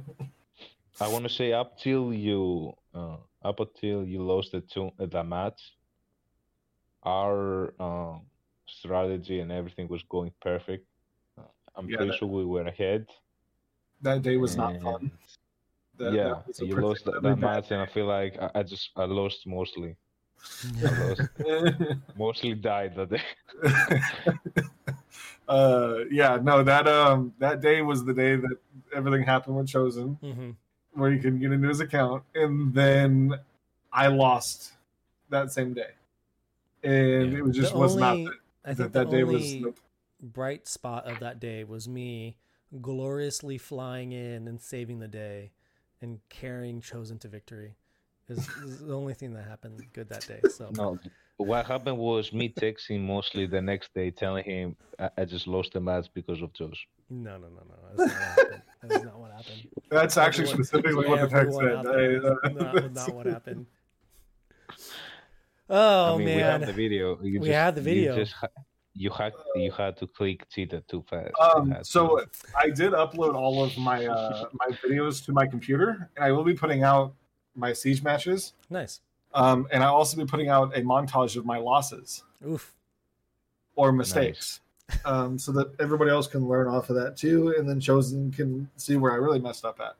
[1.02, 5.06] I want to say up till you, uh, up until you lost the two, uh,
[5.06, 5.62] the match,
[7.04, 8.22] our um,
[8.66, 10.86] strategy and everything was going perfect.
[11.38, 11.44] Uh,
[11.76, 13.06] I'm Yeah, pretty that- sure we were ahead.
[14.02, 15.12] that day was not fun.
[15.98, 19.06] That- yeah, that you lost that match, and I feel like I, I just I
[19.06, 19.96] lost mostly.
[20.86, 21.22] I lost,
[22.18, 23.26] mostly died that day.
[25.48, 28.58] uh, yeah, no, that um that day was the day that
[28.94, 30.52] everything happened with Chosen, hmm
[30.94, 33.36] where you can get into his account, and then
[33.94, 34.74] I lost
[35.30, 35.92] that same day,
[36.84, 37.38] and Yeah.
[37.38, 38.34] it was just The was only- not
[38.66, 39.80] I that think that the day only was nope.
[40.22, 42.38] bright spot of that day was me
[42.82, 45.52] gloriously flying in and saving the day
[46.02, 47.76] and carrying Chosen to victory.
[48.28, 50.42] Is, is the only thing that happened good that day.
[50.50, 51.00] So No,
[51.38, 55.74] what happened was me texting mostly the next day, telling him I, I just lost
[55.74, 56.88] the match because of Josh.
[57.10, 58.06] no, no, no, no.
[58.06, 58.62] That's not what happened.
[58.84, 59.68] That's not what happened.
[59.90, 61.72] That's actually specifically what the text said.
[61.74, 63.66] out I, uh, that's not, not what happened.
[65.70, 67.20] Oh I mean, man, we have the video.
[67.22, 68.16] You We just, had the video.
[68.16, 68.36] You just
[68.94, 71.34] you had you had to click cheetah too fast.
[71.40, 72.30] Um, You so to.
[72.58, 76.46] I did upload all of my uh, my videos to my computer, and I will
[76.46, 77.14] be putting out
[77.56, 78.54] my siege matches.
[78.70, 79.02] nice.
[79.38, 82.74] Um, and I'll also be putting out a montage of my losses Oof.
[83.76, 84.62] or mistakes,
[85.06, 88.68] um, so that everybody else can learn off of that too, and then chosen can
[88.78, 89.96] see where I really messed up at.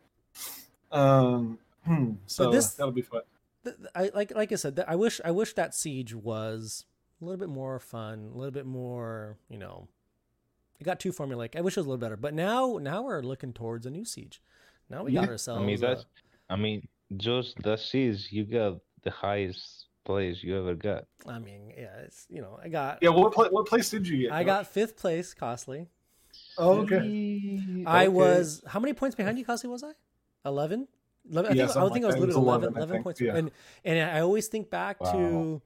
[0.92, 3.22] Um, hmm, so this- that'll be fun.
[3.64, 6.86] th- th- I like like I said, th- I wish I wish that siege was
[7.22, 9.88] a little bit more fun, a little bit more, you know.
[10.80, 11.56] It got too formulaic.
[11.56, 14.06] I wish it was a little better, but now now we're looking towards a new
[14.06, 14.42] siege.
[14.90, 15.62] Now we got ourselves.
[15.62, 16.06] I mean a- that's
[16.50, 21.06] I mean just that is you got the highest place you ever got.
[21.26, 24.18] I mean, yeah, it's you know, I got Yeah, what pla- what place did you
[24.24, 24.32] get?
[24.34, 25.88] I got fifth place, costly.
[26.58, 27.84] Oh, okay.
[27.86, 29.70] I was how many points behind you, costly?
[29.70, 29.92] Was I
[30.46, 30.88] eleven?
[31.30, 32.24] 11 I Yeah, think I something think like I was that.
[32.24, 33.22] It was literally 11, 11, 11 points.
[33.22, 33.36] yeah.
[33.38, 33.52] And
[33.86, 35.62] and I always think back to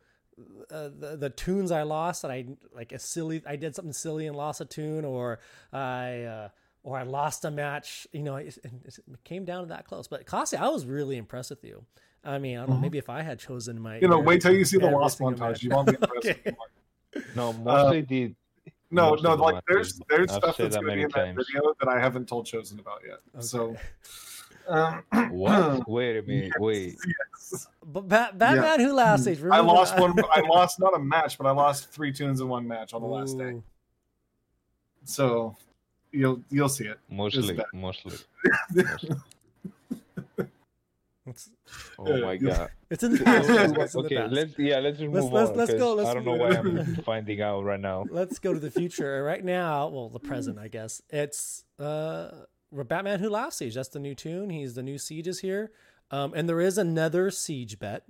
[0.71, 4.27] uh, the the tunes I lost that I like a silly I did something silly
[4.27, 5.39] and lost a tune or
[5.73, 6.49] I uh,
[6.83, 8.07] or I lost a match.
[8.11, 10.07] You know, it, it came down to that close.
[10.07, 11.85] But Kasi, I was really impressed with you.
[12.23, 12.81] I mean, I don't know.
[12.81, 14.03] Maybe if I had chosen my, Mm-hmm.
[14.03, 15.63] You know, wait till you see the every lost single montage.
[15.63, 16.27] You won't be impressed.
[16.27, 16.55] Okay.
[17.35, 18.35] No, mostly did.
[18.93, 21.29] No, no, of the like there's there's I've stuff that's that going to be many
[21.29, 23.43] in that video that I haven't told Chosen about yet.
[23.43, 23.75] So,
[24.67, 25.01] um,
[25.31, 25.83] What?
[25.87, 26.51] Wait a minute.
[26.59, 26.97] Wait.
[27.07, 27.67] yes.
[27.85, 29.41] But Bat- Batman Who Laughs Siege.
[29.49, 30.13] I lost one.
[30.33, 33.07] I lost not a match, but I lost three tunes in one match on the
[33.07, 33.61] last day.
[35.05, 35.55] So
[36.11, 36.99] you'll you'll see it.
[37.09, 37.53] Mostly.
[37.55, 37.65] bad.
[37.73, 38.17] Mostly.
[41.31, 41.49] It's,
[41.99, 42.69] Oh Yeah, my god.
[42.89, 43.47] it's in the past.
[43.47, 43.71] guys.
[43.71, 44.33] It's in the okay, past.
[44.33, 45.57] let's yeah, let's just Let's- move let's- on.
[45.57, 46.43] let's go, 'cause let's I don't know go.
[46.43, 48.05] why I'm finding out right now.
[48.09, 52.29] let's go to the future right now well the present i guess it's uh
[52.71, 55.71] batman who laughs siege that's the new tune he's the new siege is here
[56.11, 58.03] um and there is another siege bet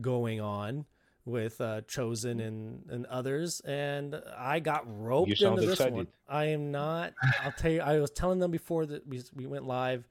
[0.00, 0.84] going on
[1.24, 5.94] with uh chosen and and others and i got roped into this excited.
[5.94, 9.46] one i am not i'll tell you i was telling them before that we, we
[9.46, 10.06] went live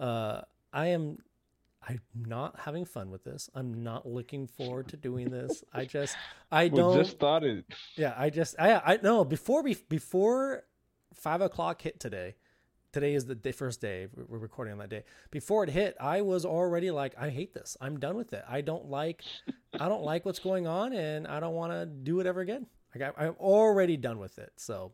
[0.00, 0.40] uh
[0.72, 1.18] i am
[1.88, 3.50] I'm not having fun with this.
[3.54, 5.64] I'm not looking forward to doing this.
[5.72, 6.16] I just,
[6.50, 6.96] I We don't.
[6.96, 7.64] just started.
[7.96, 10.64] Yeah, I just I I know before we before
[11.14, 12.34] five o'clock hit today.
[12.92, 15.04] Today is the day, first day we're we're recording on that day.
[15.30, 17.74] Before it hit, I was already like, I hate this.
[17.80, 18.44] I'm done with it.
[18.46, 19.22] I don't like,
[19.80, 22.66] I don't like what's going on, and I don't want to do it ever again.
[22.94, 24.52] Like I, I'm already done with it.
[24.56, 24.92] So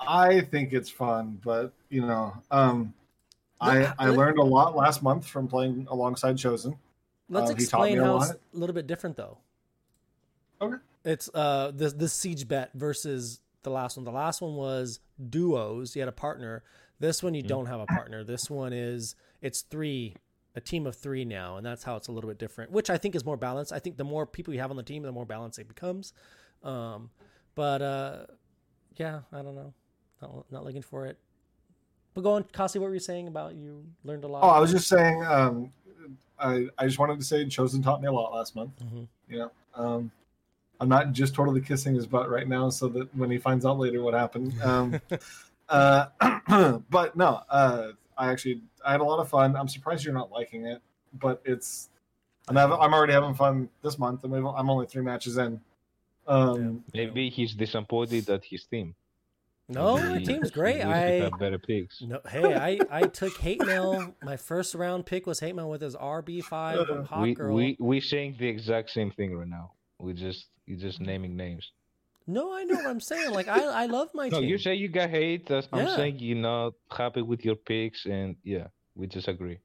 [0.00, 2.94] I think it's fun, but you know, um,
[3.60, 6.76] I I learned a lot last month from playing alongside Chosen.
[7.28, 9.38] let's Uh, he taught me explain how it's a little bit different though.
[10.60, 10.76] Okay.
[11.04, 14.04] It's uh the the siege bet versus the last one.
[14.04, 15.00] The last one was
[15.30, 15.94] duos.
[15.96, 16.62] You had a partner.
[16.98, 17.48] This one you Mm-hmm.
[17.48, 18.24] don't have a partner.
[18.24, 20.14] This one is it's three,
[20.54, 22.70] a team of three now, and that's how it's a little bit different.
[22.72, 23.72] Which I think is more balanced.
[23.72, 26.12] I think the more people you have on the team, the more balanced it becomes.
[26.62, 27.10] Um,
[27.54, 28.26] but uh,
[28.96, 29.74] yeah, I don't know.
[30.22, 31.18] Not not looking for it.
[32.16, 32.78] But go on, Kasi.
[32.78, 34.42] What were you saying about you learned a lot?
[34.42, 35.22] Oh, I was just saying.
[35.22, 35.70] Um,
[36.38, 38.72] I I just wanted to say Chosen taught me a lot last month.
[38.82, 39.06] Mhm.
[39.28, 40.10] You know, um,
[40.80, 43.78] I'm not just totally kissing his butt right now, so that when he finds out
[43.78, 44.58] later what happened.
[44.62, 44.98] Um,
[45.68, 46.06] uh,
[46.88, 49.54] but no, uh, I actually I had a lot of fun.
[49.54, 50.80] I'm surprised you're not liking it,
[51.12, 51.90] but it's
[52.48, 55.60] I'm having, I'm already having fun this month, and we've, I'm only three matches in.
[56.26, 58.94] Um, Maybe he's disappointed at his team.
[59.68, 60.80] No, Maybe my team's great.
[60.82, 62.00] I had better picks.
[62.02, 64.14] No, hey, I, I took hate mail.
[64.22, 67.54] My first round pick was hate mail with his RB five hot we girl.
[67.54, 69.72] we we saying the exact same thing right now.
[69.98, 71.70] We just you just naming names.
[72.28, 73.30] no, I know what I'm saying.
[73.32, 74.48] Like I I love my No, team.
[74.48, 75.46] you say you got hate.
[75.48, 79.58] That's, I'm saying you're not happy with your picks, and yeah, we disagree.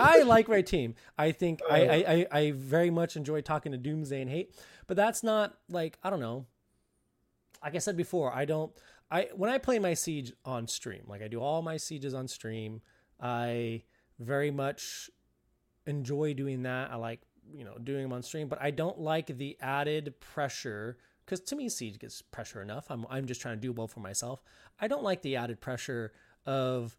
[0.00, 0.94] I like my team.
[1.16, 1.92] I think I, Uh.
[1.92, 1.96] I,
[2.32, 4.54] I, I very much enjoy talking to Doomsday and hate,
[4.88, 6.46] but that's not like I don't know.
[7.62, 8.72] Like I said before, I don't.
[9.10, 12.28] I when I play my siege on stream, like I do all my sieges on
[12.28, 12.80] stream.
[13.20, 13.82] I
[14.18, 15.10] very much
[15.86, 16.90] enjoy doing that.
[16.90, 17.20] I like
[17.54, 21.56] you know doing them on stream, but I don't like the added pressure because to
[21.56, 22.90] me siege gets pressure enough.
[22.90, 24.42] I'm I'm just trying to do well for myself.
[24.80, 26.12] I don't like the added pressure
[26.46, 26.96] of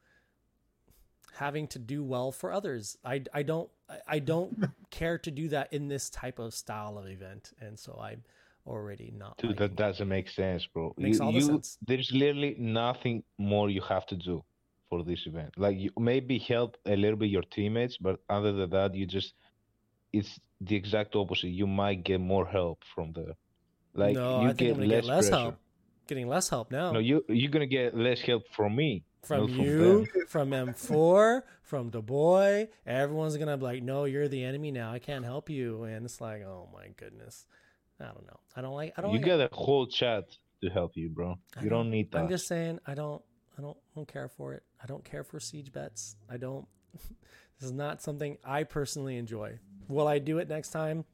[1.33, 2.97] having to do well for others.
[3.03, 3.69] I, I don't
[4.07, 7.99] I- don't care to do that in this type of style of event, and so
[8.01, 8.23] I'm
[8.65, 9.37] already not.
[9.37, 10.93] Dude, that doesn't make sense, bro.
[10.97, 11.77] Makes you, all the you- sense.
[11.85, 14.43] There's literally nothing more you have to do
[14.89, 15.53] for this event.
[15.57, 19.33] Like you maybe help a little bit your teammates, but other than that, you just
[20.11, 21.47] it's the exact opposite.
[21.49, 23.35] You might get more help from the
[23.93, 25.55] like no, you I gonna less get less help.
[26.05, 29.03] Getting less help now No, you you're gonna get less help from me.
[29.23, 30.07] from from you, them.
[30.27, 32.67] from M4, from the boy.
[32.85, 34.91] Everyone's gonna be like, "No, you're the enemy now.
[34.91, 37.45] I can't help you." And it's like, oh my goodness,
[37.99, 38.39] I don't know.
[38.55, 38.93] I don't like.
[38.97, 39.11] I don't.
[39.11, 40.25] You like get a whole chat
[40.61, 41.37] to help you, bro.
[41.57, 42.19] I You don't need that.
[42.19, 43.21] I'm just saying I don't
[43.57, 44.63] I don't I don't care for it.
[44.81, 46.15] I don't care for siege bets.
[46.29, 49.59] I don't this is not something I personally enjoy.
[49.87, 51.05] Will I do it next time?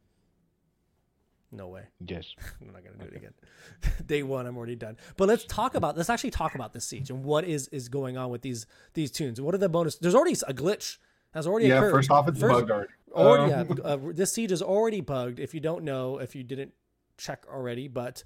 [1.52, 1.84] No way.
[2.08, 2.34] Yes.
[2.62, 3.34] I'm not gonna do it again.
[4.06, 4.98] Day one, I'm already done.
[5.18, 8.18] But let's talk about let's actually talk about this siege and what is is going
[8.18, 9.42] on with these these tunes.
[9.42, 9.96] What are the bonus?
[9.98, 10.98] There's already a glitch
[11.34, 11.92] has already yeah, occurred.
[11.92, 12.94] first off, it's First- bugged already.
[13.12, 15.40] Already, Um, yeah, uh, this siege is already bugged.
[15.40, 16.74] If you don't know, if you didn't
[17.18, 18.24] check already, but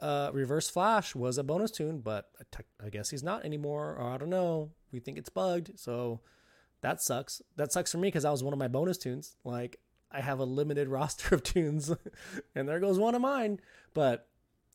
[0.00, 3.96] uh, Reverse Flash was a bonus tune, but I tech- I guess he's not anymore.
[3.98, 4.70] Or I don't know.
[4.92, 6.20] We think it's bugged, so
[6.80, 7.42] that sucks.
[7.56, 9.36] That sucks for me because that was one of my bonus tunes.
[9.44, 9.80] Like
[10.12, 11.92] I have a limited roster of tunes,
[12.54, 13.60] and there goes one of mine.
[13.94, 14.28] But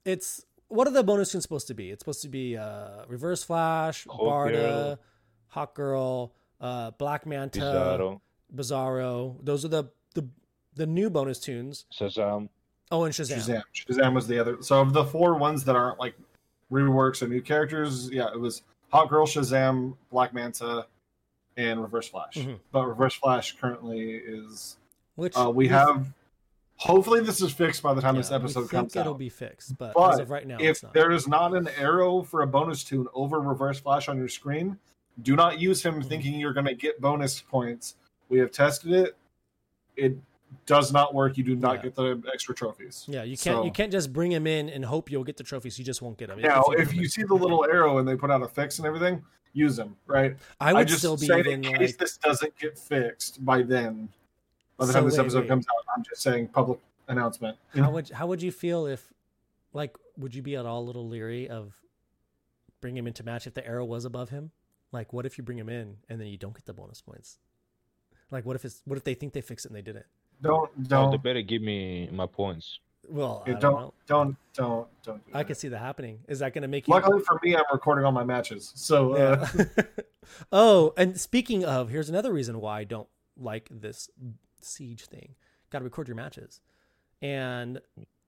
[0.03, 1.91] it's what are the bonus tunes supposed to be?
[1.91, 4.99] It's supposed to be uh, Reverse Flash, Hawk Barda, Girl.
[5.47, 6.33] Hawk Girl,
[6.65, 7.59] uh, Black Manta.
[7.59, 8.21] Pizarro.
[8.55, 9.35] Bizarro.
[9.43, 10.27] Those are the the
[10.75, 11.85] the new bonus tunes.
[11.93, 12.49] Shazam.
[12.91, 13.37] Oh, and Shazam.
[13.37, 13.63] Shazam.
[13.73, 14.57] Shazam was the other.
[14.61, 16.15] So of the four ones that aren't like
[16.71, 18.61] reworks or new characters, yeah, it was
[18.91, 20.85] Hawk Girl, Shazam, Black Manta,
[21.57, 22.35] and Reverse Flash.
[22.35, 22.59] Mhm.
[22.71, 24.77] But Reverse Flash currently is.
[25.15, 26.13] Which Uh, we have.
[26.77, 29.17] Hopefully, this is fixed by the time this yeah, we episode think comes it'll out.
[29.19, 30.93] be fixed, but, But as of right now, if it's not.
[30.93, 34.77] there is not an arrow for a bonus tune over Reverse Flash on your screen,
[35.21, 36.05] do not use him Mhm.
[36.07, 37.95] thinking you're going to get bonus points.
[38.29, 39.17] We have tested it.
[39.95, 40.17] It
[40.65, 41.37] does not work.
[41.37, 41.81] You do not Yeah.
[41.83, 43.05] get the extra trophies.
[43.07, 45.43] Yeah, you can't So- you can't just bring him in and hope you'll get the
[45.43, 45.77] trophies.
[45.79, 46.39] You just won't get them.
[46.41, 49.23] Now, if you see the little arrow and they put out a fix and everything,
[49.53, 50.35] use them, right?
[50.59, 54.09] I would just still be say in case like, this doesn't get fixed by then.
[54.77, 55.47] By the So time this wait, episode wait.
[55.47, 57.57] comes out, I'm just saying public announcement.
[57.73, 59.13] how would how would you feel if,
[59.73, 61.73] like, would you be at all a little leery of
[62.81, 64.51] bring him into match if the arrow was above him?
[64.95, 67.37] Like, what if you bring them in and then you don't get the bonus points?
[68.31, 70.05] Like, what if it's what if they think they fixed it and they didn't?
[70.41, 72.79] Don't Oh, they don't better give me my points.
[73.09, 73.93] Well, I don't, don't know.
[74.07, 75.25] don't don't don't.
[75.25, 75.47] do I that.
[75.47, 76.19] could see that happening.
[76.29, 76.93] Is that going to make you?
[76.93, 79.65] Luckily for me, I'm recording all my matches, so uh, Yeah.
[80.53, 84.09] oh, and speaking of, here's another reason why I don't like this
[84.61, 85.35] siege thing.
[85.71, 86.61] Got to record your matches,
[87.21, 87.81] and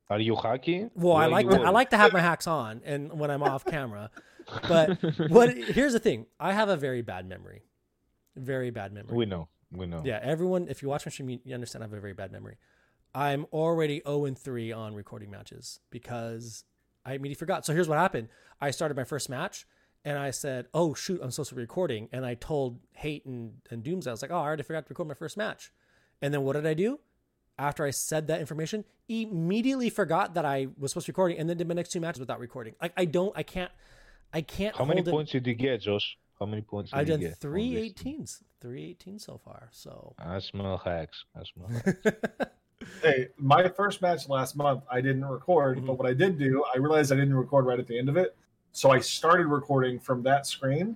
[0.10, 0.92] Are you hacking?
[0.96, 3.66] well, I like to, I like to have my hacks on, and when I'm off
[3.66, 4.10] camera.
[4.68, 4.98] But
[5.30, 5.56] what?
[5.58, 7.64] Here's the thing: I have a very bad memory,
[8.36, 9.16] very bad memory.
[9.18, 9.50] we know.
[9.72, 10.02] We know.
[10.06, 12.32] Yeah, everyone, if you watch my stream, you- you understand I have a very bad
[12.32, 12.56] memory.
[13.14, 16.64] I'm already 0 and 3 on recording matches because
[17.04, 17.66] I immediately forgot.
[17.66, 18.30] So here's what happened
[18.62, 19.66] I started my first match
[20.06, 22.08] and I said, Oh, shoot, I'm supposed to be recording.
[22.14, 24.90] And I told Hate and, and Dooms, I was like, Oh, I already forgot to
[24.90, 25.72] record my first match.
[26.22, 27.00] And then what did I do?
[27.60, 31.50] After I said that information, immediately forgot that I was supposed to be recording and
[31.50, 32.76] then did my next two matches without recording.
[32.80, 33.72] Like, I don't, I can't,
[34.32, 34.76] I can't.
[34.76, 36.18] How many hold it- points did you get, Josh?
[36.40, 37.30] How many points did I've you done get?
[37.30, 37.94] on three this?
[38.04, 39.70] 18s, three 18 so far.
[39.72, 40.14] So.
[40.20, 41.26] I smell hacks.
[41.36, 42.52] I smell hacks.
[43.02, 45.88] hey, my first match last month, I didn't record, Mhm.
[45.88, 48.18] but what I did do, I realized I didn't record right at the end of
[48.18, 48.36] it,
[48.72, 50.96] so I started recording from that screen,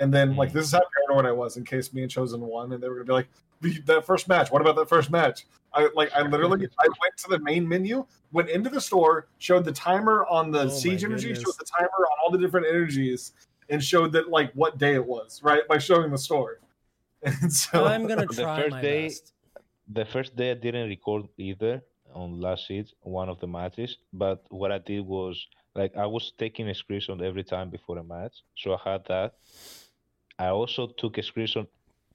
[0.00, 0.54] and then like Mhm.
[0.54, 2.96] this is how paranoid I was in case me and Chosen won, and they were
[2.96, 3.28] gonna be like,
[3.60, 7.16] "The- "That first match, what about that first match?" I like, I literally, I went
[7.18, 11.04] to the main menu, went into the store, showed the timer on the Oh siege
[11.04, 11.44] energy, goodness.
[11.44, 13.32] showed the timer on all the different energies,
[13.68, 16.60] and showed that like what day it was, right, by showing the store.
[17.22, 19.32] And so I'm gonna The try first my day- best.
[19.88, 21.82] the first day I didn't record either
[22.14, 23.98] on last seat, one of the matches.
[24.12, 28.04] But what I did was like I was taking a screenshot every time before a
[28.04, 29.34] match, so I had that.
[30.38, 31.66] I also took a screenshot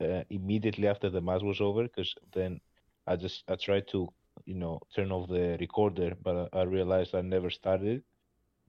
[0.02, 2.60] uh, immediately after the match was over because then
[3.08, 4.10] I just I tried to
[4.46, 8.04] you know turn off the recorder, but I, I realized I never started,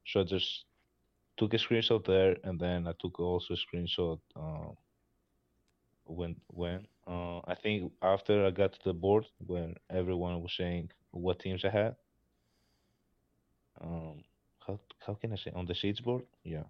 [0.07, 0.65] so I just
[1.37, 4.19] took a screenshot there, and then I took also a screenshot.
[4.37, 4.77] Um,
[6.05, 10.91] when when uh, I think after I got to the board when everyone was saying
[11.11, 11.97] what teams I had.
[13.81, 14.23] Um,
[14.67, 16.25] how how can I say on the siege board?
[16.45, 16.65] Yeah.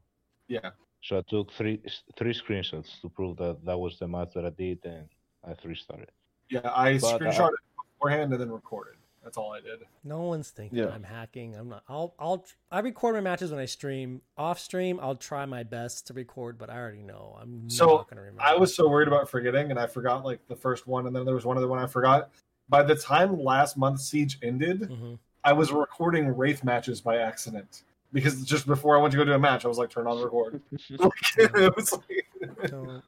[0.49, 0.71] yeah.
[1.03, 1.81] So I took three
[2.17, 5.09] three screenshots to prove that that was the match that I did, and
[5.45, 6.09] I three started.
[6.49, 7.59] Yeah, I But, uh, screenshot it
[7.99, 8.95] beforehand and then recorded.
[9.25, 9.81] That's all I did.
[10.05, 10.89] No one's thinking Yeah.
[10.89, 11.55] I'm hacking.
[11.57, 11.83] I'm not.
[11.89, 12.15] I'll.
[12.19, 12.45] I'll.
[12.71, 14.23] I record my matches when I stream.
[14.37, 18.09] Off stream, I'll try my best to record, but I already know I'm So, not
[18.09, 18.43] gonna remember.
[18.43, 21.25] I was so worried about forgetting, and I forgot like the first one, and then
[21.25, 22.31] there was one other one I forgot.
[22.69, 25.19] By the time last month's siege ended, Mhm.
[25.45, 27.83] I was recording Wraith matches by accident
[28.13, 30.19] because just before I went to go do a match, I was like, "Turn on
[30.19, 30.61] the record."
[30.99, 33.03] Like, was like- Don't-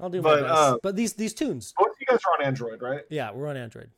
[0.00, 0.58] I'll do But, my best.
[0.60, 3.02] uh, but these these tunes, both of you guys are on Android, right?
[3.10, 3.90] yeah, we're on Android.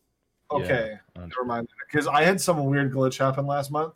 [0.51, 1.69] Okay, and- never mind.
[1.91, 3.95] Because I had some weird glitch happen last month,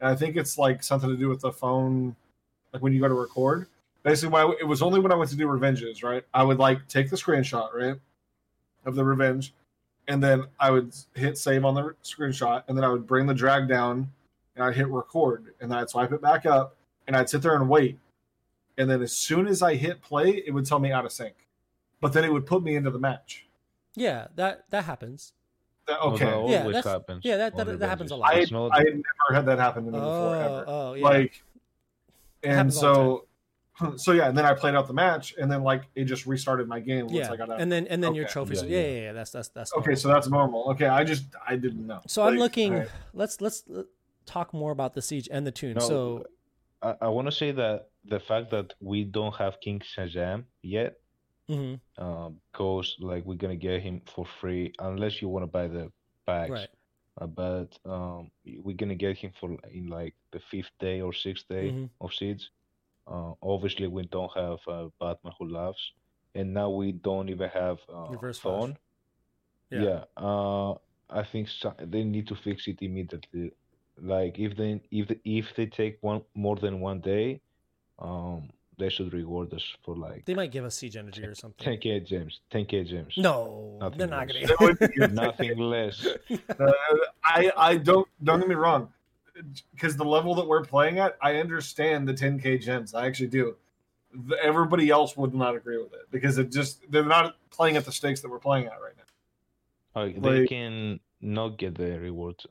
[0.00, 2.14] and I think it's like something to do with the phone,
[2.72, 3.66] like when you go to record.
[4.02, 6.24] Basically, when I, it was only when I went to do revenges, right?
[6.34, 7.96] I would like take the screenshot, right,
[8.84, 9.52] of the revenge,
[10.08, 13.34] and then I would hit save on the screenshot, and then I would bring the
[13.34, 14.12] drag down,
[14.56, 16.76] and I'd hit record, and then I'd swipe it back up,
[17.06, 17.98] and I'd sit there and wait,
[18.78, 21.34] and then as soon as I hit play, it would tell me out of sync,
[22.00, 23.46] but then it would put me into the match.
[23.94, 25.32] Yeah, that that happens.
[25.86, 26.24] That- okay.
[26.24, 27.24] that Yeah, always that's- happens.
[27.24, 28.34] yeah, that- that- that happens a lot.
[28.34, 30.64] I, It's I had never had that happen to me before Oh, ever.
[30.66, 31.04] oh, yeah.
[31.04, 31.44] Like,
[32.42, 33.26] and so,
[33.96, 36.66] so yeah, and then I played out the match, and then like it just restarted
[36.66, 37.60] my game once yeah, I got out.
[37.60, 38.62] and then and then your trophies.
[38.62, 39.00] Yeah, Yeah, yeah, yeah.
[39.02, 39.12] yeah.
[39.12, 39.96] That's that's that's okay, normal.
[39.96, 40.70] so that's normal.
[40.70, 42.00] Okay, I just I didn't know.
[42.06, 42.72] So I'm looking.
[42.72, 42.88] alright.
[43.14, 43.62] Let's let's
[44.26, 45.74] talk more about the siege and the tune.
[45.74, 46.26] No, so
[46.82, 50.98] I, I want to say that the fact that we don't have King Shazam yet,
[51.48, 55.68] mhm, um, goes like we're gonna get him for free unless you want to buy
[55.68, 55.90] the
[56.26, 56.50] packs.
[56.50, 56.68] right.
[57.18, 58.30] Uh, but um,
[58.62, 61.88] we're gonna get him for in like the fifth day or sixth day mhm.
[62.00, 62.50] of siege.
[63.06, 65.92] Uh, obviously, we don't have uh, Batman Who Laughs,
[66.34, 68.74] and now we don't even have uh, Reverse Flash.
[69.70, 69.82] Yeah.
[69.82, 70.04] Yeah.
[70.16, 70.74] Uh,
[71.08, 73.52] I think so, they need to fix it immediately.
[74.00, 77.40] Like if they if they, if they take one more than one day,
[77.98, 81.66] um, they should reward us for like They might give us siege energy or something.
[81.78, 83.14] 10k gems, 10k gems.
[83.16, 84.50] No, Nothing they're not less.
[84.58, 84.74] gonna.
[84.74, 86.06] That Nothing less.
[86.60, 86.72] Uh,
[87.24, 88.92] I I don't don't get me wrong,
[89.74, 92.92] because the level that we're playing at, I understand the 10k gems.
[92.94, 93.56] I actually do.
[94.28, 97.86] The- Everybody else would not agree with it because it just they're not playing at
[97.86, 100.02] the stakes that we're playing at right now.
[100.02, 102.44] Like, they can not get the rewards.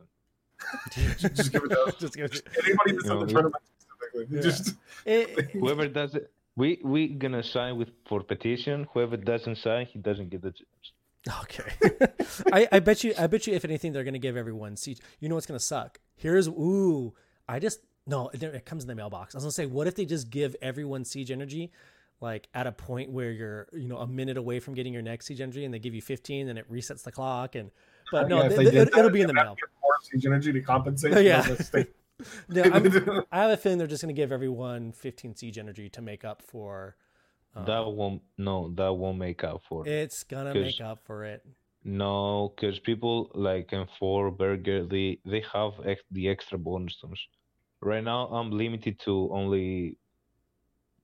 [1.17, 2.41] Just give it to Just give it.
[2.63, 4.35] anybody that's You in the it- tournament specifically.
[4.35, 4.41] Yeah.
[4.41, 4.69] Just
[5.05, 8.87] eh, It, Whoever does it, we we gonna sign with for petition.
[8.93, 10.91] Whoever doesn't sign, he doesn't get the gems.
[11.43, 11.71] Okay.
[12.53, 14.99] I, I bet you I bet you if anything they're gonna give everyone siege.
[15.19, 15.99] You know what's gonna suck?
[16.15, 17.13] Here's ooh.
[17.47, 19.33] I just no, it, it comes in the mailbox.
[19.33, 21.71] I was gonna say, what if they just give everyone siege energy,
[22.21, 25.25] like at a point where you're you know a minute away from getting your next
[25.25, 27.71] siege energy, and they give you 15, and it resets the clock, and
[28.11, 29.55] but no, Yeah, th- they th- it, will be in the mail.
[29.81, 31.23] more siege energy to compensate.
[31.23, 31.41] Yeah.
[31.41, 31.93] for the stake.
[32.49, 36.01] No, I'm- I have a feeling they're just gonna give everyone 15 siege energy to
[36.01, 36.95] make up for.
[37.55, 39.91] uh, that won't no, that won't make up for it.
[39.91, 41.45] it's gonna make up for it.
[41.83, 47.21] No, because people like in four burger, they they have ex- the extra bonus stones.
[47.81, 49.97] Right now, I'm limited to only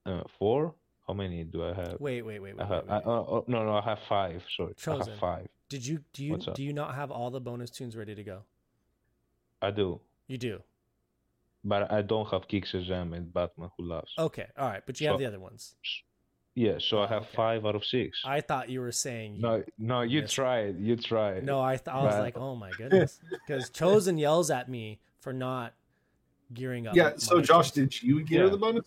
[0.06, 0.74] uh, four.
[1.08, 1.97] How many do I have?
[1.99, 2.68] Wait, wait, wait, I wait.
[2.74, 3.06] have wait, I, wait.
[3.06, 4.41] oh, no, no, I have five.
[4.56, 5.47] Sorry, I have five.
[5.72, 8.39] Did you do you do you not have all the bonus tunes ready to go?
[9.61, 10.59] I do, You do.
[11.63, 14.11] but I don't have King Shazam and Batman Who Laughs.
[14.19, 15.76] Okay, all right, but you have the other ones.
[16.55, 17.36] Yeah, so I oh, have Okay.
[17.38, 18.22] five out of six.
[18.26, 20.78] I thought you were saying you- No, no, you tried.
[20.82, 21.45] You tried.
[21.45, 24.99] No, I th- I was But- like, oh my goodness, because Chosen yells at me
[25.22, 25.74] for not
[26.53, 26.95] gearing up.
[26.97, 27.13] yeah.
[27.15, 27.93] So Josh, tunes.
[27.93, 28.49] did you gear Yeah.
[28.49, 28.86] the bonus?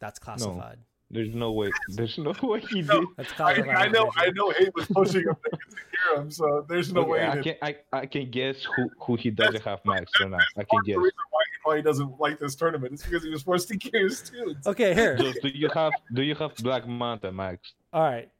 [0.00, 0.78] that's classified.
[1.10, 1.70] There's no way.
[1.88, 3.08] There's no way he No, did.
[3.16, 3.52] That's I.
[3.54, 4.10] I know.
[4.16, 4.50] I know.
[4.50, 7.26] Hate was pushing him to gear him, so there's no Okay, way.
[7.28, 10.42] I can I, I can guess who, who he doesn't have max or not.
[10.56, 10.94] I can guess.
[10.94, 13.76] The reason why he probably doesn't like this tournament is because he was forced to
[13.76, 14.66] gear his tunes.
[14.66, 15.16] Okay, here.
[15.16, 17.72] Just, do you have do you have Black Manta max?
[17.92, 18.30] All right.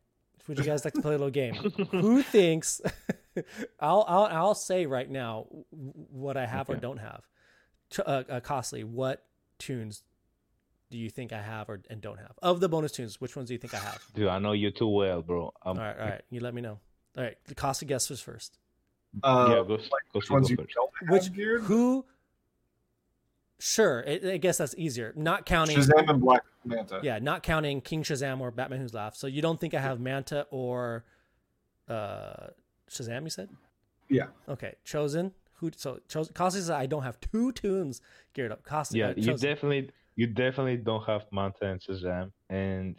[0.49, 1.55] Would you guys like to play a little game?
[1.91, 2.81] Who thinks?
[3.81, 7.23] I'll I'll I'll say right now what I have or don't have.
[7.91, 8.83] Ch- Uh, uh, costly.
[8.85, 9.25] What
[9.59, 10.03] tunes
[10.91, 12.32] do you think I have or and don't have?
[12.43, 14.03] Of the bonus tunes, which ones do you think I have?
[14.14, 15.53] Dude, I know you too well, bro.
[15.62, 16.22] All Um, right, all right.
[16.30, 16.78] You let me know.
[17.16, 18.59] All right, the costly guesses first.
[19.22, 20.74] Uh, yeah, go, like go, which go ones you first.
[20.74, 21.62] don't have Which geared?
[21.62, 22.05] who?
[23.59, 25.12] Sure, I I guess that's easier.
[25.16, 25.76] Not counting.
[25.76, 27.01] Shazam and Black Manta.
[27.03, 29.16] Yeah, not counting King Shazam or Batman Who's Laughed.
[29.16, 31.05] So you don't think I have Manta or
[31.88, 32.49] uh,
[32.91, 33.24] Shazam?
[33.24, 33.51] You said.
[34.09, 34.26] Yeah.
[34.49, 35.32] Okay, chosen.
[35.57, 35.70] Who?
[35.76, 36.32] So chosen.
[36.32, 38.01] Costly says I don't have two tunes
[38.32, 38.62] geared up.
[38.64, 39.01] Costly.
[39.01, 42.96] Yeah, uh, you definitely you definitely don't have Manta and Shazam, and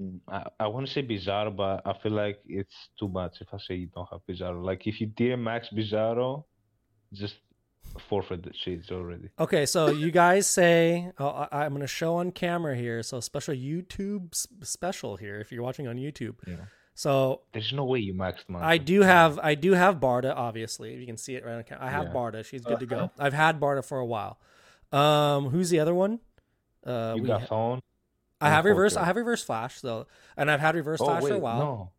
[0.00, 3.48] mm, I, I want to say Bizarro, but I feel like it's too much if
[3.52, 4.64] I say you don't have Bizarro.
[4.64, 6.44] Like if you did max Bizarro,
[7.12, 7.34] just
[8.08, 9.30] forfeit the sheets already.
[9.38, 13.02] Okay, so you guys say oh, I, I'm going to show on camera here.
[13.02, 16.36] So special YouTube special here if you're watching on YouTube.
[16.46, 16.56] Yeah.
[16.94, 18.66] So There's no way you maxed Manta.
[18.66, 20.94] I do have I do have Barda obviously.
[20.94, 21.84] You can see it right on camera.
[21.86, 22.12] I have Yeah.
[22.12, 22.44] Barda.
[22.44, 23.10] She's good to go.
[23.18, 24.38] I've had Barda for a while.
[24.92, 26.20] Um, who's the other one?
[26.84, 27.80] Uh, You we got ha- phone.
[28.40, 28.94] I have reverse.
[28.94, 29.02] Forte.
[29.02, 31.58] I have reverse flash though, and I've had reverse Oh flash wait, for a while.
[31.58, 31.90] no.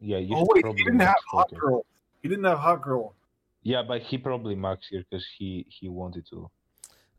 [0.00, 1.60] Yeah, you Oh wait, probably he didn't have maxed Hot Forte.
[1.60, 1.86] Girl.
[2.22, 3.14] He didn't have Hawk Girl.
[3.62, 6.50] Yeah, but he probably maxed here because he he wanted to.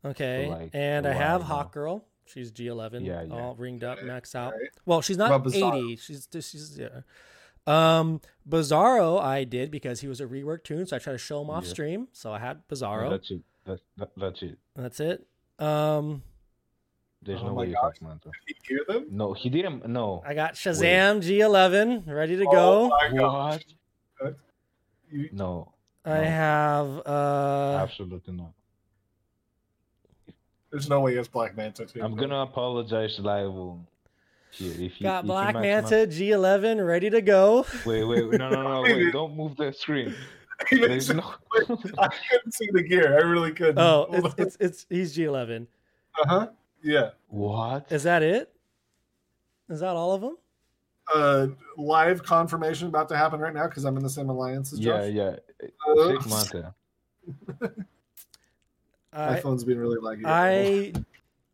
[0.06, 1.72] Okay, like, and I have while Hawk now.
[1.82, 2.06] Girl.
[2.26, 3.34] She's G11, Yeah, yeah.
[3.34, 4.52] all ringed up, Okay, maxed out.
[4.54, 4.70] alright.
[4.86, 5.95] Well, she's not What about 80.
[5.95, 6.89] She's she's yeah.
[7.66, 11.41] Um, Bizarro I did because he was a rework tune, so I tried to show
[11.41, 11.70] him off Yeah.
[11.70, 12.08] stream.
[12.14, 13.10] So I had No, Bizarro.
[13.10, 13.41] that's it.
[13.68, 14.57] That, that, that's it.
[14.76, 15.28] That's it.
[15.59, 16.24] Um,
[17.22, 17.95] There's Oh no way you gosh.
[17.99, 18.30] have Manta.
[18.47, 19.05] Did he gear them?
[19.11, 19.88] No, he didn't.
[19.88, 20.24] No.
[20.26, 22.51] I got Shazam G11 ready to go.
[22.51, 23.09] Oh go.
[23.11, 23.61] my gosh.
[24.20, 24.36] What?
[25.11, 25.74] You- No,
[26.05, 26.24] I No.
[26.24, 28.51] have uh absolutely not.
[30.72, 32.01] There's no way he has Black Manta too.
[32.03, 33.88] I'm gonna apologize live on
[34.51, 34.72] here.
[34.72, 37.65] If you got if Black max Manta G11 ready to go.
[37.86, 39.11] Wait, wait, no, no, no, wait!
[39.13, 40.13] Don't move the screen.
[40.72, 41.34] Even There's no.
[41.97, 43.14] I couldn't see the gear.
[43.18, 43.80] I really couldn't.
[43.80, 45.68] Oh, it's it's, it's he's G11.
[46.20, 46.47] uh huh.
[46.84, 47.12] Yeah.
[47.28, 47.91] what?
[47.91, 48.53] Is that it?
[49.70, 50.38] Is that all of them?
[51.14, 51.47] Uh,
[51.78, 55.05] live confirmation about to happen right now because I'm in the same alliance as Yeah,
[55.08, 55.14] Josh.
[55.14, 55.36] yeah.
[55.88, 56.74] Uh, Sick Manta.
[59.14, 60.24] My I phone's been really laggy.
[60.26, 60.93] I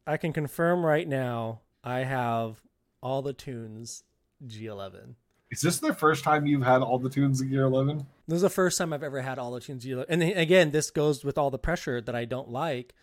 [0.06, 1.62] I can confirm right now.
[1.84, 2.62] I have
[3.01, 4.04] all the tunes
[4.45, 5.16] G11.
[5.54, 8.08] Is this the first time you've had all the tunes in Gear 11?
[8.28, 10.06] This is the first time I've ever had all the tunes G11.
[10.10, 12.95] And again, this goes with all the pressure that I don't like.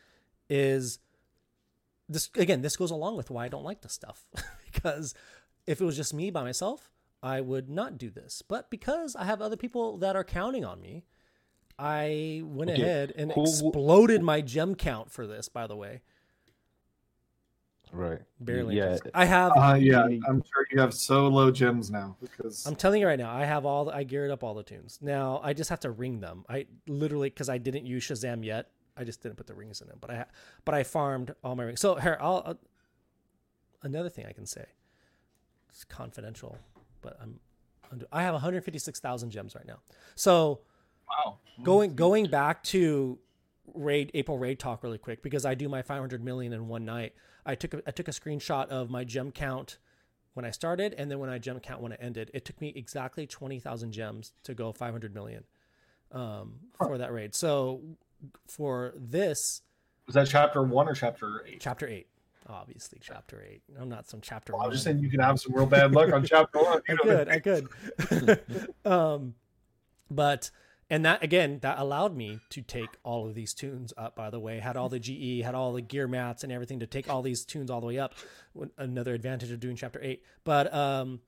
[0.48, 0.98] Is
[2.08, 2.62] this again?
[2.62, 4.26] This goes along with why I don't like this stuff
[4.72, 5.14] because
[5.68, 6.90] if it was just me by myself,
[7.22, 8.42] I would not do this.
[8.42, 11.04] But because I have other people that are counting on me,
[11.78, 15.48] I went Okay, ahead and exploded my gem count for this.
[15.48, 16.02] By the way,
[17.92, 18.20] Right.
[18.40, 18.76] barely.
[18.76, 18.98] Yeah.
[19.14, 19.52] I have.
[19.56, 23.18] Uh, yeah, I'm sure you have so low gems now because I'm telling you right
[23.18, 23.86] now, I have all.
[23.86, 24.98] The, I geared up all the tunes.
[25.02, 26.44] Now I just have to ring them.
[26.48, 28.70] I literally because I didn't use Shazam yet.
[28.96, 29.98] I just didn't put the rings in them.
[30.00, 30.24] But I,
[30.64, 31.80] but I farmed all my rings.
[31.80, 32.42] So here, I'll.
[32.44, 32.54] Uh,
[33.82, 34.66] another thing I can say.
[35.70, 36.58] It's confidential,
[37.00, 37.40] but I'm.
[37.90, 39.78] under- I have 156,000 gems right now.
[40.14, 40.60] So
[41.08, 41.38] wow.
[41.62, 43.18] going going back to
[43.74, 47.14] raid April raid talk really quick because I do my 500 million in one night.
[47.44, 49.78] I took a, I took a screenshot of my gem count
[50.34, 52.30] when I started and then when I gem count when it ended.
[52.34, 55.44] It took me exactly 20,000 gems to go 500 million
[56.12, 57.34] um, for that raid.
[57.34, 57.80] So
[58.46, 59.62] for this
[60.06, 61.60] Was that chapter one or chapter eight?
[61.60, 62.06] chapter 8,
[62.48, 63.62] obviously chapter 8.
[63.80, 66.12] I'm not some chapter Well, I'm just saying you can have some real bad luck
[66.12, 66.82] on chapter one.
[66.88, 68.74] I could, I could.
[68.84, 69.34] um,
[70.10, 70.50] but
[70.90, 74.16] and that again, that allowed me to take all of these tunes up.
[74.16, 76.86] By the way, had all the GE, had all the gear mats and everything to
[76.86, 78.14] take all these tunes all the way up.
[78.76, 81.20] Another advantage of doing chapter eight, but um,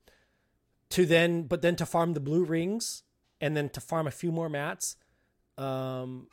[0.89, 3.03] to then, but then to farm the blue rings
[3.39, 4.97] and then to farm a few more mats.
[5.57, 6.27] Um,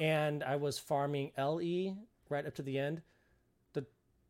[0.00, 1.96] and I was farming LE
[2.28, 3.02] right up to the end.
[3.72, 3.86] the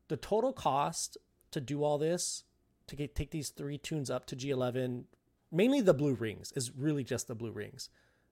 [0.07, 1.17] The total cost
[1.51, 2.43] to do all this
[2.87, 5.03] to get take these three tunes up to G11,
[5.51, 7.89] mainly the blue rings is really just the blue rings,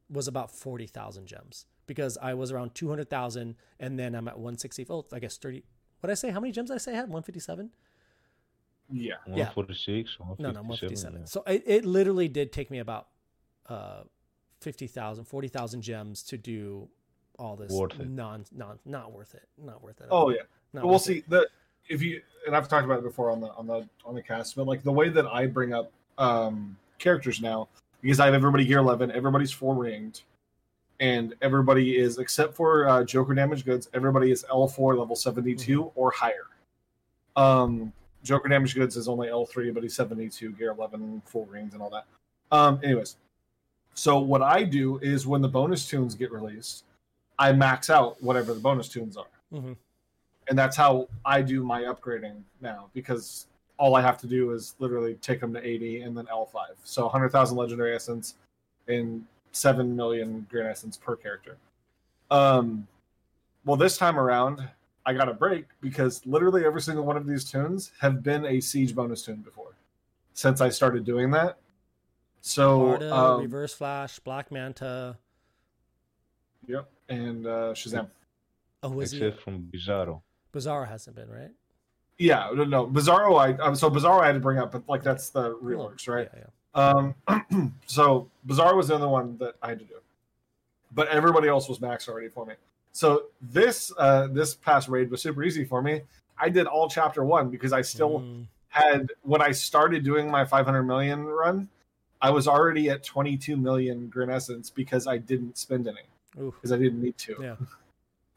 [0.09, 4.85] was about 40,000 gems because I was around 200,000 and then I'm at 160.
[4.89, 5.63] Oh, I guess 30.
[5.99, 6.31] What did I say?
[6.31, 7.09] How many gems did I say I had?
[7.09, 7.71] 157?
[8.91, 9.13] Yeah.
[9.27, 9.45] Yeah.
[9.45, 10.17] 146.
[10.19, 11.23] No, no, 157.
[11.23, 11.27] 157.
[11.27, 13.07] So it, it literally did take me about
[13.67, 14.03] uh,
[14.61, 16.89] 50,000, 40,000 gems to do
[17.37, 18.09] all this Worth it.
[18.09, 19.43] non non not worth it.
[19.57, 20.07] Not worth it.
[20.09, 20.41] Oh yeah.
[20.73, 21.29] Not we'll see it.
[21.29, 21.47] the
[21.89, 24.55] if you and I've talked about it before on the on the on the cast,
[24.55, 27.67] but like the way that I bring up um characters now
[28.05, 30.21] because I have everybody gear eleven, everybody's four ringed,
[30.99, 35.75] and everybody is except for uh, Joker damage goods, everybody is L four level seventy
[35.95, 36.45] or higher.
[37.35, 37.91] Um,
[38.23, 41.73] Joker damage goods is only L three, but he's seventy two gear eleven, full rings
[41.73, 42.05] and all that.
[42.51, 43.17] Um, anyways,
[43.95, 46.83] so what I do is when the bonus tunes get released,
[47.39, 49.75] I max out whatever the bonus tunes are Mhm.
[50.47, 53.47] and that's how I do my upgrading now because
[53.77, 56.55] all I have to do is literally take them to 80 and then L5.
[56.83, 58.35] So 100,000 legendary essence
[58.87, 61.57] and 7 million grand essence per character.
[62.31, 62.87] Um
[63.65, 64.67] well this time around
[65.05, 68.59] I got a break because literally every single one of these tunes have been a
[68.59, 69.73] siege bonus tune before
[70.33, 71.57] since I started doing that.
[72.41, 75.17] So Barda, um, Reverse Flash, Black Manta.
[76.67, 78.07] yep, and uh Shazam.
[78.83, 79.17] Oh, was he?
[79.17, 80.21] Except from Bizarro.
[80.53, 81.51] Bizarro hasn't been, right?
[82.17, 83.37] Yeah, no, no, Bizarro.
[83.39, 86.29] I um, so Bizarro I had to bring up, but like that's the reworks, right?
[86.33, 87.35] Yeah, yeah.
[87.55, 89.95] Um, so Bizarro was the other one that I had to do,
[90.93, 92.55] but everybody else was max already for me.
[92.93, 96.01] So this uh, this past raid was super easy for me.
[96.37, 100.45] I did all chapter one because I still Mm, had when I started doing my
[100.45, 101.69] 500 million run,
[102.21, 105.99] I was already at 22 million Grin Essence because I didn't spend any
[106.33, 107.35] because I didn't need to.
[107.41, 107.55] Yeah.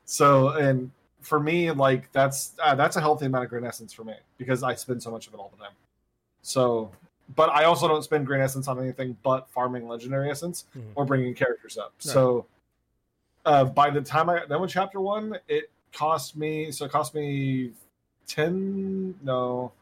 [0.05, 4.05] So and for me, like that's uh, that's a healthy amount of Grin Essence for
[4.05, 5.75] me because I spend so much of it all the time.
[6.43, 6.91] So,
[7.35, 10.93] but I also don't spend Grin Essence on anything but farming Legendary Essence Mhm.
[10.95, 11.93] or bringing characters up.
[11.99, 12.47] So,
[13.45, 16.93] uh, by the time I got done with Chapter One, it cost me so it
[16.93, 17.73] cost me
[18.27, 19.73] ten no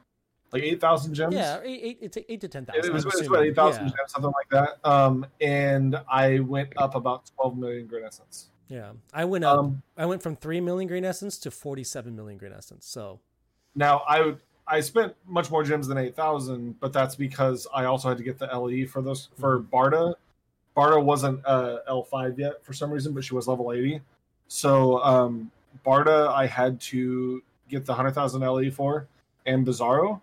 [0.53, 1.35] like eight thousand gems.
[1.35, 2.85] Yeah, eight, eight, it's eight to ten thousand.
[2.85, 3.93] It was, it was about eight thousand yeah.
[3.99, 4.89] gems, something like that.
[4.89, 8.49] Um, and I went up about twelve million Grin Essence.
[8.69, 9.59] Yeah, I went up.
[9.59, 12.87] Um, I went from three million green essence to forty-seven million green essence.
[12.87, 13.21] So
[13.75, 17.85] Now I would I spent much more gems than eight thousand, but that's because I
[17.85, 20.15] also had to get the LE for those for Barda.
[20.77, 24.01] Barda wasn't uh, L five yet for some reason, but she was level eighty.
[24.49, 25.51] So um,
[25.85, 29.07] Barda I had to get the hundred thousand LE for
[29.47, 30.21] and Bizarro,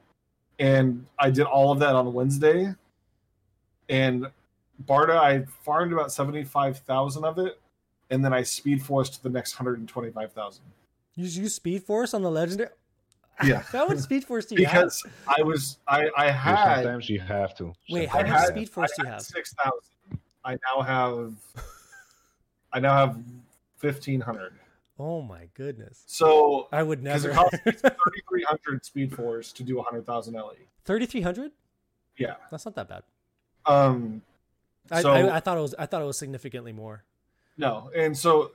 [0.59, 2.73] and I did all of that on Wednesday.
[3.89, 4.27] And
[4.85, 7.59] Barda I farmed about seventy five thousand of it,
[8.13, 10.63] and then I speed force to the next hundred and twenty five thousand.
[11.15, 12.69] you use Speed Force on the legendary.
[13.43, 13.61] Yeah.
[13.63, 14.83] How much Speed Force do you have?
[14.83, 17.73] because I was I I Yeah, had Sometimes you have to.
[17.89, 19.21] Wait, I how Sometimes much had- Speed Force do you have?
[19.21, 20.19] Six thousand.
[20.45, 21.33] I now have.
[22.71, 23.17] I now have
[23.77, 24.53] fifteen hundred.
[24.99, 26.03] Oh my goodness!
[26.05, 27.33] So I would because never.
[27.33, 30.53] it costs thirty three hundred speed force to do hundred thousand LE.
[30.85, 31.51] Thirty-three hundred.
[32.17, 32.35] Yeah.
[32.51, 33.03] That's not that bad.
[33.65, 34.21] Um.
[34.91, 35.73] I, So- I, I thought it was.
[35.79, 37.03] I thought it was significantly more.
[37.57, 38.51] No, and so,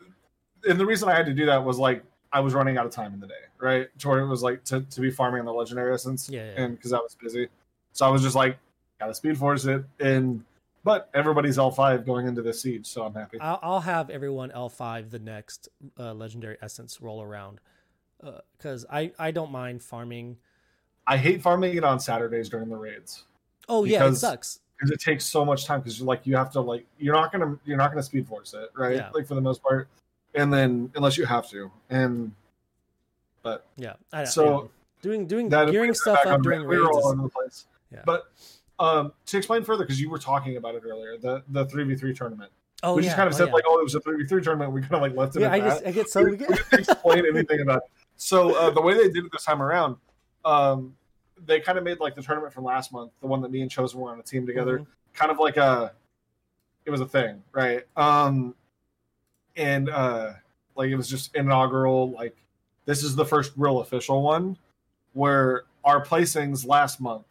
[0.69, 2.93] and the reason I had to do that was like I was running out of
[2.93, 3.89] time in the day, right?
[4.01, 6.63] To where it was like to, to be farming on the legendary essence, Yeah, yeah.
[6.63, 7.49] and because I was busy,
[7.93, 8.59] so I was just like,
[9.01, 10.45] gotta speed force it, and
[10.85, 13.39] but everybody's L five going into this siege, so I'm happy.
[13.41, 15.69] I'll, I'll have everyone L five the next
[15.99, 17.61] uh, legendary essence roll around
[18.57, 20.39] because I I don't mind farming.
[21.07, 23.25] I hate farming it on Saturdays during the raids
[23.69, 24.61] Oh yeah, it sucks.
[24.79, 25.81] Because it takes so much time.
[25.81, 28.71] Because like you have to like you're not gonna you're not gonna speed force it,
[28.77, 28.97] right?
[28.97, 29.11] Yeah.
[29.13, 29.89] Like for the most part,
[30.35, 32.33] and then unless you have to, and
[33.43, 34.69] but Yeah, I, So, yeah.
[35.03, 37.67] doing doing that gearing stuff up during we were all over the place.
[37.93, 38.03] Yeah.
[38.05, 38.31] But
[38.79, 41.97] um, to explain further, because you were talking about it earlier, the the three v
[41.97, 42.51] three tournament.
[42.83, 43.55] oh we yeah, just kind of oh, said yeah.
[43.55, 44.73] like, oh, it was a three v three tournament.
[44.73, 45.53] We kind of like left it yeah.
[45.53, 47.91] I just I get so we, we didn't explain anything about it.
[48.17, 49.97] So uh, the way they did it this time around,
[50.45, 50.95] um,
[51.47, 53.71] they kind of made like the tournament from last month, the one that me and
[53.71, 54.87] Chosen were on a team together, Mhm.
[55.15, 55.93] kind of like a,
[56.85, 57.87] it was a thing, right?
[57.97, 58.55] Um,
[59.57, 60.33] and uh,
[60.77, 62.11] like it was just inaugural.
[62.11, 62.37] Like
[62.85, 64.57] this is the first real official one,
[65.13, 67.27] where our placings last month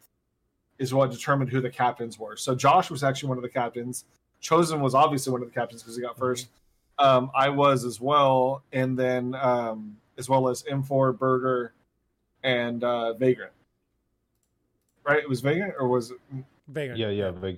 [0.78, 2.36] is what determined who the captains were.
[2.36, 4.04] So Josh was actually one of the captains.
[4.40, 6.46] Chosen was obviously one of the captains because he got 1st
[7.00, 11.72] Um, I was as well, and then um, as well as M4 Burger
[12.42, 13.52] and uh, Vagrant.
[15.08, 15.20] Right?
[15.22, 16.18] It was Vagrant, or was it?
[16.68, 17.00] Vagrant.
[17.00, 17.52] Yeah, yeah, very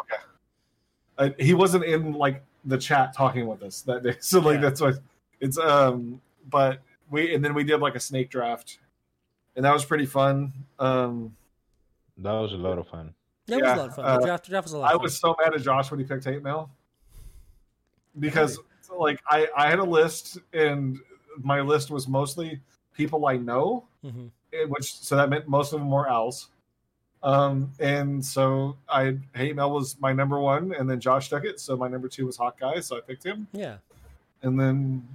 [0.00, 0.16] Okay.
[1.18, 4.60] Uh, he wasn't in like the chat talking with us that day, so like Yeah.
[4.62, 4.92] that's why
[5.40, 6.20] it's um.
[6.50, 6.80] But
[7.10, 8.78] we and then we did like a snake draft,
[9.54, 10.52] and that was pretty fun.
[10.80, 11.36] Um,
[12.18, 13.14] That was a lot of fun.
[13.46, 14.04] Yeah, was a lot of fun.
[14.04, 14.86] uh, the draft, draft was a lot.
[14.86, 15.02] I of fun.
[15.04, 16.70] was so mad at Josh when he picked hate mail
[18.18, 18.58] because
[18.98, 20.98] like I I had a list and
[21.38, 22.60] my list was mostly
[22.94, 24.30] people I know, Mhm.
[24.52, 26.48] eh, which so that meant most of them were owls.
[27.22, 31.58] Um, and so I hate mail was my number one, and then Josh took it,
[31.58, 33.78] so my number two was Hawkeye, so I picked him, Yeah.
[34.42, 35.08] and then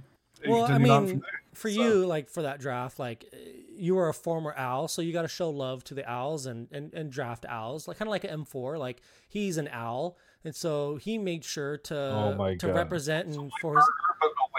[0.46, 1.20] Well, I mean, there.
[1.54, 3.32] for So- you, like for that draft, like
[3.74, 6.68] you were a former owl, so you got to show love to the owls and
[6.72, 8.76] and, and draft owls, like kind of like an M four.
[8.78, 12.76] Like he's an owl, and so he made sure to Oh my to God.
[12.76, 13.84] represent and for his.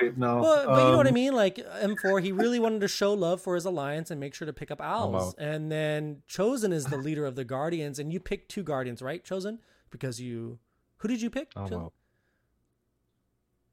[0.09, 0.41] But, no.
[0.41, 1.33] But, but you know what I Um, mean?
[1.33, 4.53] Like M4, he really wanted to show love for his alliance and make sure to
[4.53, 5.33] pick up owls.
[5.37, 9.23] And then Chosen is the leader of the Guardians, and you picked two Guardians, right?
[9.23, 10.59] Chosen because you.
[10.97, 11.51] Who did you pick?
[11.55, 11.81] I'm Chosen?
[11.85, 11.93] out.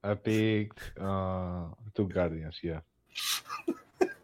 [0.02, 1.64] I picked uh,
[1.94, 2.80] two Guardians, yeah.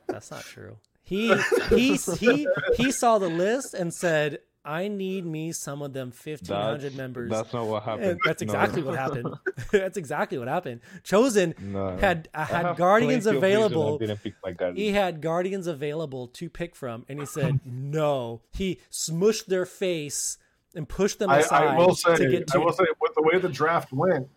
[0.07, 0.79] That's not true.
[1.03, 1.33] He
[1.69, 6.57] he he he saw the list and said, "I need me some of them fifteen
[6.57, 8.05] hundred That's, members." that's not what happened.
[8.11, 8.47] And that's No.
[8.47, 9.35] exactly what happened.
[9.73, 10.81] that's exactly what happened.
[11.05, 11.97] Chosen No.
[11.97, 13.95] had I had have Guardians plenty of reasons available.
[13.95, 14.79] I didn't pick my Guardians.
[14.79, 18.43] He had Guardians available to pick from, and he said no.
[18.53, 20.39] He smushed their face
[20.75, 22.59] and pushed them I, aside I will say, to get to.
[22.59, 24.29] I will say, with the way the draft went,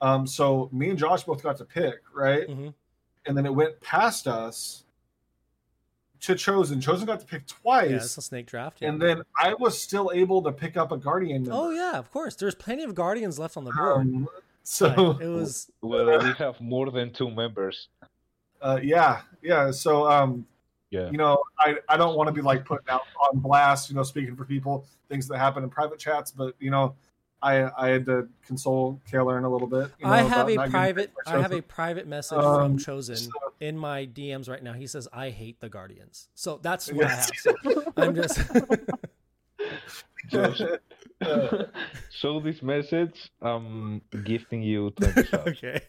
[0.00, 2.48] um, so me and Josh both got to pick, right?
[2.48, 2.74] Mhm.
[3.26, 4.84] And then it went past us
[6.26, 6.80] to Chosen.
[6.80, 8.78] Chosen got to pick twice, Yeah, it's a snake draft.
[8.80, 8.90] Yeah.
[8.90, 11.42] and then I was still able to pick up a Guardian.
[11.42, 11.56] Member.
[11.56, 12.36] oh yeah, of course.
[12.36, 14.00] There's plenty of Guardians left on the board.
[14.06, 14.28] Um,
[14.62, 17.88] so Like, it was Well, we have more than two members.
[18.60, 19.70] uh, yeah, yeah.
[19.70, 20.46] So um,
[20.90, 21.10] Yeah.
[21.10, 24.02] you know, I I don't want to be like putting out on blast, you know,
[24.02, 26.94] speaking for people, things that happen in private chats, but you know.
[27.42, 29.90] I, I had to console Kaylern a little bit.
[29.98, 33.30] You know, I have a private I have a private message Um, from Chosen so-
[33.60, 34.72] in my DMs right now.
[34.72, 36.28] He says I hate the Guardians.
[36.34, 37.30] So that's what Yes.
[37.46, 37.74] I have.
[37.74, 38.40] So I'm just
[40.28, 40.62] Just
[41.20, 41.64] Uh,
[42.10, 43.30] show this message.
[43.40, 45.80] I'm gifting you 20 okay.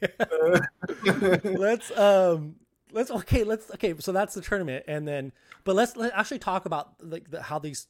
[1.43, 2.55] let's um
[2.93, 5.33] let's okay let's okay so that's the tournament and then
[5.65, 7.87] but let's let actually talk about like the, how these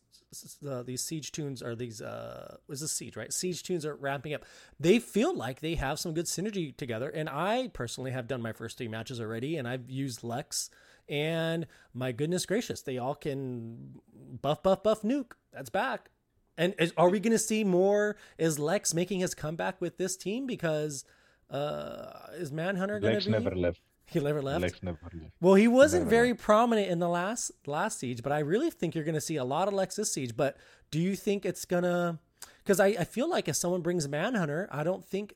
[0.67, 3.31] uh, these siege tunes are these uh was this siege right?
[3.31, 4.45] Siege tunes are ramping up.
[4.79, 8.53] They feel like they have some good synergy together and i personally have done my
[8.53, 10.69] first three matches already and i've used lex
[11.07, 14.01] and my goodness gracious they all can
[14.41, 15.31] buff buff buff nuke.
[15.53, 16.09] That's back.
[16.57, 18.17] And is, are we going to see more?
[18.37, 20.47] Is lex making his comeback with this team?
[20.47, 21.05] Because
[21.49, 23.81] uh is manhunter going to be never left.
[24.07, 25.33] He never left Lex never left.
[25.41, 29.03] well, he wasn't very prominent in the last last siege, but I really think you're
[29.03, 30.35] going to see a lot of Lex this siege.
[30.35, 30.57] But
[30.91, 32.19] do you think it's gonna?
[32.63, 35.33] Because I, I feel like if someone brings Manhunter, I don't think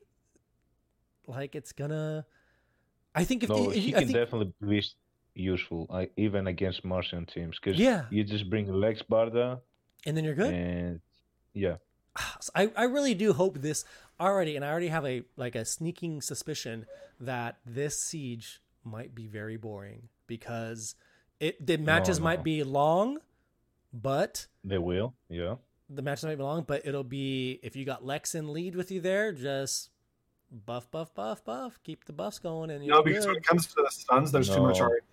[1.26, 2.26] like it's gonna.
[3.14, 4.82] I think if No, the, he I can think, definitely be
[5.34, 7.58] useful, uh, even against Martian teams.
[7.62, 8.04] Because Yeah.
[8.10, 9.60] you just bring Lex Barda,
[10.06, 10.52] and then you're good.
[10.54, 11.00] and
[11.52, 11.76] yeah,
[12.54, 13.84] I, I really do hope this
[14.20, 16.86] already, and I already have a like a sneaking suspicion
[17.20, 20.94] that this siege might be very boring because
[21.40, 22.24] it the matches no.
[22.24, 23.18] might be long,
[23.92, 25.14] but they will.
[25.28, 25.56] Yeah,
[25.88, 28.90] the matches might be long, but it'll be if you got Lex in lead with
[28.90, 29.90] you there, just
[30.50, 33.66] buff, buff, buff, buff, keep the buffs going, and you're No, because when it comes
[33.68, 34.84] to the stuns, there's too much No.
[34.86, 35.06] already.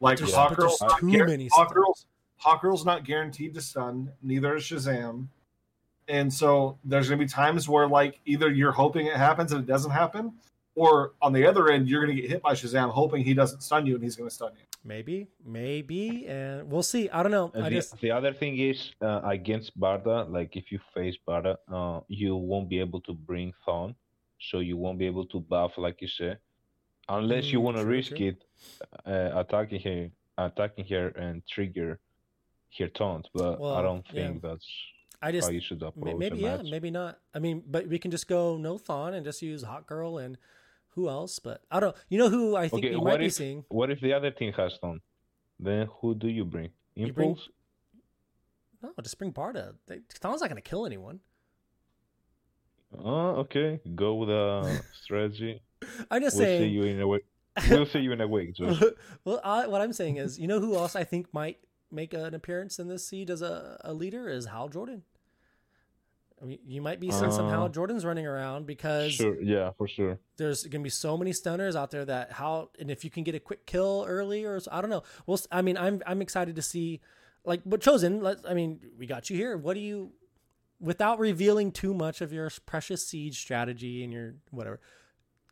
[0.00, 1.74] Like There's- Hawk but Girl's too guar- many Hawk stuns.
[1.74, 2.06] Girl's
[2.38, 4.12] Hawk Girl's not guaranteed to stun.
[4.22, 5.28] Neither is Shazam.
[6.08, 9.62] And so there's going to be times where like either you're hoping it happens and
[9.64, 10.34] it doesn't happen,
[10.74, 13.62] or on the other end you're going to get hit by Shazam hoping he doesn't
[13.62, 14.62] stun you and he's going to stun you.
[14.84, 17.10] Maybe, maybe, and we'll see.
[17.10, 17.50] I don't know.
[17.54, 21.16] And I the, just the other thing is uh, against Barda, like if you face
[21.26, 23.96] Barda, uh, you won't be able to bring Thon,
[24.38, 26.38] so you won't be able to buff like you said,
[27.08, 28.28] unless you Mm, want to risk true.
[28.28, 28.44] it,
[29.04, 31.98] uh, attacking her, attacking her and trigger
[32.78, 33.26] her taunt.
[33.34, 34.28] But Well, I don't yeah.
[34.28, 34.68] think that's
[35.26, 36.66] I just you should approach maybe yeah, match.
[36.70, 37.18] maybe not.
[37.34, 40.38] I mean, but we can just go no Thon and just use Hawk Girl and
[40.90, 41.38] who else?
[41.38, 41.94] But I don't.
[41.94, 42.02] Know.
[42.08, 43.64] You know who I think Okay, what might be if- seeing?
[43.68, 45.00] What if the other team has Thon?
[45.58, 46.70] Then who do you bring?
[46.94, 47.36] You bring-
[48.82, 49.74] No, just bring Barda.
[49.86, 51.20] They, Thon's not going to kill anyone.
[52.98, 53.80] Oh, okay.
[53.94, 55.60] Go with a strategy.
[56.10, 57.22] I'm just We'll see you in a week.
[57.70, 58.56] We'll see you in a week.
[59.24, 61.58] Well, I, what I'm saying is, you know who else I think might
[61.90, 65.02] make an appearance in this siege as a, a leader is Hal Jordan.
[66.66, 70.18] You might be seeing some Hal Uh, Jordans running around because Sure, yeah, for sure.
[70.36, 73.24] there's going to be so many stunners out there that how and if you can
[73.24, 75.02] get a quick kill early or I don't know.
[75.26, 77.00] Well, I mean, I'm I'm excited to see
[77.44, 78.20] like but chosen.
[78.22, 79.56] Let's I mean, we got you here.
[79.56, 80.12] What do you
[80.80, 84.80] without revealing too much of your precious siege strategy and your whatever.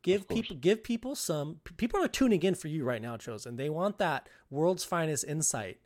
[0.03, 3.57] Give people give people some people are tuning in for you right now, chosen.
[3.57, 5.79] They want that world's finest insight.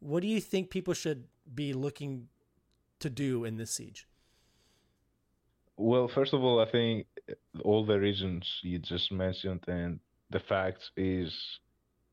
[0.00, 1.24] What do you think people should
[1.54, 2.28] be looking
[3.00, 4.08] to do in this siege?
[5.78, 7.06] Well, first of all, I think
[7.64, 10.00] all the reasons you just mentioned and
[10.30, 11.32] the facts is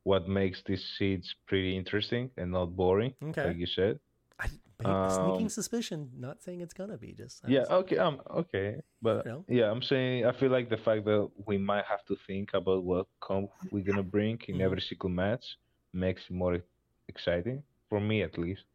[0.04, 3.48] what makes these sieges pretty interesting and not boring, Okay.
[3.48, 4.00] like you said.
[4.40, 4.48] I,
[4.78, 6.12] sneaking Um, suspicion.
[6.16, 7.14] Not saying it's gonna be.
[7.14, 9.46] Just I'm Yeah, just- okay, um, okay, but You know?
[9.48, 12.84] yeah, I'm saying I feel like the fact that we might have to think about
[12.84, 15.46] what comp we're gonna bring in every single match
[15.94, 16.62] makes it more
[17.08, 18.66] exciting for me at least.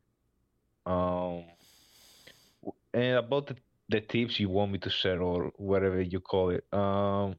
[0.87, 1.45] Um,
[2.95, 3.57] and about the,
[3.91, 7.37] the tips you want me to share or whatever you call it, um,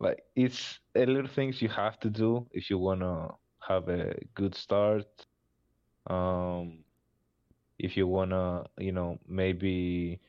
[0.00, 3.28] like it's a little things you have to do if you wanna
[3.68, 5.06] have a good start.
[6.08, 6.84] Um,
[7.78, 10.20] if you wanna, you know, maybe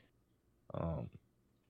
[0.73, 1.09] um,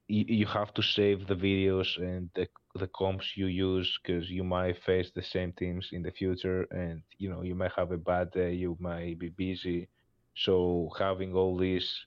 [0.07, 4.43] you, you have to save the videos and the the comps you use because you
[4.43, 7.97] might face the same teams in the future, and you know you might have a
[7.97, 9.89] bad day, you might be busy.
[10.35, 12.05] So having all this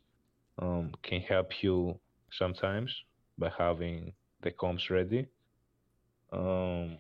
[0.59, 1.99] um, can help you
[2.31, 2.95] sometimes
[3.39, 4.13] by having
[4.43, 5.27] the comps ready.
[6.33, 6.99] Um,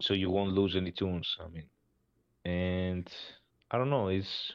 [0.00, 1.36] so you won't lose any tunes.
[1.38, 1.66] I mean,
[2.44, 3.08] and
[3.70, 4.08] I don't know.
[4.08, 4.52] It's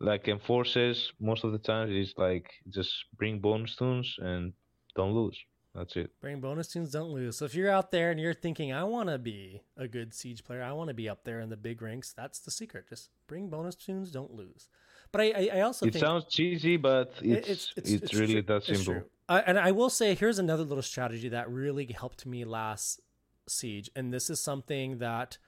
[0.00, 1.90] like enforces most of the time.
[1.90, 4.52] It's like just bring bonus tunes and
[4.96, 5.38] don't lose.
[5.74, 6.10] That's it.
[6.20, 7.36] Bring bonus tunes, don't lose.
[7.36, 10.44] So if you're out there and you're thinking, I want to be a good siege
[10.44, 12.88] player, I want to be up there in the big ranks, that's the secret.
[12.88, 14.68] Just bring bonus tunes, don't lose.
[15.14, 18.42] But I, I, I also It sounds cheesy, but it- it's it's, really true.
[18.42, 19.04] that It's simple.
[19.28, 23.00] Uh, and I will say, here's another little strategy that really helped me last
[23.46, 25.38] siege, and this is something that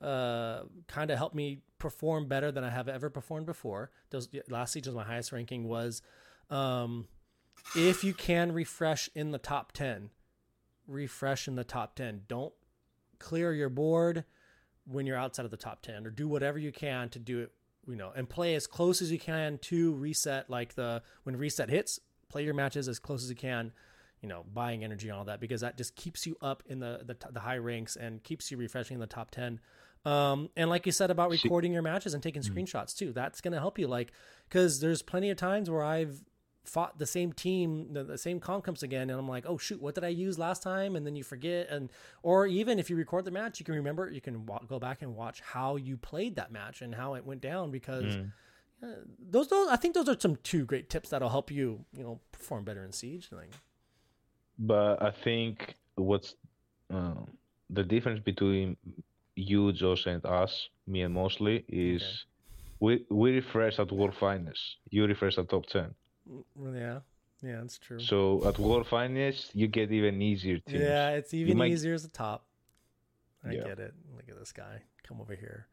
[0.00, 3.90] uh, kind of helped me perform better than I have ever performed before.
[4.10, 5.66] Those last siege was my highest ranking.
[5.66, 6.02] Was
[6.48, 7.08] um,
[7.74, 10.10] if you can refresh in the top ten,
[10.86, 12.22] refresh in the top ten.
[12.28, 12.54] Don't
[13.18, 14.24] clear your board
[14.86, 17.52] when you're outside of the top 10 or do whatever you can to do it
[17.86, 21.68] you know and play as close as you can to reset like the when reset
[21.70, 23.72] hits play your matches as close as you can
[24.20, 27.00] you know buying energy and all that because that just keeps you up in the
[27.04, 29.60] the, the high ranks and keeps you refreshing in the top 10
[30.04, 33.52] um and like you said about recording your matches and taking screenshots too that's going
[33.52, 34.12] to help you like
[34.48, 36.22] because there's plenty of times where i've
[36.68, 39.94] fought the same team, the, the same concomps again, and I'm like, oh shoot, what
[39.94, 40.96] did I use last time?
[40.96, 41.90] And then you forget, and
[42.22, 45.02] or even if you record the match, you can remember, you can wa- go back
[45.02, 48.32] and watch how you played that match and how it went down because Mm.
[48.82, 48.86] uh,
[49.30, 52.20] those, those, I think those are some two great tips that'll help you, you know,
[52.32, 53.28] perform better in siege.
[53.32, 53.52] Like,
[54.58, 56.34] But I think what's
[56.90, 57.28] um,
[57.70, 58.76] the difference between
[59.34, 62.24] you, Josh, and us, me and mostly, is
[62.80, 64.76] we we refresh at world finest.
[64.90, 65.94] You refresh at top ten.
[66.28, 67.00] Yeah,
[67.42, 68.00] yeah, that's true.
[68.00, 70.80] So at world finest, you get even easier teams.
[70.82, 72.44] Yeah, it's even might- easier as a top.
[73.44, 73.64] I Yeah.
[73.64, 73.94] get it.
[74.14, 74.82] Look at this guy.
[75.06, 75.66] Come over here.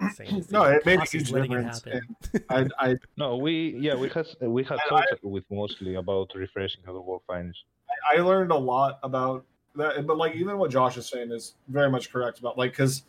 [0.14, 2.30] Saying No, it made a Posse's huge letting it difference.
[2.50, 6.82] I, I No, we yeah we had we had I- talked with mostly about refreshing
[6.86, 7.64] at the world finest.
[8.12, 9.44] I learned a lot about
[9.76, 13.02] that, but like even what Josh is saying is very much correct about like because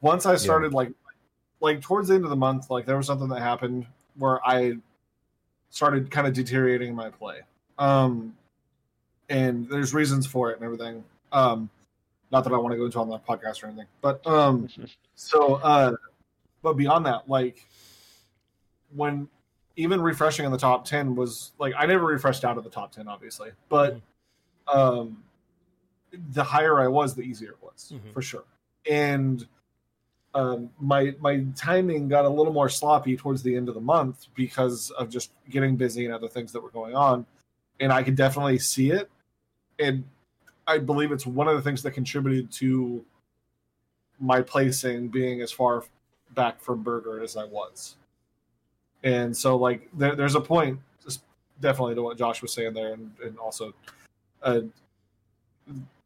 [0.00, 0.92] once I started like
[1.60, 3.86] like towards the end of the month, like there was something that happened
[4.16, 4.74] where I
[5.74, 7.40] started kind of deteriorating my play,
[7.78, 8.36] um,
[9.28, 11.02] and there's reasons for it and everything.
[11.32, 11.68] Um,
[12.30, 14.68] not that I want to go into on the podcast or anything, but um,
[15.16, 15.92] so uh,
[16.62, 17.66] but beyond that, like
[18.94, 19.28] when
[19.76, 22.92] even refreshing in the top 10 was like I never refreshed out of the top
[22.92, 24.00] 10 obviously, but
[24.72, 25.24] um
[26.30, 28.12] the higher I was the easier it was Mhm.
[28.12, 28.44] for sure.
[28.88, 29.44] And
[30.34, 34.26] um my my timing got a little more sloppy towards the end of the month
[34.34, 37.24] because of just getting busy and other things that were going on.
[37.80, 39.10] And I could definitely see it.
[39.78, 40.04] And
[40.66, 43.04] I believe it's one of the things that contributed to
[44.20, 45.84] my placing being as far
[46.34, 47.96] back from Burger as I was.
[49.02, 51.22] And so, like, there, there's a point, just
[51.60, 53.74] definitely to what Josh was saying there, and, and also,
[54.42, 54.60] uh,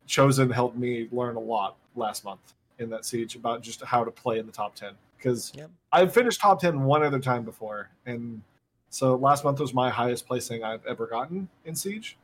[0.06, 4.10] Chosen helped me learn a lot last month in that siege about just how to
[4.10, 4.92] play in the top 10.
[5.16, 5.70] Because Yep.
[5.92, 7.90] I've finished top 10 one other time before.
[8.06, 8.42] And
[8.90, 12.16] so last month was my highest placing I've ever gotten in siege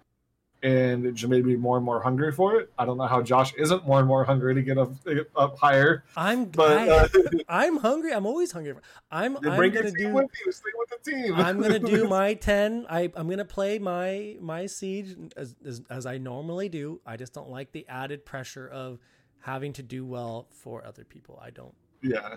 [0.65, 2.71] and it just made me more and more hungry for it.
[2.79, 4.93] I don't know how Josh isn't more and more hungry to get up
[5.37, 7.09] up higher, I'm but I, uh,
[7.49, 8.13] I'm hungry.
[8.15, 8.75] I'm always hungry.
[9.11, 10.53] I'm I'm gonna do with you.
[10.53, 11.35] Stay with the team.
[11.35, 12.87] I'm gonna do my ten.
[12.89, 17.01] I I'm gonna play my my siege as, as as I normally do.
[17.05, 18.99] I just don't like the added pressure of
[19.45, 21.39] having to do well for other people.
[21.43, 22.37] I don't yeah,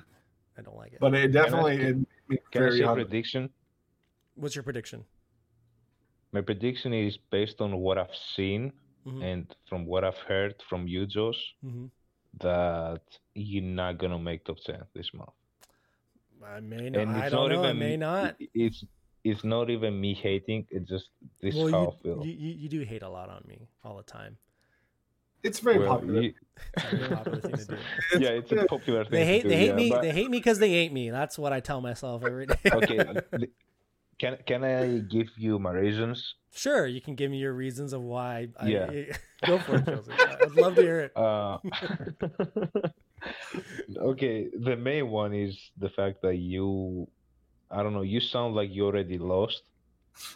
[0.58, 1.00] I don't like it.
[1.00, 3.50] but it definitely can- it made me Can I very say a prediction?
[4.36, 5.04] What's your prediction?
[6.34, 8.72] My prediction is based on what I've seen
[9.06, 9.24] Mhm.
[9.30, 11.88] and from what I've heard from you, Josh, hmm
[12.40, 13.02] that
[13.34, 15.36] you're not gonna make top ten this month.
[16.44, 17.02] I may not.
[17.02, 17.64] And I it's don't not know.
[17.64, 18.36] I even may not.
[18.66, 18.84] It's
[19.24, 20.68] it's not even me hating.
[20.70, 21.10] It's just
[21.42, 22.26] this Well, how you, I feel.
[22.26, 24.38] you you you do hate a lot on me all the time.
[25.44, 26.22] It's very Well, popular.
[26.22, 26.34] you-
[26.76, 27.78] It's popular thing to do.
[28.20, 29.12] yeah, it's a popular thing.
[29.12, 29.90] They hate to do, they hate yeah, me.
[29.90, 31.10] but- They hate me because they hate me.
[31.12, 32.56] That's what I tell myself every day.
[32.74, 33.00] okay,
[34.20, 36.36] can can I give you my reasons?
[36.54, 38.48] Sure, you can give me your reasons of why.
[38.60, 38.90] I, Yeah.
[39.46, 40.16] go for it, Joseph.
[40.18, 41.12] I'd love to hear it.
[41.16, 41.60] Uh,
[43.98, 47.08] okay, the main one is the fact that you,
[47.70, 49.62] I don't know, you sound like you already lost.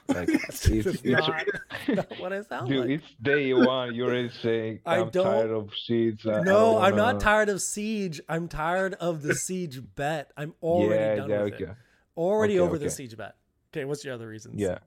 [0.07, 1.43] Like It's, it's, it's it's, not,
[1.87, 2.89] not what I sound dude, like.
[2.89, 3.95] it's day one.
[3.95, 6.25] You're already saying I I'm don't- tired of Siege.
[6.27, 8.21] I, I No, don't I'm not tired of siege.
[8.29, 10.31] I'm tired of the siege bet.
[10.37, 11.63] I'm already yeah, done yeah, with okay.
[11.65, 11.69] it.
[12.17, 13.35] Already Okay, over the siege bet.
[13.73, 14.59] Okay, what's your other reasons?
[14.59, 14.79] Yeah.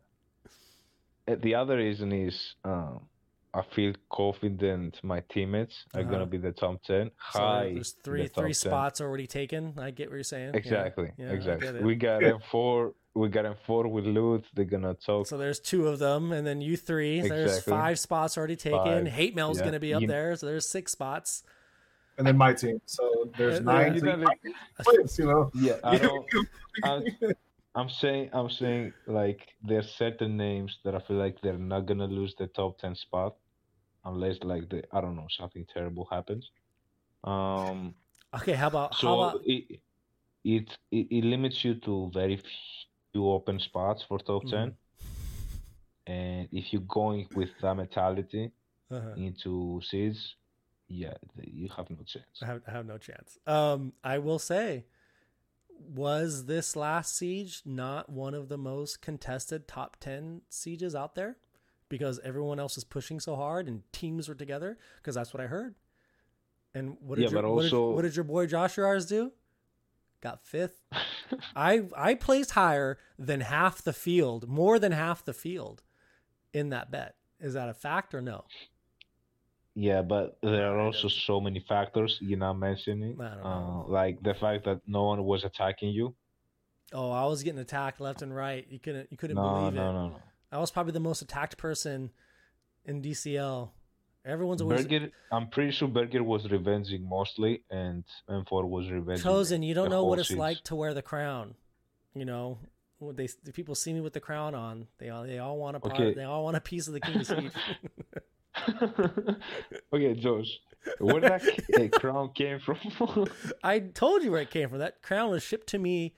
[1.26, 3.00] Uh, The other reason is um,
[3.54, 6.10] I feel confident my teammates are Uh-huh.
[6.10, 7.10] gonna be the top ten.
[7.32, 8.54] So high there's three the top three 10.
[8.54, 9.74] spots already taken.
[9.78, 10.54] I get what you're saying.
[10.54, 11.80] Exactly, yeah, I exactly.
[11.82, 12.28] We got Yeah.
[12.34, 12.94] M four.
[13.14, 14.44] We got M four with loot.
[14.54, 15.28] They're gonna talk.
[15.28, 17.20] So there's two of them, and then you three.
[17.20, 17.70] There's Exactly.
[17.70, 19.04] five spots already taken.
[19.04, 19.06] Five.
[19.06, 19.66] Hate mail's Yeah.
[19.66, 21.44] gonna be up You- there, so there's six spots.
[22.18, 22.80] and then my team.
[22.86, 23.04] So
[23.36, 24.40] there's Uh, nine you know, like-
[24.84, 25.50] players, you know.
[25.54, 26.24] Yeah, I don't.
[26.84, 27.02] I'm,
[27.74, 32.06] I'm saying, I'm saying, like there's certain names that I feel like they're not gonna
[32.06, 33.34] lose the top ten spot,
[34.04, 36.50] unless like the I don't know something terrible happens.
[37.24, 37.94] Um,
[38.34, 39.80] Okay, how about so how about it,
[40.44, 42.40] it it it limits you to very
[43.12, 44.50] few open spots for top Mhm.
[44.50, 44.76] 10
[46.06, 48.52] and if you're going with that mentality
[48.90, 50.34] uh into sieges,
[50.88, 52.42] yeah, you have no chance.
[52.42, 53.38] I have, I have no chance.
[53.46, 54.84] Um, I will say,
[55.78, 61.36] was this last siege not one of the most contested top ten sieges out there?
[61.88, 64.78] Because everyone else is pushing so hard and teams were together.
[64.96, 65.74] Because that's what I heard.
[66.74, 69.32] And what did Yeah, your, but what, did, what did your boy Josh Rars do?
[70.20, 70.80] Got fifth.
[71.56, 75.82] I I placed higher than half the field, more than half the field,
[76.52, 77.14] in that bet.
[77.38, 78.44] Is that a fact or no?
[79.74, 83.20] Yeah, but there are also so many factors you're not mentioning.
[83.20, 86.14] I don't Uh, like the fact that no one was attacking you.
[86.92, 88.66] Oh, I was getting attacked left and right.
[88.70, 89.92] You couldn't you couldn't No, believe no, it.
[89.92, 90.22] no, no.
[90.54, 92.10] I was probably the most attacked person
[92.84, 93.70] in DCL.
[94.24, 99.22] Everyone's always Burger, I'm pretty sure Burger was revenging mostly, and M4 was revenging.
[99.22, 99.62] chosen.
[99.62, 101.56] You don't know what it's like to wear the crown.
[102.14, 102.58] You know,
[102.98, 105.76] when they the people see me with the crown on, they all they all want
[105.76, 105.94] a part.
[105.94, 106.14] Okay.
[106.14, 107.52] They all want a piece of the King of Siege.
[109.92, 110.58] okay, Josh,
[111.00, 112.78] where that crown came from?
[113.64, 114.78] I told you where it came from.
[114.78, 116.14] That crown was shipped to me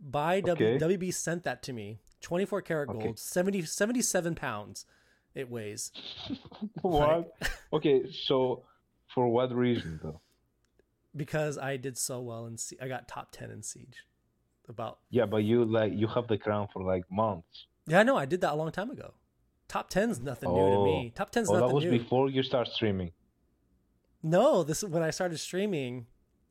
[0.00, 0.84] by W Okay.
[0.84, 1.12] WB.
[1.12, 2.00] Sent that to me.
[2.24, 3.04] Twenty four karat Okay.
[3.04, 4.86] gold, 70, 77 pounds.
[5.34, 5.92] It weighs.
[6.80, 7.32] what?
[7.72, 8.62] Okay, so
[9.14, 10.20] for what reason though?
[11.16, 14.06] because I did so well in Sie- I got top 10 in Siege.
[14.68, 17.66] About Yeah, but you like you have the crown for like months.
[17.86, 18.16] Yeah, I know.
[18.16, 19.12] I did that a long time ago.
[19.68, 21.12] Top 10's nothing new to me.
[21.12, 21.16] Oh.
[21.16, 21.68] Top 10's oh, nothing new.
[21.68, 21.98] that was new.
[21.98, 23.10] before you start streaming.
[24.22, 26.06] No, this is when I started streaming.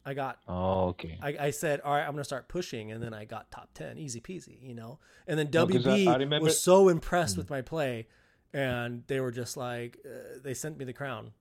[0.06, 1.18] I got Oh, okay.
[1.22, 3.70] I, I said, "All right, I'm going to start pushing." And then I got top
[3.74, 5.00] 10, easy peasy, you know.
[5.28, 7.38] And then No, 'cause I- WB I remember- was so impressed Mm.
[7.40, 8.08] with my play
[8.54, 11.32] and they were just like uh, they sent me the crown.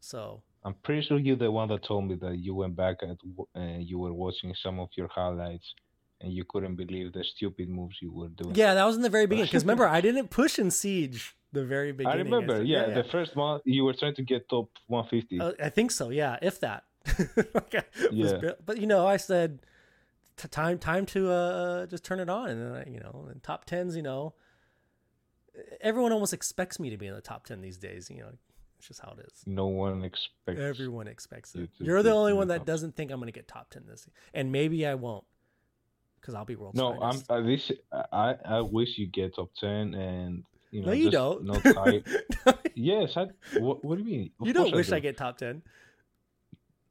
[0.00, 3.18] So, I'm pretty sure you're the one that told me that you went back and
[3.56, 5.74] uh, you were watching some of your highlights,
[6.20, 8.54] and you couldn't believe the stupid moves you were doing.
[8.54, 9.46] Yeah, that was in the very beginning.
[9.48, 12.18] Because remember, I didn't push in Siege the very beginning.
[12.20, 12.58] I remember.
[12.58, 15.40] said- yeah, the first month you were trying to get top 150.
[15.40, 16.10] Uh, I think so.
[16.10, 16.84] Yeah, if that.
[17.72, 18.52] It was Yeah.
[18.64, 19.60] but you know, I said
[20.36, 23.40] t- time time to uh just turn it on, and then I, you know, in
[23.40, 24.34] top tens, you know,
[25.80, 28.10] everyone almost expects me to be in the top ten these days.
[28.10, 28.30] You know,
[28.78, 29.42] it's just how it is.
[29.46, 30.60] no one expects.
[30.60, 31.70] Everyone expects you it.
[31.78, 34.06] to You're the only one that doesn't think I'm going to get top ten this,
[34.06, 34.14] year.
[34.34, 35.24] and maybe I won't,
[36.20, 36.74] because I'll be world.
[36.74, 37.20] No, I'm.
[37.28, 37.70] Uh, this.
[38.12, 38.36] I.
[38.44, 40.86] I wish you get top 10 and you know.
[40.88, 41.44] no, you don't.
[41.44, 42.06] No hype.
[42.74, 43.26] yes, I.
[43.58, 44.30] What, what do you mean?
[44.40, 44.94] Of you don't wish do.
[44.94, 45.62] I get top ten.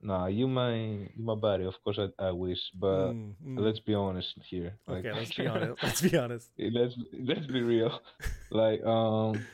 [0.02, 1.66] Nah, you my you my buddy.
[1.66, 3.60] Of course, I, I wish, but Mm, mm.
[3.60, 4.76] let's be honest here.
[4.88, 5.84] okay, let's be honest.
[5.84, 6.50] Let's be honest.
[6.58, 8.00] let's let's be real.
[8.52, 9.46] Like, um,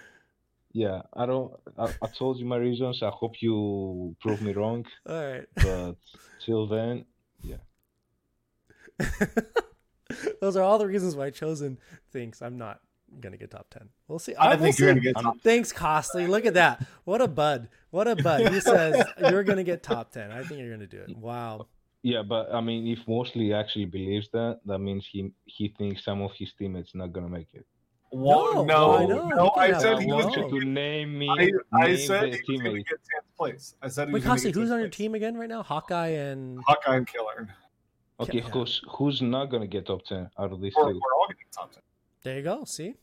[0.72, 1.52] yeah, I don't.
[1.78, 3.02] I, I told you my reasons.
[3.04, 4.86] I hope you prove me wrong.
[5.06, 5.46] All right.
[5.56, 5.96] But
[6.46, 7.06] till then,
[7.42, 7.58] yeah.
[10.40, 11.78] Those are all the reasons why Chosen
[12.12, 12.80] thinks I'm not
[13.20, 13.90] gonna get top ten.
[14.08, 14.36] We'll see.
[14.36, 15.40] I we'll think you're gonna get I'm- top.
[15.42, 16.28] Thanks, Costly.
[16.28, 16.86] Look at that.
[17.04, 17.70] What a bud.
[17.92, 18.52] What a bud.
[18.54, 20.32] He says you're gonna get top ten.
[20.32, 21.16] I think you're gonna do it.
[21.18, 21.68] Wow.
[22.04, 22.22] yeah.
[22.22, 26.32] But I mean, if Mostly actually believes that, that means he he thinks some of
[26.34, 27.66] his teammates not gonna make it.
[28.12, 29.76] Whoa, No, no, why no.
[29.76, 30.26] I said he was.
[30.26, 30.48] want Whoa.
[30.50, 31.28] you to name me.
[31.30, 33.76] I, I name said the he was going to get tenth place.
[33.82, 34.98] I said Wait, was going to Costly, who's on your place.
[34.98, 35.64] team again right now?
[35.64, 37.50] Hawkeye and Hawkeye and Killer.
[38.22, 38.44] Okay, Yeah.
[38.52, 41.00] who's who's not gonna get top ten out of these We're, we're two?
[41.18, 41.82] all getting top ten.
[42.24, 42.64] there you go.
[42.64, 42.94] See,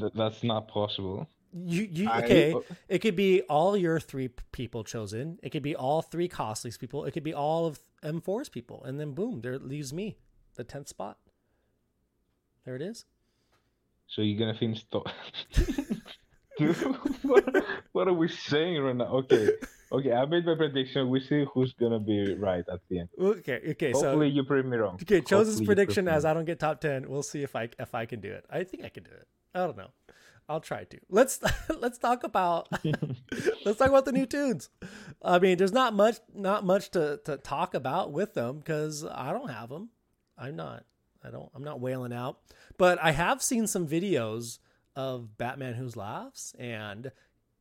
[0.00, 1.28] Th- that's not possible.
[1.52, 2.54] you you I- okay?
[2.88, 5.38] It could be all your three people chosen.
[5.42, 7.04] It could be all three Costly's people.
[7.04, 10.16] It could be all of M4's people, and then boom, there leaves me,
[10.56, 11.18] the tenth spot.
[12.64, 13.04] There it is.
[14.08, 15.08] So you're gonna finish top.
[17.22, 19.06] What, what are we saying right now?
[19.06, 19.48] Okay,
[19.90, 20.12] okay.
[20.12, 21.08] I made my prediction.
[21.08, 23.08] We see who's gonna be right at the end.
[23.18, 23.92] Okay, okay.
[23.92, 24.98] So Hopefully, you prove me wrong.
[25.02, 26.24] Okay, Chosen's Hopefully you prediction as.
[26.24, 27.08] I don't get top ten.
[27.08, 28.44] We'll see if I if I can do it.
[28.50, 29.26] I think I can do it.
[29.54, 29.90] I don't know.
[30.48, 30.98] I'll try to.
[31.08, 31.40] Let's
[31.80, 32.68] let's talk about
[33.64, 34.68] let's talk about the new tunes.
[35.22, 39.32] I mean, there's not much not much to to talk about with them because I
[39.32, 39.90] don't have them.
[40.36, 40.84] I'm not.
[41.24, 41.50] I don't.
[41.54, 42.38] I'm not wailing out.
[42.76, 44.58] But I have seen some videos
[44.96, 47.12] of Batman Who's Laughs and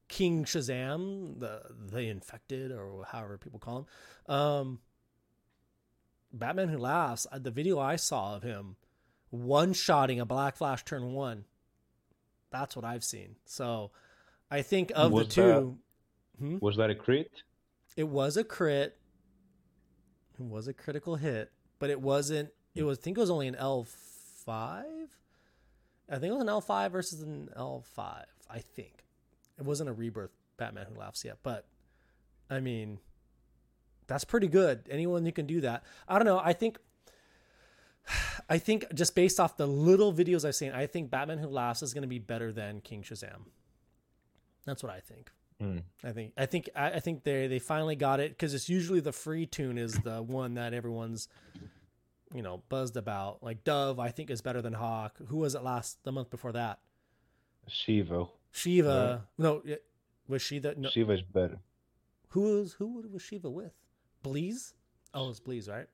[0.08, 1.62] King Shazam, the
[1.92, 3.78] the infected or however people call
[4.28, 4.36] him.
[4.36, 4.80] Um,
[6.34, 8.78] Batman Who Laughs, uh, the video I saw of him
[9.30, 11.46] one shotting a Black Flash turn one.
[12.52, 13.36] That's what I've seen.
[13.46, 13.92] So
[14.50, 15.78] I think of Was the two,
[16.40, 16.58] Hmm?
[16.60, 17.32] Was that a crit?
[17.96, 18.98] it was a crit.
[20.40, 22.50] It was a critical hit, but it wasn't.
[22.74, 22.98] It was.
[22.98, 23.86] I think it was only an L
[24.46, 25.10] five.
[26.10, 28.26] I think it was an L five versus an L five.
[28.50, 29.06] I think
[29.60, 31.66] it wasn't a rebirth Batman Who Laughs yet, but
[32.50, 33.00] I mean,
[34.08, 34.88] that's pretty good.
[34.90, 35.84] Anyone who can do that.
[36.08, 36.40] I don't know.
[36.44, 36.80] I think.
[38.50, 41.82] I think just based off the little videos I've seen, I think Batman Who Laughs
[41.82, 43.46] is going to be better than King Shazam.
[44.66, 45.32] That's what I think.
[45.60, 45.78] Hmm.
[46.04, 49.00] I think I think I I think they they finally got it because it's usually
[49.00, 51.28] the free tune is the one that everyone's
[52.34, 53.44] you know buzzed about.
[53.44, 55.18] Like Dove, I think is better than Hawk.
[55.28, 56.80] Who was it last the month before that?
[57.68, 58.26] Shiva.
[58.52, 59.28] Shiva.
[59.38, 59.84] No, it-
[60.28, 60.90] was she the no?
[60.90, 61.60] Shiva is better.
[62.30, 63.74] Who was who was Shiva with?
[64.24, 64.74] Bleez.
[65.14, 65.88] Oh, it's Bleez, right?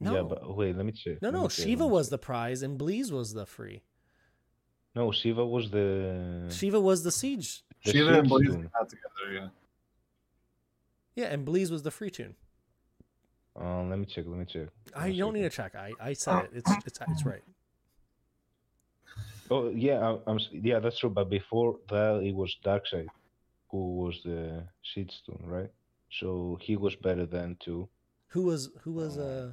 [0.00, 1.20] No, Yeah, but wait, let me check.
[1.20, 1.48] no, let no.
[1.48, 2.10] Shiva was check.
[2.12, 3.82] the prize and Bleez was the free.
[4.94, 6.48] No, Shiva was the.
[6.50, 7.62] Shiva was the siege.
[7.84, 8.70] the Shiva and Siege Blaze tune.
[8.72, 9.32] got together.
[9.32, 9.48] Yeah.
[11.16, 12.34] Yeah, and Bleez was the free tune.
[13.60, 14.24] Uh, let me check.
[14.26, 14.68] Let me check.
[14.96, 15.74] I One don't need to check.
[15.74, 16.50] I I said it.
[16.54, 17.42] It's it's it's right.
[19.50, 20.38] Oh yeah, I, I'm.
[20.52, 21.10] Yeah, that's true.
[21.10, 23.08] But before that, it was Darkseid,
[23.70, 25.70] who was the Seedstone, right?
[26.10, 27.88] So he was better than two.
[28.28, 29.52] Who was who was uh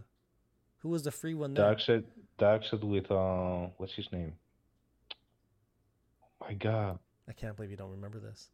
[0.80, 1.66] who was the free one there?
[1.76, 2.04] Darkseid,
[2.40, 4.34] Darkseid with uh, what's his name?
[6.42, 7.00] Oh my God.
[7.30, 8.50] I can't believe you don't remember this.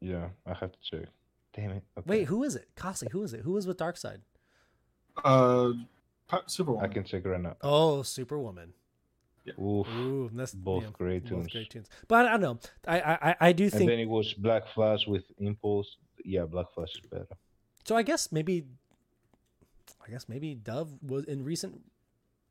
[0.00, 1.08] Yeah, I have to check.
[1.52, 1.82] Damn it.
[1.98, 2.06] Okay.
[2.06, 2.68] Wait, who is it?
[2.76, 3.40] Costly, who is it?
[3.40, 4.18] Who was with Darkseid?
[5.24, 5.72] Uh,
[6.46, 6.88] Superwoman.
[6.88, 7.56] I can check right now.
[7.62, 8.72] Oh, Superwoman.
[9.60, 9.88] Oof.
[9.88, 11.46] Ooh, that's Both yeah, great both tunes.
[11.48, 11.88] great tunes.
[12.06, 12.58] But I don't know.
[12.86, 13.72] I I I do think.
[13.72, 15.96] And think then it was Black Flash with Impulse.
[16.24, 17.26] Yeah, Black Flash is better.
[17.84, 17.96] so.
[17.96, 18.66] I guess maybe.
[20.06, 21.80] I guess maybe Dove was in recent.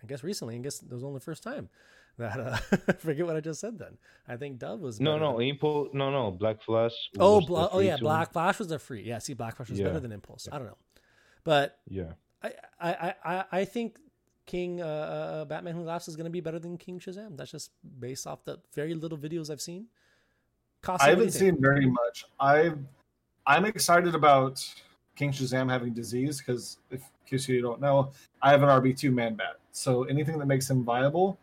[0.04, 0.56] I guess recently.
[0.56, 1.70] I guess it was only the first time
[2.18, 2.58] that uh,
[2.88, 3.78] I forget what I just said.
[3.80, 3.98] Then
[4.28, 5.90] I think Dove was No, better no, than- Impulse.
[5.94, 6.94] No, no, Black Flash.
[7.20, 8.04] Oh, was oh yeah, tune.
[8.06, 9.04] Black Flash was a free.
[9.04, 9.88] Yeah, see, Black Flash was Yeah.
[9.88, 10.48] better than Impulse.
[10.52, 10.78] I don't know,
[11.44, 12.14] but Yeah.
[12.44, 13.98] I I I, I- I think
[14.46, 17.38] King uh, uh, Batman Who Laughs is going to be better than King Shazam.
[17.38, 19.88] That's just based off the very little videos I've seen.
[20.82, 22.26] Costa, I what haven't seen very much.
[22.40, 22.72] I
[23.46, 24.66] I'm excited about
[25.20, 28.98] King Shazam having disease because if in case you don't know, I have an RB
[28.98, 29.60] two man bat.
[29.74, 31.38] So anything that makes him viable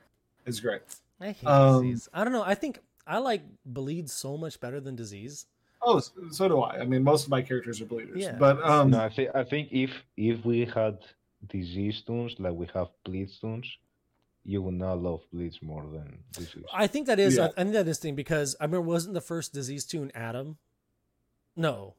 [0.47, 0.81] is great.
[1.20, 2.09] I hate Um, disease.
[2.15, 2.43] I don't know.
[2.43, 5.44] I think I like bleed so much better than disease.
[5.82, 6.01] Oh,
[6.31, 6.81] so do I.
[6.81, 8.32] I mean, most of my characters are bleeders, Yeah.
[8.32, 10.97] but um, No, I think I think if if we had
[11.47, 13.69] disease tunes like we have bleed tunes,
[14.43, 16.65] you would not love bleeds more than disease.
[16.73, 17.36] I think that is.
[17.36, 17.51] Yeah.
[17.59, 20.57] I think that is thing because I remember wasn't the first disease tune Adam?
[21.55, 21.94] No.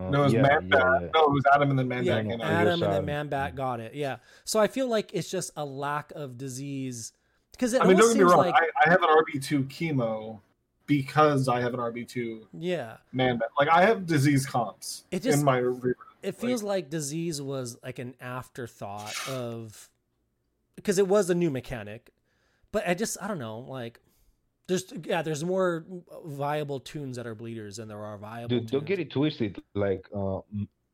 [0.00, 1.02] Uh, no, it was yeah, Man yeah, Bat.
[1.02, 1.08] yeah.
[1.14, 2.50] No, it was Adam and then Man Yeah, Bat came no, out.
[2.50, 3.06] Adam- Adam and then Adam.
[3.06, 3.94] Man Bat got it.
[3.94, 4.16] Yeah.
[4.44, 7.12] So I feel like it's just a lack of disease
[7.52, 8.38] because I mean, don't get me wrong.
[8.38, 10.40] like I, I have an RB two chemo
[10.86, 12.96] because I have an RB two yeah.
[13.12, 13.48] Man Bat.
[13.58, 15.58] Like I have disease comps It just- in my.
[15.58, 19.88] re- It feels like disease was like an afterthought of
[20.76, 22.10] because it was a new mechanic,
[22.72, 24.00] but I just I don't know like.
[24.70, 25.84] There's yeah, there's more
[26.24, 28.48] viable tunes that are bleeders than there are viable.
[28.48, 29.60] Dude, don't get it twisted.
[29.74, 30.40] Like uh,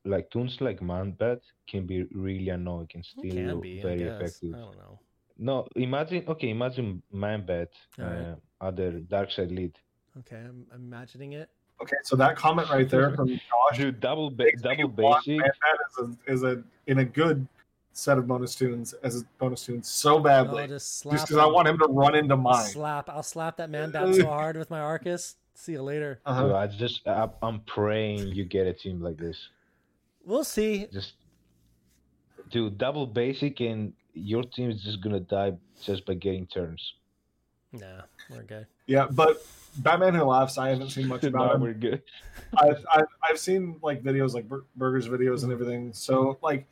[0.06, 3.82] like tunes like Man Bat can be really annoying and still can be.
[3.82, 4.16] Very guess.
[4.16, 4.54] effective.
[4.54, 4.98] I don't know.
[5.38, 7.68] No, imagine okay, imagine Man Bat,
[8.00, 8.28] Alright.
[8.28, 9.74] uh, other Darkseid lead.
[10.20, 11.50] Okay, I'm I'm imagining it.
[11.82, 15.44] Okay, so that comment right there from Josh Dude, double ba- double want basic.
[15.44, 17.46] Is a, is a in a good
[17.96, 20.62] set of bonus tunes as a bonus tunes so badly.
[20.62, 21.14] I'll just slap.
[21.14, 22.66] just because I want him to run into mine.
[22.66, 23.08] slap.
[23.08, 25.36] I'll slap that man bat so hard with my Arcus.
[25.54, 26.20] See you later.
[26.26, 26.42] Uh-huh.
[26.42, 29.48] Dude, I just I, I'm praying you get a team like this.
[30.24, 30.86] We'll see.
[30.92, 31.14] Just
[32.50, 36.94] do double basic and your team is just gonna die just by getting turns.
[37.72, 38.66] Nah, we're good.
[38.86, 39.42] Yeah, but
[39.78, 41.60] Batman Who Laughs, I haven't seen much Now about him.
[41.62, 42.02] we're good.
[42.56, 45.92] I've, I've, I've seen like videos like Bur- Burgers videos and everything.
[45.92, 46.66] So like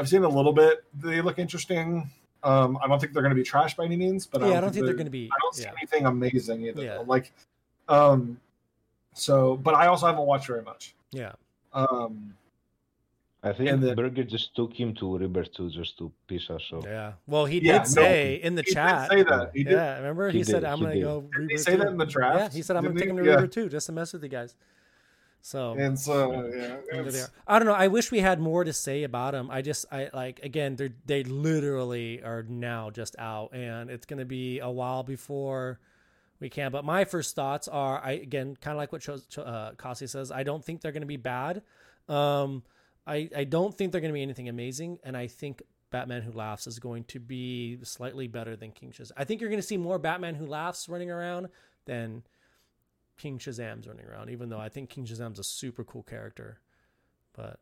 [0.00, 0.82] I've seen a little bit.
[0.94, 2.10] They look interesting.
[2.42, 4.60] Um, I don't think they're going to be trash by any means, but yeah, I
[4.62, 5.26] don't think they're going to be.
[5.26, 5.30] be.
[5.30, 5.72] I don't see Yeah.
[5.76, 6.82] anything amazing either.
[6.82, 6.98] Yeah.
[7.06, 7.32] Like,
[7.86, 8.40] um,
[9.12, 10.94] so but I also haven't watched very much.
[11.12, 11.32] yeah.
[11.74, 12.34] Um,
[13.42, 16.62] I think And the- Burger just took him to River 2 just to piss us
[16.72, 16.84] off.
[16.84, 17.12] Yeah.
[17.26, 19.10] Well, he Yeah, did no, say in the he chat.
[19.10, 19.50] did say that.
[19.54, 19.72] He did.
[19.74, 21.90] yeah, remember he, He said, did, "I'm gonna go." Did he Reaver say that 2."
[21.90, 22.38] in the draft?
[22.38, 23.28] Yeah, he said, "I'm gonna take him to he?
[23.28, 23.34] Yeah.
[23.36, 24.54] River too, just to mess with you guys."
[25.42, 27.30] So And so yeah, There they it's- are.
[27.46, 27.74] I don't know.
[27.74, 29.50] I wish we had more to say about them.
[29.50, 34.18] I just, I like again, they they literally are now just out, and it's going
[34.18, 35.80] to be a while before
[36.40, 36.70] we can.
[36.72, 40.30] But my first thoughts are, I again, kind of like what Cho- uh, Kasi says.
[40.30, 41.62] I don't think they're going to be bad.
[42.08, 42.62] Um,
[43.06, 46.32] I I don't think they're going to be anything amazing, and I think Batman Who
[46.32, 49.12] Laughs is going to be slightly better than King Shazam.
[49.16, 51.48] I think you're going to see more Batman Who Laughs running around
[51.86, 52.22] than
[53.20, 56.58] King Shazam's running around, even though I think King Shazam's a super cool character.
[57.36, 57.60] But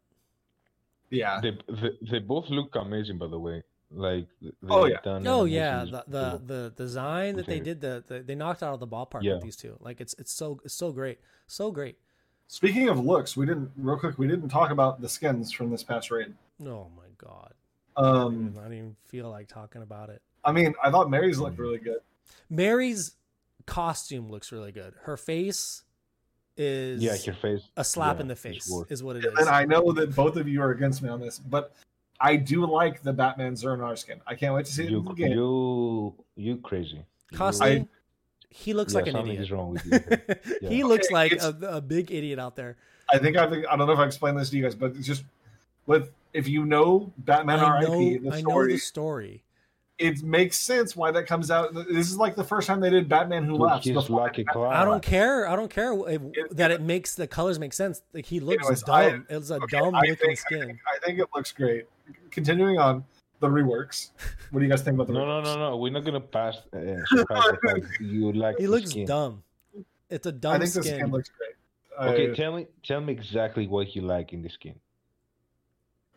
[1.10, 1.40] yeah.
[1.40, 3.62] They, they they both look amazing, by the way.
[3.90, 4.26] Like
[4.68, 4.98] Oh, yeah.
[5.02, 8.74] done oh yeah, the the the design that they did, the, the they knocked out
[8.74, 9.34] of the ballpark Yeah.
[9.34, 9.76] with these two.
[9.80, 11.96] Like it's it's so it's so great, so great.
[12.48, 14.18] Speaking of looks, we didn't real quick.
[14.18, 16.34] We didn't talk about the skins from this past raid.
[16.62, 17.54] Oh my god,
[17.96, 20.20] I don't Um, even, I don't even feel like talking about it.
[20.44, 21.60] I mean, I thought Mary's looked Mhm.
[21.66, 22.00] really good.
[22.50, 23.14] Mary's
[23.68, 24.94] costume looks really good.
[25.02, 25.82] Her face
[26.56, 27.62] is yeah, your face.
[27.76, 29.32] a slap yeah, in the face, worth- is what it is.
[29.38, 29.48] And.
[29.48, 31.72] I know that both of you are against me on this, but
[32.20, 34.20] I do like the Batman Zur-En-Arrh skin.
[34.26, 35.32] I can't wait to see it in You the game.
[35.32, 37.04] you you crazy.
[37.30, 37.88] You- Costume, I-
[38.50, 39.40] he looks yeah, like an idiot.
[39.40, 39.84] is wrong with
[40.62, 40.68] you.
[40.68, 40.84] he Yeah.
[40.86, 42.76] looks like a, a big idiot out there.
[43.12, 44.96] I think I think I don't know if I explained this to you guys, but
[44.96, 45.22] it's just
[45.86, 48.18] with if you know Batman I know, R.I.P.
[48.18, 49.42] the I know the story.
[49.98, 51.74] It makes sense why that comes out.
[51.74, 53.60] This is like the first time they did Batman Who Dude,
[53.96, 54.10] Laughs.
[54.10, 54.72] like a Batman- clown.
[54.74, 55.48] I don't care.
[55.48, 58.02] I don't care if, It- that it makes the colors make sense.
[58.14, 59.26] Like he looks Anyways, dumb.
[59.30, 60.66] I- it's a okay, dumb I looking think- I skin.
[60.66, 61.86] think, I think it looks great.
[62.30, 63.04] Continuing on
[63.40, 64.10] the reworks.
[64.50, 65.44] What do you guys think about the No, no, reworks?
[65.56, 65.76] no, no.
[65.76, 66.58] We're not gonna pass.
[66.72, 68.56] Uh, surpass the you like.
[68.58, 69.06] He the looks skin.
[69.06, 69.42] dumb.
[70.10, 70.62] It's a dumb skin.
[70.62, 70.98] I think the skin.
[71.00, 71.54] skin looks great.
[72.14, 74.74] Okay, I, tell me, tell me exactly what you like in the skin.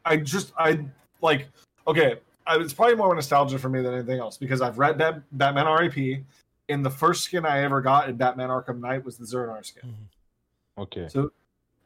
[0.06, 0.86] I just I
[1.22, 1.48] like
[1.88, 2.20] okay.
[2.52, 5.68] I, it's probably more nostalgia for me than anything else because I've read Bat, Batman
[5.68, 6.24] R.I.P.
[6.70, 9.90] And the first skin I ever got in Batman Arkham Knight was the Zur-En-Arrh skin.
[9.90, 10.82] Mm-hmm.
[10.84, 11.32] Okay, So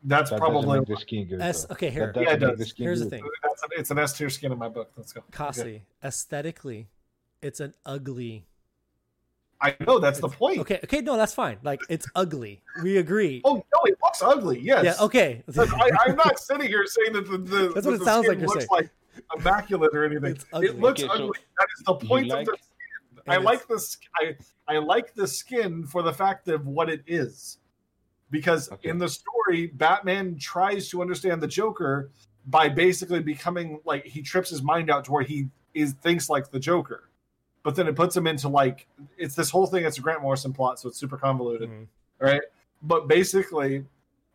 [0.04, 1.42] that's that probably the skin good.
[1.42, 2.12] S- okay, here.
[2.14, 2.60] That Yeah, it doesn't make does.
[2.60, 3.24] the skin Here's the thing.
[3.44, 4.92] that's an, it's an S tier skin in my book.
[4.96, 5.24] Let's go.
[5.32, 5.82] Kasi, Okay.
[6.04, 6.88] aesthetically,
[7.42, 8.46] it's an ugly.
[9.62, 10.60] I know that's the point.
[10.60, 11.58] Okay, okay, no, that's fine.
[11.64, 12.62] Like it's ugly.
[12.84, 13.42] We agree.
[13.46, 14.60] Oh no, it looks ugly.
[14.60, 14.84] Yes.
[14.84, 15.44] yeah, okay.
[15.58, 18.38] I, I'm not sitting here saying that the, the That's that what it sounds like
[18.38, 18.68] you're looks saying.
[18.72, 18.90] like
[19.38, 20.38] immaculate or anything.
[20.62, 21.40] It looks Okay, so ugly.
[21.60, 23.24] That is the point like- of the skin.
[23.28, 23.98] I And like this.
[24.16, 24.36] I
[24.68, 27.58] I like the skin for the fact of what it is,
[28.32, 28.90] because Okay.
[28.90, 32.12] in the story, Batman tries to understand the Joker
[32.48, 36.52] by basically becoming like he trips his mind out to where he is thinks like
[36.52, 37.10] the Joker,
[37.64, 38.88] but then it puts him into like
[39.18, 39.86] it's this whole thing.
[39.86, 41.88] It's a Grant Morrison plot, so it's super convoluted Mhm.
[42.20, 42.42] right?
[42.84, 43.86] But basically,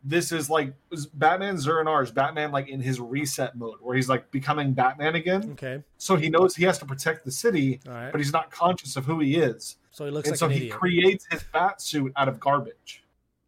[0.03, 0.73] this is like
[1.13, 5.51] Batman Zur-En-Arrh's Batman like in his reset mode where he's like becoming Batman again.
[5.51, 5.83] Okay.
[5.97, 8.11] So he knows he has to protect the city, right.
[8.11, 9.77] but he's not conscious of who he is.
[9.91, 10.73] So he looks and like so an he idiot.
[10.73, 13.03] creates his bat suit out of garbage.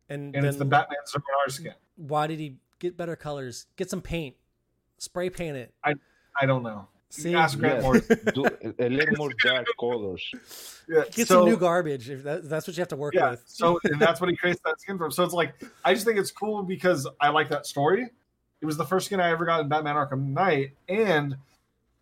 [0.10, 1.74] and And it's the Batman Zur-En-Arrh skin.
[1.96, 3.66] why did he get better colors?
[3.76, 4.36] Get some paint.
[5.00, 5.74] Spray paint it.
[5.84, 5.96] I
[6.40, 6.88] I don't know.
[7.14, 7.36] See?
[7.36, 7.82] Ask Grant Yeah.
[7.84, 8.20] Morrison.
[8.34, 10.24] Do eh, a little more dark colors.
[10.90, 12.10] Yeah, Get so- some new garbage.
[12.10, 13.44] If that, that's what you have to work yeah with.
[13.46, 15.54] so and that's what he creates that skin from so it's like
[15.86, 18.10] i just think it's cool because i like that story
[18.62, 21.36] it was the first skin i ever got in batman arkham knight and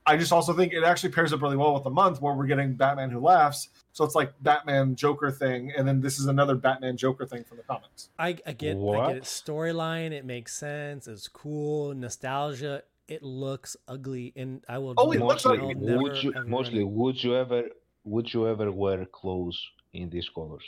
[0.08, 2.46] i just also think it actually pairs up really well with the month where we're
[2.48, 6.56] getting batman who laughs so it's like batman joker thing and then this is another
[6.56, 9.24] batman joker thing from the comics I, I get I get it.
[9.24, 11.08] Storyline, it makes sense.
[11.08, 11.94] It's cool.
[11.94, 12.84] Nostalgia.
[13.12, 14.94] It looks ugly, and I will.
[14.98, 15.76] Oh, it never- looks Mostly, ugly.
[15.76, 17.62] never, would you mostly would you ever
[18.06, 19.60] would you ever wear clothes
[20.00, 20.64] in these colors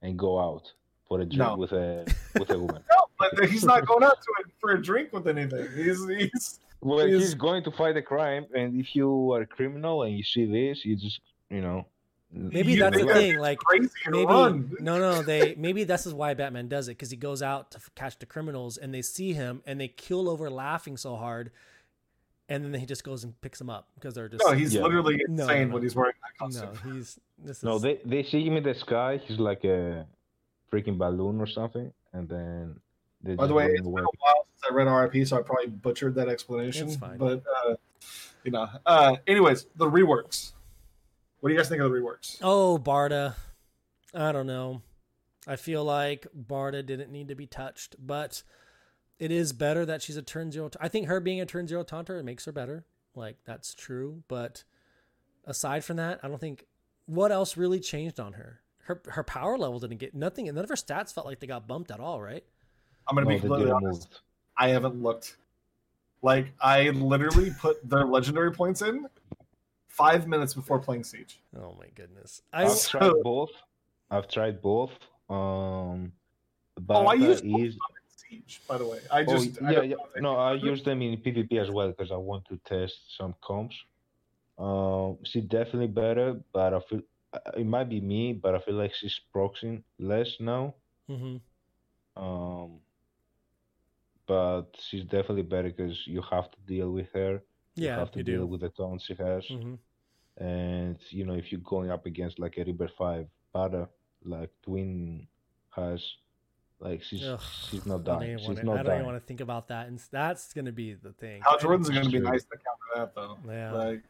[0.00, 0.72] and go out
[1.06, 1.56] for a drink No.
[1.62, 2.06] with a
[2.40, 2.82] with a woman?
[2.94, 6.60] no but he's not going out to it for a drink with anything he's he's
[6.80, 10.12] Well, Is- he's going to fight a crime, and if you are a criminal and
[10.18, 11.20] you see this, you just
[11.50, 11.78] you know.
[12.34, 13.38] Maybe You that's the think thing.
[13.38, 13.58] Like
[14.08, 14.74] maybe run.
[14.80, 15.22] no, no.
[15.22, 18.18] They maybe this is why Batman does it because he goes out to f- catch
[18.18, 21.50] the criminals, and they see him, and they kill over laughing so hard,
[22.48, 24.82] and then he just goes and picks them up because they're just no he's Yeah.
[24.82, 25.74] literally No, insane no, no.
[25.74, 26.92] when he's wearing that costume no.
[26.94, 29.18] He's this is No, they they see him in the sky.
[29.22, 30.06] He's like a
[30.72, 32.80] freaking balloon or something, and then.
[33.24, 35.42] They By the way, run it's been a while since I read RIP, so I
[35.42, 36.88] probably butchered that explanation.
[36.88, 37.18] It's fine.
[37.18, 37.76] But uh,
[38.42, 40.52] you know, uh, anyways, the reworks.
[41.42, 42.38] What do you guys think of the reworks?
[42.40, 43.34] Oh, Barda.
[44.14, 44.80] I don't know.
[45.44, 48.44] I feel like Barda didn't need to be touched, but
[49.18, 50.70] it is better that she's a turn zero.
[50.80, 52.84] I think her being a turn zero taunter it makes her better.
[53.16, 54.62] Like that's true, but
[55.44, 56.66] aside from that, I don't think
[57.06, 58.60] what else really changed on her.
[58.84, 61.48] Her her power level didn't get nothing, and none of her stats felt like they
[61.48, 62.22] got bumped at all.
[62.22, 62.44] Right?
[63.08, 64.10] I'm going to No, be they completely honest.
[64.10, 64.20] move.
[64.56, 65.38] I haven't looked.
[66.22, 69.08] Like I literally put their legendary points in
[69.92, 71.38] five minutes before playing Siege.
[71.56, 72.42] Oh my goodness!
[72.52, 73.50] I I've tried both.
[74.10, 74.92] I've tried both.
[75.28, 76.12] Um,
[76.80, 77.78] but Oh, I used both is
[78.16, 79.00] Siege, by the way.
[79.10, 81.88] I oh just I yeah don't yeah no I use them in PvP as well
[81.88, 83.76] because I want to test some comps.
[84.58, 87.02] Um, she's definitely better, but I feel
[87.32, 90.74] uh, it might be me, but I feel like she's proxying less now.
[91.10, 91.36] Mm-hmm.
[92.22, 92.80] Um,
[94.26, 97.42] but she's definitely better because you have to deal with her.
[97.74, 98.46] You yeah, have to you deal do.
[98.46, 99.46] with the taunts she has.
[99.46, 99.74] hmm
[100.38, 103.86] and you know if you're going up against like a River Five Barda,
[104.24, 105.26] like Twin
[105.76, 106.02] has,
[106.80, 107.38] like she's Ugh,
[107.68, 108.38] she's not I don't dying.
[108.38, 110.94] She's wanna- not I don't even want to think about that, and that's gonna be
[110.94, 111.42] the thing.
[111.44, 113.38] Hal Jordan's going to be nice to counter that though.
[113.46, 113.72] Yeah.
[113.72, 114.04] Like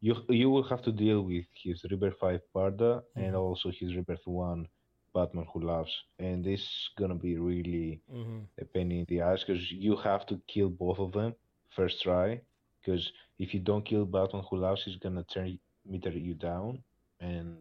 [0.00, 3.40] You you will have to deal with his River Five Barda and Mhm.
[3.40, 4.66] also his River One
[5.14, 9.44] Batman Who Laughs, and this is gonna be really hmm a pain in the ass
[9.44, 11.34] because you have to kill both of them
[11.76, 12.40] first try.
[12.86, 13.10] Because
[13.40, 16.82] if you don't kill Who Laughs, he's gonna turn meter you down,
[17.20, 17.58] and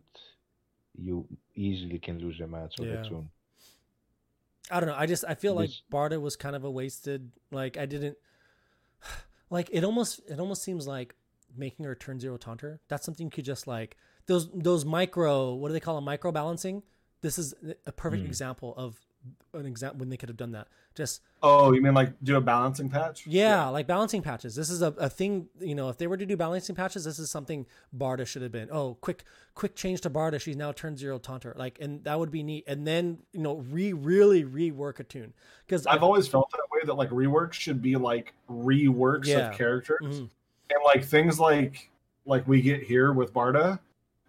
[0.97, 3.02] you easily can lose a match on Yeah.
[3.02, 3.30] the turn.
[4.72, 4.95] I don't know.
[4.95, 7.31] I just I feel like This- Barda was kind of a wasted.
[7.52, 8.18] Like I didn't
[9.49, 9.84] like it.
[9.84, 11.15] Almost it almost seems like
[11.56, 12.81] making her turn zero taunter.
[12.88, 13.97] That's something you could just like
[14.27, 15.53] those those micro.
[15.53, 16.02] What do they call it?
[16.02, 16.84] Micro balancing.
[17.22, 17.53] This is
[17.85, 18.27] a perfect Hmm.
[18.27, 19.05] example of
[19.53, 20.68] an example when they could have done that.
[20.95, 23.26] Just oh, you mean like do a balancing patch?
[23.27, 24.56] yeah, like balancing patches.
[24.56, 27.19] This is a, a thing, you know, if they were to do balancing patches, this
[27.19, 27.65] is something
[27.97, 28.69] Barda should have been.
[28.72, 29.23] Oh, quick,
[29.53, 30.39] quick change to Barda.
[30.39, 31.53] She's now turned zero taunter.
[31.57, 32.64] Like, and that would be neat.
[32.68, 35.34] And then, you know, re really rework a tune.
[35.65, 39.49] Because I've always felt that way that like reworks should be like reworks Yeah.
[39.52, 39.99] of characters.
[40.02, 40.30] Mhm.
[40.69, 41.89] and like things like
[42.26, 43.80] like we get here with Barda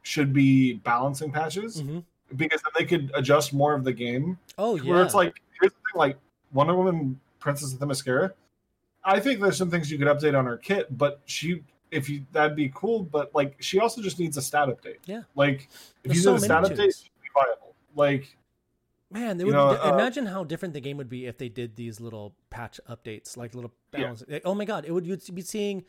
[0.02, 2.04] should be balancing patches Mhm.
[2.34, 4.38] Because then they could adjust more of the game.
[4.58, 4.90] Oh, yeah.
[4.90, 6.16] Where it's like here's the thing, like
[6.52, 8.32] Wonder Woman, Princess of Themyscira.
[9.04, 11.62] I think there's some things you could update on her kit, but she
[11.92, 14.96] if you that'd be cool, but like she also just needs a stat update.
[15.06, 15.22] Yeah.
[15.36, 15.68] Like
[16.02, 17.74] if There's you so a stat update, it'd be viable.
[17.94, 18.36] Like
[19.10, 21.76] Man, they would know, uh, imagine how different the game would be if they did
[21.76, 24.00] these little patch updates, like little Yeah.
[24.00, 24.24] balance.
[24.28, 25.84] like, Oh my god, it would you'd be seeing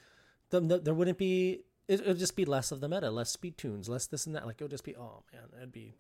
[0.51, 0.67] them.
[0.67, 1.63] The, there wouldn't be.
[1.87, 4.45] It would just be less of the meta, less speed tunes, less this and that.
[4.45, 4.95] Like it would just be.
[4.95, 5.95] Oh man, it'd be.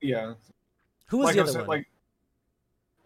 [0.00, 0.34] Yeah.
[1.06, 1.78] Who was like the other said, one?
[1.78, 1.86] like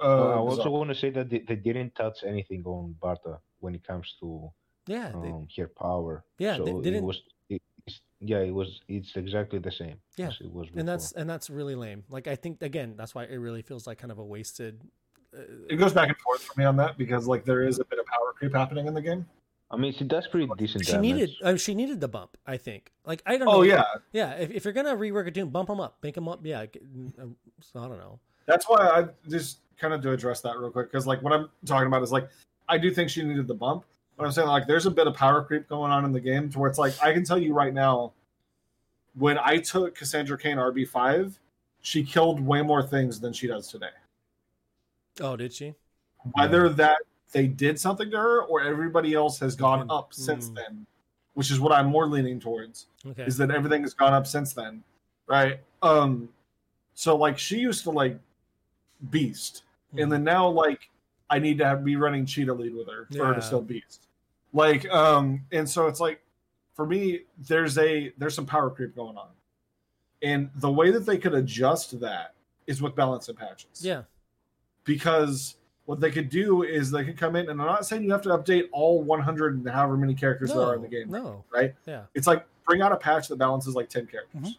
[0.00, 3.38] Uh, uh, I also want to say that they, they didn't touch anything on Barda
[3.60, 4.50] when it comes to
[4.86, 6.24] yeah, they, um, her power.
[6.38, 7.22] Yeah, so they it didn't- was.
[7.48, 7.62] It,
[8.20, 8.80] yeah, it was.
[8.88, 9.96] It's exactly the same.
[10.16, 10.80] Yeah, as it was before.
[10.80, 12.04] and that's and that's really lame.
[12.10, 14.80] Like I think again, that's why it really feels like kind of a wasted.
[15.36, 17.84] Uh, it goes back and forth for me on that because like there is a
[17.84, 19.26] bit of power creep happening in the game.
[19.74, 21.02] I mean, she does pretty decent she damage.
[21.12, 21.30] needed.
[21.42, 22.36] Uh, she needed the bump.
[22.46, 22.92] I think.
[23.05, 23.55] Like I don't know.
[23.55, 24.32] Oh yeah, yeah.
[24.32, 26.40] If, if you're gonna rework a tune, bump them up, make them up.
[26.44, 26.66] Yeah.
[26.66, 26.82] get-
[27.20, 27.26] uh,
[27.60, 28.18] So I don't know.
[28.46, 31.48] That's why I just kind of to address that real quick because like what I'm
[31.66, 32.28] talking about is like
[32.68, 33.84] I do think she needed the bump,
[34.16, 36.51] but I'm saying like there's a bit of power creep going on in the game
[36.51, 38.12] to where it's like I can tell you right now,
[39.14, 41.38] when I took Cassandra Cain RB five,
[41.82, 43.90] she killed way more things than she does today.
[45.20, 45.74] Oh, did she?
[46.32, 46.98] Whether that
[47.32, 49.98] they did something to her or everybody else has gone Mm.
[49.98, 50.55] up since Mm.
[50.56, 50.86] then,
[51.34, 53.24] which is what I'm more leaning towards Okay.
[53.24, 54.84] is that everything has gone up since then,
[55.26, 55.60] right?
[55.82, 56.28] Um,
[56.94, 58.18] so like she used to like
[59.10, 59.98] beast, Hmm.
[60.01, 60.90] and then now like
[61.30, 64.06] I need to have, be running cheetah lead with her for her to still beast,
[64.52, 66.22] like um, and so it's like
[66.74, 69.30] for me there's a there's some power creep going on,
[70.22, 72.34] and the way that they could adjust that
[72.66, 74.02] is with balance and patches, yeah.
[74.84, 75.56] because
[75.86, 78.23] what they could do is they could come in, and I'm not saying you have
[78.23, 81.44] to update all 100 and however many characters there are in the game, No.
[81.52, 81.74] right?
[81.86, 82.02] Yeah.
[82.15, 84.56] It's like bring out a patch that balances like 10 characters, Mhm.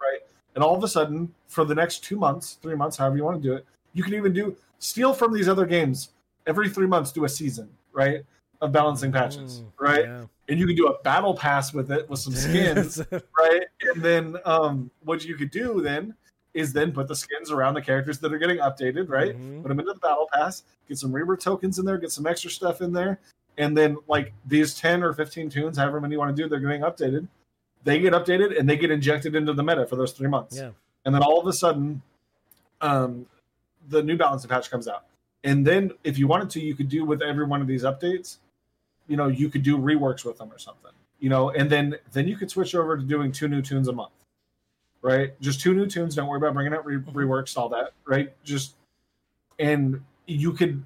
[0.00, 0.20] right?
[0.54, 3.40] And all of a sudden, for the next two months, three months, however you want
[3.40, 6.10] to do it, you can even do steal from these other games
[6.46, 8.24] every three months, do a season, right?
[8.60, 10.04] Of balancing patches, Mm, right?
[10.04, 10.24] yeah.
[10.48, 13.00] And you can do a battle pass with it with some skins,
[13.38, 13.62] right?
[13.82, 16.14] And then um, what you could do then
[16.54, 19.36] is then put the skins around the characters that are getting updated, right?
[19.36, 19.62] Mhm.
[19.62, 22.50] Put them into the battle pass, get some rebirth tokens in there, get some extra
[22.50, 23.18] stuff in there,
[23.58, 26.60] and then like these 10 or 15 tunes, however many you want to do, they're
[26.60, 27.26] getting updated.
[27.82, 30.56] They get updated and they get injected into the meta for those three months.
[30.56, 30.70] Yeah.
[31.04, 32.00] And then all of a sudden,
[32.80, 33.26] um,
[33.88, 35.04] the new Balance patch comes out.
[35.42, 38.38] And then if you wanted to, you could do with every one of these updates,
[39.06, 40.92] you know, you could do reworks with them or something.
[41.20, 43.92] You know, and then then you could switch over to doing two new tunes a
[43.92, 44.12] month.
[45.04, 45.38] Right?
[45.40, 47.12] Just two new tunes, don't worry about bringing out re- Mhm.
[47.12, 48.32] reworks all that, right?
[48.42, 48.74] Just
[49.58, 50.82] and you could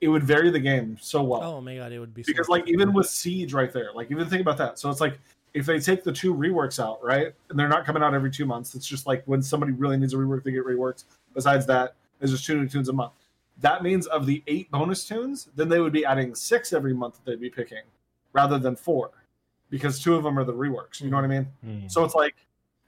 [0.00, 2.48] it would vary the game so well Oh my god, it would be so because
[2.48, 5.18] like even with siege right there like even think about that so it's like
[5.54, 8.46] if they take the two reworks out right and they're not coming out every two
[8.46, 11.04] months it's just like when somebody really needs a rework they get reworked
[11.34, 13.12] besides that there's just two new tunes a month
[13.60, 17.14] that means of the eight bonus tunes then they would be adding six every month
[17.16, 17.82] that they'd be picking
[18.32, 19.10] rather than four
[19.70, 21.90] because two of them are the reworks you know what i mean Mm.
[21.90, 22.36] so it's like,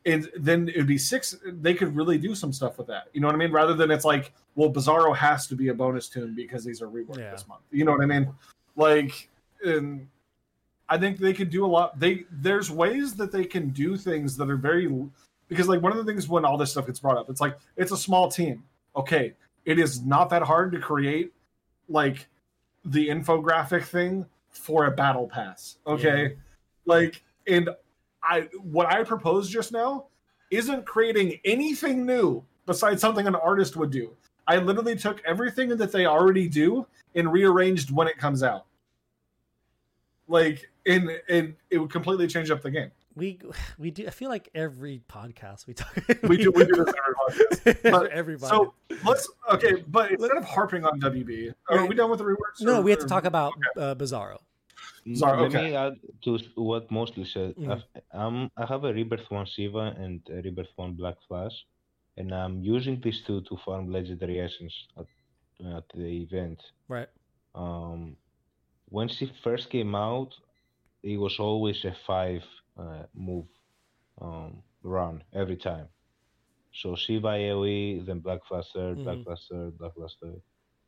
[0.09, 1.37] and then it'd be six.
[1.45, 3.09] They could really do some stuff with that.
[3.13, 3.53] You know what I mean?
[3.53, 6.89] Rather than it's like, well, Bizarro has to be a bonus tune because these are
[6.89, 7.31] reworked Yeah.
[7.31, 7.61] this month.
[7.71, 8.33] You know what I mean?
[8.75, 9.29] Like,
[9.65, 10.09] and
[10.89, 11.99] I think they could do a lot.
[12.01, 14.89] They there's ways that they can do things that are very
[15.49, 17.59] because like one of the things when all this stuff gets brought up, it's like
[17.77, 18.65] it's a small team.
[18.97, 19.35] Okay,
[19.67, 21.33] it is not that hard to create
[21.89, 22.27] like
[22.85, 25.77] the infographic thing for a battle pass.
[25.87, 26.37] Okay,
[26.87, 27.69] like and
[28.23, 30.07] I what I proposed just now
[30.51, 34.13] isn't creating anything new besides something an artist would do.
[34.47, 38.65] I literally took everything that they already do and rearranged when it comes out.
[40.27, 42.91] Like and and it would completely change up the game.
[43.15, 43.39] we
[43.79, 44.07] we do.
[44.07, 45.95] I feel like every podcast we talk.
[46.25, 47.91] We do we do this every podcast.
[47.91, 48.51] But- Everybody.
[48.51, 48.75] So
[49.05, 52.61] let's okay, but instead of harping on WB, are we done with the reworks?
[52.61, 54.39] no, or- we have to talk about uh, Bizarro.
[55.15, 55.71] Sorry, Let okay.
[55.71, 55.95] me add
[56.25, 57.55] to what mostly said.
[57.69, 61.67] I've- Um, I have a Rebirth One Shiva and a Rebirth One Black Flash,
[62.17, 65.07] and I'm using these two to farm legendary essence at,
[65.77, 66.61] at the event.
[66.89, 67.09] Right.
[67.55, 68.17] Um,
[68.89, 70.35] when she first came out,
[71.03, 72.45] it was always a five
[72.77, 73.47] uh, move
[74.21, 75.89] um, run every time.
[76.73, 79.25] So Shiva AoE, then Black Flash third, Black Mhm.
[79.25, 80.41] Flash third, Black Flash third,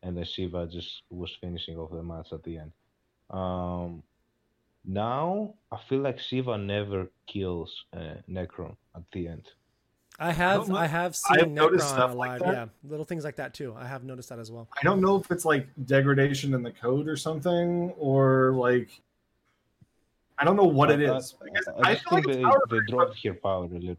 [0.03, 2.71] and then Shiva just was finishing off the match at the end.
[3.29, 4.03] Um,
[4.85, 9.43] now I feel like Shiva never kills uh, Nekron at the end.
[10.19, 10.75] I have know.
[10.75, 12.53] I have seen I've seen noticed Nekron stuff like that.
[12.53, 13.73] yeah, little things like that too.
[13.77, 14.67] I have noticed that as well.
[14.79, 18.89] I don't know if it's like degradation in the code or something, or like
[20.37, 21.35] I don't know what it I- I, Because
[21.67, 23.79] I I just feel like think it's they, power they dropped her power a little
[23.79, 23.97] bit.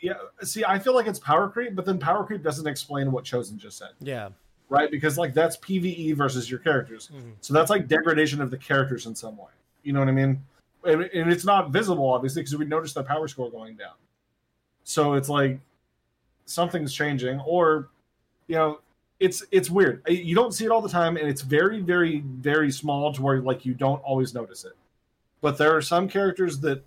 [0.00, 3.24] Yeah, see, I feel like it's power creep, but then power creep doesn't explain what
[3.24, 4.28] Chosen just said, Yeah.
[4.68, 4.90] right?
[4.90, 7.32] Because like that's PVE versus your characters, Mhm.
[7.40, 9.50] so that's like degradation of the characters in some way.
[9.84, 10.42] You know what I mean?
[10.84, 13.94] And, and it's not visible, obviously, because we noticed the power score going down.
[14.82, 15.60] So it's like
[16.44, 17.88] something's changing, or
[18.48, 18.80] you know,
[19.20, 20.02] it's it's weird.
[20.08, 23.40] You don't see it all the time, and it's very, very, very small to where
[23.40, 24.76] like you don't always notice it.
[25.40, 26.82] But there are some characters that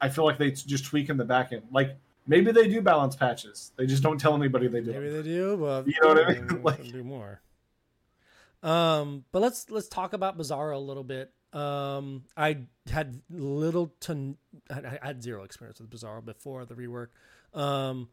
[0.00, 1.62] I feel like they just tweak in the back end.
[1.70, 1.96] Like
[2.26, 3.72] maybe they do balance patches.
[3.76, 4.92] They just don't tell anybody they do.
[4.92, 6.48] Maybe they do, but You know what I mean?
[6.62, 7.40] Like- do more.
[8.62, 11.32] Um, but let's let's talk about Bizarro a little bit.
[11.52, 12.58] Um, I
[12.90, 14.36] had little to
[14.70, 17.08] I had zero experience with Bizarro before the rework.
[17.52, 18.08] Um,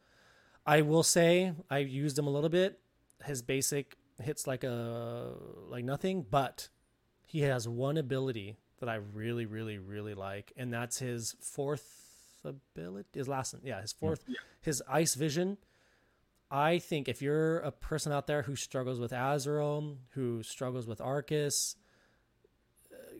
[0.65, 2.79] I will say I used him a little bit.
[3.23, 5.33] His basic hits like a
[5.69, 6.69] like nothing, but
[7.25, 11.85] he has one ability that I really, really, really like, and that's his fourth
[12.43, 13.09] ability.
[13.13, 13.61] His last, one.
[13.65, 14.23] yeah, his fourth,
[14.61, 15.57] his ice vision.
[16.49, 21.01] I think if you're a person out there who struggles with Azrael, who struggles with
[21.01, 21.86] Arcus, uh,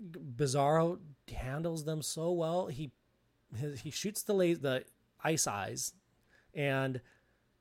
[0.02, 1.00] Bizarro
[1.34, 2.68] handles them so well.
[2.68, 2.92] He
[3.78, 4.84] he shoots the la- the
[5.24, 5.94] ice eyes
[6.54, 7.02] and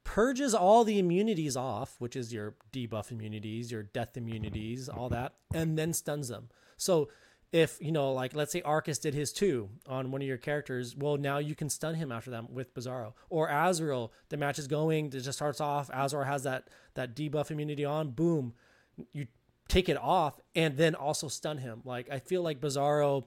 [0.05, 5.35] purges all the immunities off, which is your debuff immunities, your death immunities, all that,
[5.53, 6.49] and then stuns them.
[6.77, 7.09] So
[7.53, 10.97] if you know, like let's say Arcus did his two on one of your characters,
[10.97, 13.15] well now you can stun him after them with Bizarro.
[13.31, 17.51] Or Azrael, the match is going, it just starts off, Azrael has that that debuff
[17.51, 18.55] immunity on, boom,
[19.13, 19.27] you
[19.69, 21.83] take it off and then also stun him.
[21.85, 23.25] Like I feel like Bizarro,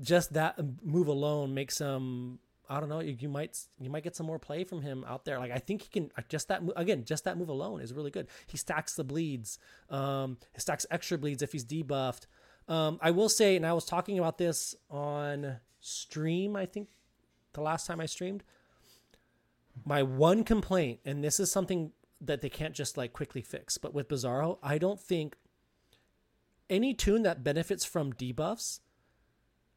[0.00, 2.38] just that move alone makes him.
[2.68, 3.00] I don't know.
[3.00, 5.38] You, you might you might get some more play from him out there.
[5.38, 7.04] Like I think he can just that again.
[7.04, 8.28] Just that move alone is really good.
[8.46, 9.58] He stacks the bleeds.
[9.90, 12.26] Um, he stacks extra bleeds if he's debuffed.
[12.66, 16.56] Um, I will say, and I was talking about this on stream.
[16.56, 16.88] I think
[17.52, 18.42] the last time I streamed.
[19.84, 21.90] My one complaint, and this is something
[22.20, 25.36] that they can't just like quickly fix, but with Bizarro, I don't think
[26.70, 28.80] any tune that benefits from debuffs,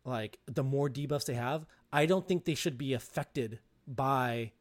[0.05, 4.51] like the more debuffs they have, I don't think they should be affected by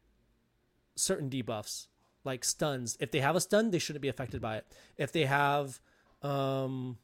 [0.95, 1.87] certain debuffs,
[2.23, 2.97] like stuns.
[2.99, 4.65] If they have a stun, they shouldn't be affected by it.
[4.97, 5.79] If they have,
[6.21, 6.97] um,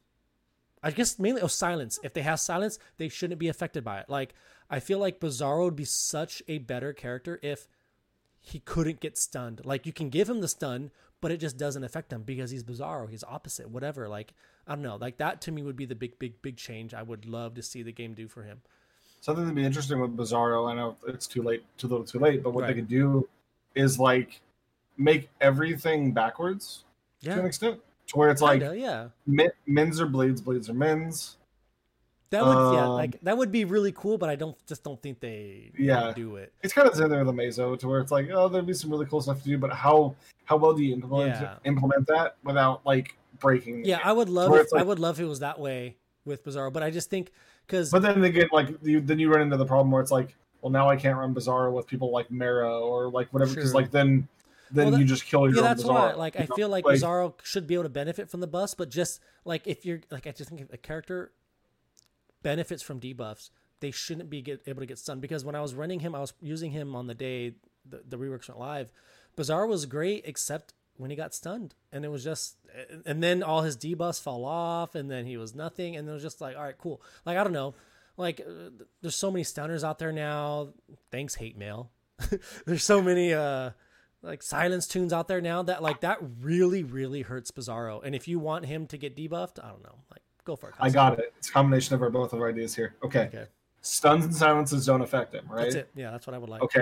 [0.82, 1.98] I guess mainly oh silence.
[2.02, 4.10] If they have silence, they shouldn't be affected by it.
[4.10, 4.34] Like
[4.68, 7.66] I feel like Bizarro would be such a better character if
[8.40, 9.62] he couldn't get stunned.
[9.64, 10.90] Like you can give him the stun,
[11.24, 13.08] but it just doesn't affect him because he's Bizarro.
[13.08, 14.10] He's opposite, whatever.
[14.10, 14.34] Like
[14.66, 14.96] I don't know.
[14.96, 17.62] Like that to me would be the big, big, big change I would love to
[17.62, 18.60] see the game do for him.
[19.22, 20.70] Something that'd be interesting with Bizarro.
[20.70, 22.42] I know it's too late, too little, too late.
[22.42, 22.68] But what Right.
[22.68, 23.26] they could do
[23.74, 24.42] is like
[24.98, 26.84] make everything backwards
[27.22, 29.08] to an extent, to where it's like kinda, yeah.
[29.26, 31.38] min, mins are bleeds, bleeds are mins.
[32.30, 35.00] That would yeah, Um, like that would be really cool, but I don't just don't
[35.00, 36.12] think they Yeah.
[36.14, 36.52] do it.
[36.62, 38.90] It's kind of there with the Amazo, to where it's like, oh, there'd be some
[38.90, 41.56] really cool stuff to do, but how how well do you implement Yeah.
[41.64, 43.84] implement that without like breaking?
[43.84, 44.00] Yeah?
[44.02, 46.72] I would love if, like- I would love if it was that way with Bizarro,
[46.72, 47.30] but I just think
[47.66, 50.34] because But then again, like you, then you run into the problem where it's like,
[50.60, 53.90] well, now I can't run Bizarro with people like Mara or like whatever, because like
[53.90, 54.26] then
[54.72, 55.88] then Well, that- you just kill your yeah, own that's Bizarro.
[55.94, 56.56] why like I know?
[56.56, 59.86] feel like, Bizarro should be able to benefit from the bus, but just like if
[59.86, 61.30] you're like I just think if a character
[62.44, 63.50] benefits from debuffs,
[63.80, 66.20] they shouldn't be get, able to get stunned because when I was running him, I
[66.20, 67.54] was using him on the day
[67.84, 68.92] the, the reworks went live.
[69.36, 72.56] Bizarro was great except when he got stunned, and it was just
[73.04, 76.22] and then all his debuffs fell off, and then he was nothing, and it was
[76.22, 77.02] just like all right, cool.
[77.26, 77.74] Like I don't know.
[78.16, 78.70] Like, uh,
[79.02, 80.68] there's so many stunners out there now.
[81.10, 81.90] Thanks, hate mail.
[82.64, 83.70] there's so many uh
[84.22, 88.00] like silence tunes out there now that like that really really hurts Bizarro.
[88.04, 90.74] And if you want him to get debuffed, I don't know, like go for it.
[90.78, 91.32] I got it.
[91.38, 92.94] It's a combination of our both of our ideas here.
[93.02, 93.26] Okay.
[93.26, 93.46] Okay,
[93.80, 95.64] Stuns and silences don't affect him, right?
[95.64, 95.90] that's it.
[95.94, 96.62] Yeah, that's what I would like.
[96.62, 96.80] Okay.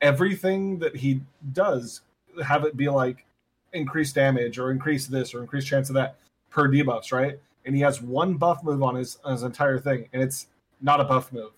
[0.00, 1.20] Everything that he
[1.52, 2.02] does,
[2.44, 3.26] have it be like
[3.72, 6.16] increased damage or increase this or increased chance of that
[6.50, 7.38] per debuffs, right?
[7.66, 10.46] And he has one buff move on his on his entire thing, and it's
[10.80, 11.52] not a buff move.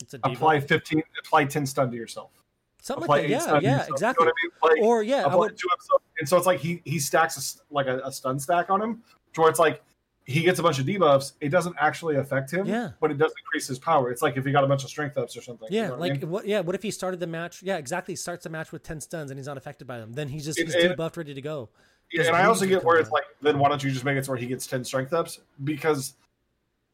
[0.00, 0.34] It's a debuff.
[0.34, 2.30] Apply fifteen, apply ten stun to yourself.
[2.80, 3.30] something apply like that.
[3.30, 3.90] Yeah, stun yeah, yourself.
[3.90, 4.24] exactly.
[4.24, 4.32] You know
[4.62, 4.82] I mean?
[4.82, 5.58] Like, Or yeah, I would.
[6.20, 9.02] And so it's like he he stacks a like a, a stun stack on him,
[9.34, 9.82] to where it's like
[10.28, 11.32] he gets a bunch of debuffs.
[11.40, 12.90] It doesn't actually affect him, Yeah.
[13.00, 14.10] but it does increase his power.
[14.10, 15.68] It's like if he got a bunch of strength ups or something.
[15.70, 16.30] you Yeah, know what I like mean?
[16.30, 16.46] what?
[16.46, 17.62] Yeah, what if he started the match?
[17.62, 18.14] Yeah, exactly.
[18.14, 20.12] Starts the match with ten stuns and he's not affected by them.
[20.12, 21.70] Then he's just It- he's it- debuffed, ready to go.
[22.12, 24.26] Yeah, and I also get where it's like, then why don't you just make it
[24.26, 25.40] so where he gets ten strength ups?
[25.64, 26.12] Because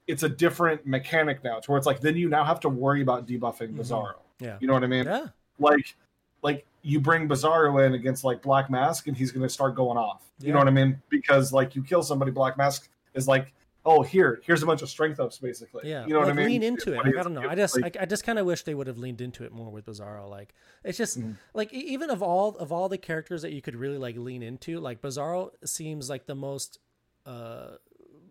[0.07, 3.03] it's a different mechanic now, to where it's like then you now have to worry
[3.03, 3.79] about debuffing Mhm.
[3.79, 4.15] Bizarro.
[4.39, 4.59] Yeah.
[4.61, 5.07] You know what I mean?
[5.07, 5.27] Yeah,
[5.59, 5.97] Like,
[6.43, 9.97] like you bring Bizarro in against like Black Mask, and he's going to start going
[9.99, 10.23] off.
[10.39, 10.53] You Yeah.
[10.53, 11.03] know what I mean?
[11.09, 13.53] Because like you kill somebody, Black Mask is like,
[13.87, 15.83] oh here, here's a bunch of strength ups, basically.
[15.89, 16.07] yeah.
[16.07, 16.47] You know like, what I mean?
[16.47, 16.97] Lean into it.
[17.05, 17.49] Like, I don't know.
[17.49, 19.53] I just like, I, I just kind of wish they would have leaned into it
[19.53, 20.29] more with Bizarro.
[20.29, 20.55] Like
[20.85, 21.37] it's just Mhm.
[21.53, 24.81] like even of all of all the characters that you could really like lean into,
[24.81, 26.79] like Bizarro seems like the most
[27.27, 27.77] uh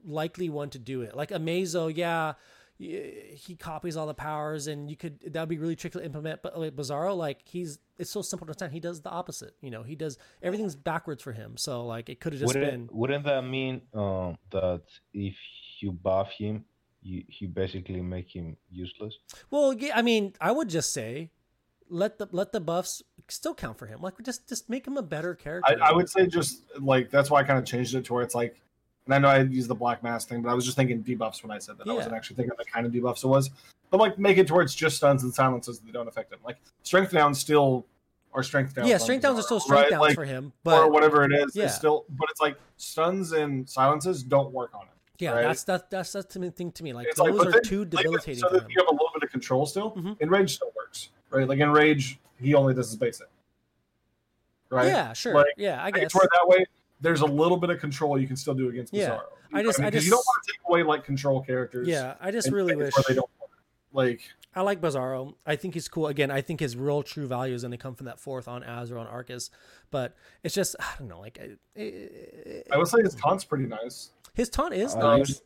[0.05, 1.15] likely one to do it.
[1.15, 2.33] Like Amazo, yeah,
[2.83, 6.41] he copies all the powers, and you could that'd be really tricky to implement.
[6.41, 8.73] But like Bizarro, like he's it's so simple to understand.
[8.73, 9.55] He does the opposite.
[9.61, 11.57] You know, he does everything's backwards for him.
[11.57, 14.81] So like it could have just been Wouldn't, wouldn't that mean um, that
[15.13, 15.35] if
[15.79, 16.65] you buff him,
[17.01, 19.17] you, you basically make him useless?
[19.51, 21.31] Well, yeah, I mean, I would just say
[21.89, 24.01] let the let the buffs still count for him.
[24.01, 25.77] Like just just make him a better character.
[25.81, 28.23] I, I would say just like that's why I kind of changed it to where
[28.23, 28.55] it's like,
[29.05, 31.43] and I know I used the black mask thing, but I was just thinking debuffs
[31.43, 31.87] when I said that.
[31.87, 33.49] I wasn't actually thinking the kind of debuffs it was.
[33.89, 36.39] But like make it towards just stuns and silences that don't affect him.
[36.43, 37.85] Like strength downs still
[38.33, 38.89] are strength downs.
[38.89, 39.91] yeah, strength downs are still strength right?
[39.91, 41.55] downs Like, for him, or but whatever it is.
[41.55, 41.65] Yeah.
[41.65, 44.87] It's still, but it's like stuns and silences don't work on it.
[45.19, 45.43] yeah, right?
[45.43, 46.93] that's that, that's that's the thing to me.
[46.93, 48.71] Like It's those but are then, too like, debilitating so for that him.
[48.71, 49.91] you have a little bit of control still.
[49.91, 50.19] Mhm.
[50.21, 51.47] Enrage still works, right?
[51.47, 53.27] Like enrage, he only does his basic,
[54.71, 54.87] right?
[54.87, 55.35] Yeah, sure.
[55.35, 56.15] Like, yeah, I guess.
[56.15, 56.65] where that way
[57.03, 58.97] there's a little bit of control you can still do against Bizarro.
[58.97, 59.11] Yeah,
[59.51, 61.41] You I know just- what I just- you don't want to take away like control
[61.43, 61.87] characters.
[61.87, 62.93] Yeah, I just really wish.
[62.95, 63.29] where they don't
[63.91, 64.21] like
[64.55, 65.33] I like Bizarro.
[65.47, 66.07] I think he's cool.
[66.07, 68.63] Again, I think his real true value is going to come from that fourth on
[68.63, 69.49] Azra on Arcus.
[69.91, 71.19] But it's just I don't know.
[71.19, 74.11] Like it, it, I would say his taunt's pretty nice.
[74.33, 75.27] his taunt is I nice.
[75.29, 75.43] used,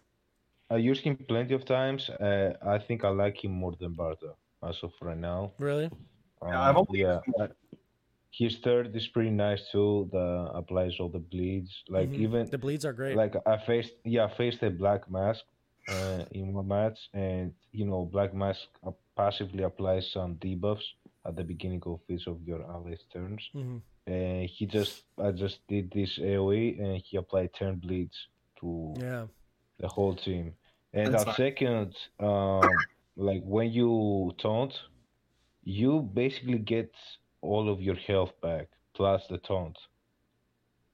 [0.70, 2.10] I used him plenty of times.
[2.10, 4.34] Uh, I think I like him more than Barda
[4.68, 5.52] as of right now.
[5.58, 5.90] Really?
[6.44, 7.20] Yeah, I've Um, only yeah.
[8.32, 10.10] Used His third is pretty nice too.
[10.12, 11.72] The applies all the bleeds.
[11.90, 12.20] Like Mhm.
[12.26, 13.16] even the bleeds are great.
[13.16, 15.44] like I faced yeah I faced a black mask
[15.90, 20.84] uh, in my match, and you know black mask uh, passively applies some debuffs
[21.26, 23.44] at the beginning of each of your allies' turns.
[23.56, 23.82] Mhm.
[24.06, 28.18] And he just I just did this AOE, and he applied ten bleeds
[28.60, 29.28] to Yeah.
[29.80, 30.54] the whole team.
[30.94, 31.36] And That's at fine.
[31.36, 32.64] second, um,
[33.16, 34.74] like when you taunt,
[35.64, 36.92] you basically get
[37.42, 39.78] all of your health back plus the taunt.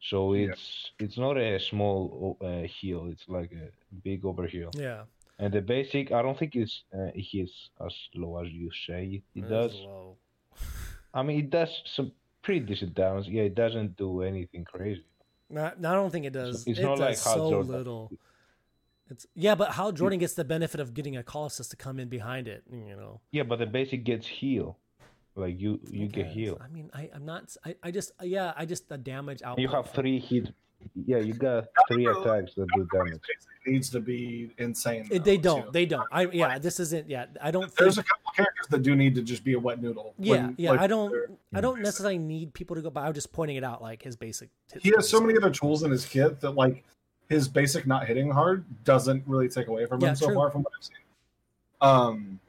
[0.01, 0.49] So Yeah.
[0.51, 3.69] it's it's not a small uh, heal; it's like a
[4.03, 4.69] big overheal.
[4.77, 5.03] Yeah.
[5.39, 9.23] And the basic, I don't think it's uh, it hits as low as you say
[9.35, 9.73] it That does.
[9.75, 10.17] low.
[11.13, 12.11] I mean, it does some
[12.41, 13.27] pretty decent damage.
[13.27, 15.05] Yeah, it doesn't do anything crazy.
[15.49, 16.65] Not, no, I don't think it does.
[16.67, 18.11] it's it not does like how so Jordan- little.
[19.09, 22.07] It's yeah, but Hal Jordan gets the benefit of getting a Colossus to come in
[22.09, 23.19] behind it, you know.
[23.31, 24.77] Yeah, but the basic gets heal.
[25.35, 26.33] Like you, you I get guess.
[26.33, 26.61] heal.
[26.63, 27.55] I mean, I, I'm not.
[27.65, 29.57] I, I just yeah, I just the damage out.
[29.57, 30.53] You have three hit.
[31.07, 33.21] Yeah, you got three attacks that do damage.
[33.65, 35.07] It needs to be insane.
[35.09, 35.65] though, They don't.
[35.65, 35.71] too.
[35.71, 36.07] They don't.
[36.11, 36.59] I yeah.
[36.59, 37.09] This isn't.
[37.09, 37.25] Yeah.
[37.41, 37.63] I don't.
[37.63, 40.13] Think, There's a couple characters that do need to just be a wet noodle.
[40.19, 40.31] yeah.
[40.47, 40.71] when, yeah.
[40.71, 41.15] like, I don't.
[41.55, 42.89] I don't necessarily need people to go.
[42.91, 43.81] But I'm just pointing it out.
[43.81, 44.49] Like his basic.
[44.81, 46.83] He has so many other tools in his kit that like
[47.29, 50.35] his basic not hitting hard doesn't really take away from Yeah, him so true.
[50.35, 50.97] far from what I've seen.
[51.81, 52.39] Um,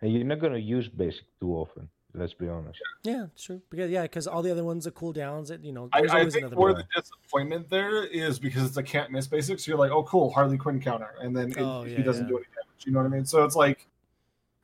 [0.00, 1.88] And you're not gonna use basic too often.
[2.16, 2.78] Let's be honest.
[3.02, 3.60] Yeah, true.
[3.70, 5.50] Because yeah, because all the other ones are cooldowns.
[5.50, 5.88] It you know.
[5.92, 6.60] I, There's I always think another.
[6.60, 9.58] where the disappointment there is because it's a can't miss basic.
[9.58, 12.28] So you're like, oh, cool, Harley Quinn counter, and then it, Oh, he doesn't yeah.
[12.28, 12.86] do any damage.
[12.86, 13.24] You know what I mean?
[13.26, 13.88] So it's like,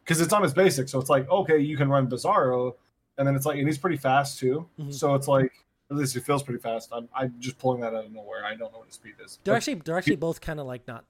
[0.05, 2.75] because it's on his basic, so it's like, okay, you can run Bizarro,
[3.19, 4.69] and then it's like, and he's pretty fast too.
[4.79, 4.95] Mhm.
[4.95, 5.53] So it's like,
[5.91, 6.91] at least he feels pretty fast.
[6.93, 8.45] I'm, I'm just pulling that out of nowhere.
[8.45, 9.41] I don't know what his speed is.
[9.43, 11.05] They're But actually they're actually both kind of like not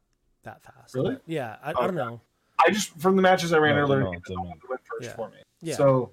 [0.45, 0.95] that fast.
[0.95, 1.19] Really?
[1.27, 2.21] yeah, I, I Oh, don't know.
[2.67, 4.43] I just from the matches I ran No, earlier, he was the no.
[4.45, 5.17] went first Yeah.
[5.17, 5.37] for me.
[5.61, 5.77] Yeah.
[5.77, 6.13] So,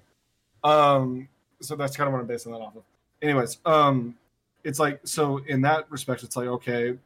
[0.64, 1.28] um,
[1.60, 2.82] so that's kind of what I'm basing that off of.
[3.22, 4.16] Anyways, um,
[4.64, 6.96] it's like so in that respect, it's like okay,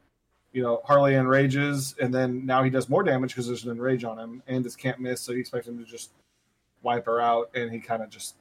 [0.51, 4.03] you know, Harley enrages, and then now he does more damage because there's an enrage
[4.03, 6.11] on him, and it's can't miss, so you expect him to just
[6.83, 8.35] wipe her out, and he kind of just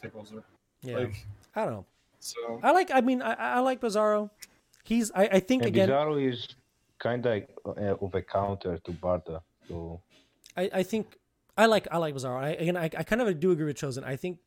[0.00, 0.42] tickles her.
[0.82, 1.84] Yeah, Like I don't know.
[2.20, 2.90] so, I like.
[2.92, 4.30] I mean, I, I like Bizarro.
[4.84, 5.10] He's.
[5.14, 5.88] I, I think And again.
[5.88, 6.48] Bizarro is
[6.98, 9.40] kind of uh, of a counter to Barda.
[9.68, 10.00] So
[10.56, 11.18] I, I think
[11.56, 12.38] I like I like Bizarro.
[12.38, 14.04] I, again, I, I kind of do agree with Chosen.
[14.04, 14.38] I think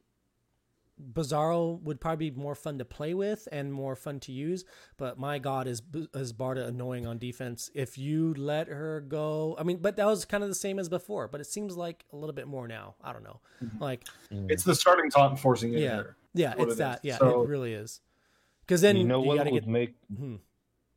[1.13, 4.65] Bizarro would probably be more fun to play with and more fun to use.
[4.97, 5.81] But my God, is
[6.13, 7.69] is Barda annoying on defense?
[7.73, 10.89] If you let her go, I mean, but that was kind of the same as
[10.89, 11.27] before.
[11.27, 12.95] But it seems like a little bit more now.
[13.03, 13.39] I don't know.
[13.79, 16.15] Like, it's the starting taunt and forcing it yeah, there.
[16.33, 16.95] yeah, it's it that.
[16.99, 17.05] is.
[17.05, 18.01] Yeah, So- it really is.
[18.61, 19.69] Because then you know what gotta would get.
[19.69, 20.39] make Mhm.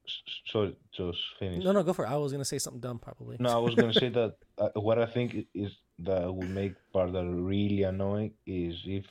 [0.07, 1.65] s- so just finish.
[1.65, 2.09] No, no, go for it.
[2.09, 3.37] I was gonna say something dumb, probably.
[3.41, 7.23] No, I was gonna say that uh, what I think is that would make Barda
[7.25, 9.07] really annoying is if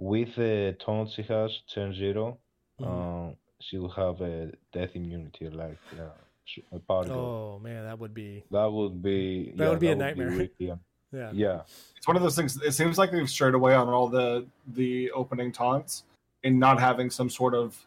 [0.00, 2.38] with the taunt she has turn 0
[2.80, 2.86] Mhm.
[2.86, 6.08] um, she will have a death immunity like uh,
[6.48, 7.14] s- a particle.
[7.56, 8.42] Oh man, that would be.
[8.50, 10.30] That would be That yeah, would be a nightmare.
[10.30, 10.80] really un-
[11.12, 11.30] Yeah.
[11.32, 11.62] yeah,
[11.96, 12.56] It's one of those things.
[12.62, 16.04] It seems like they've strayed away on all the the opening taunts
[16.44, 17.84] and not having some sort of.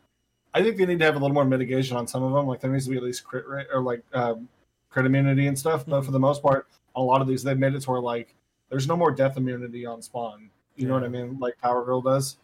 [0.53, 2.45] I think they need to have a little more mitigation on some of them.
[2.45, 4.48] Like there needs to be at least crit rate or like um,
[4.91, 5.85] crit immunity and stuff.
[5.88, 6.06] But Mhm.
[6.06, 8.35] for the most part, a lot of these, they've made it to where like
[8.69, 10.52] there's no more death immunity on spawn.
[10.75, 11.37] You know what I mean?
[11.39, 12.37] Like Power Girl does.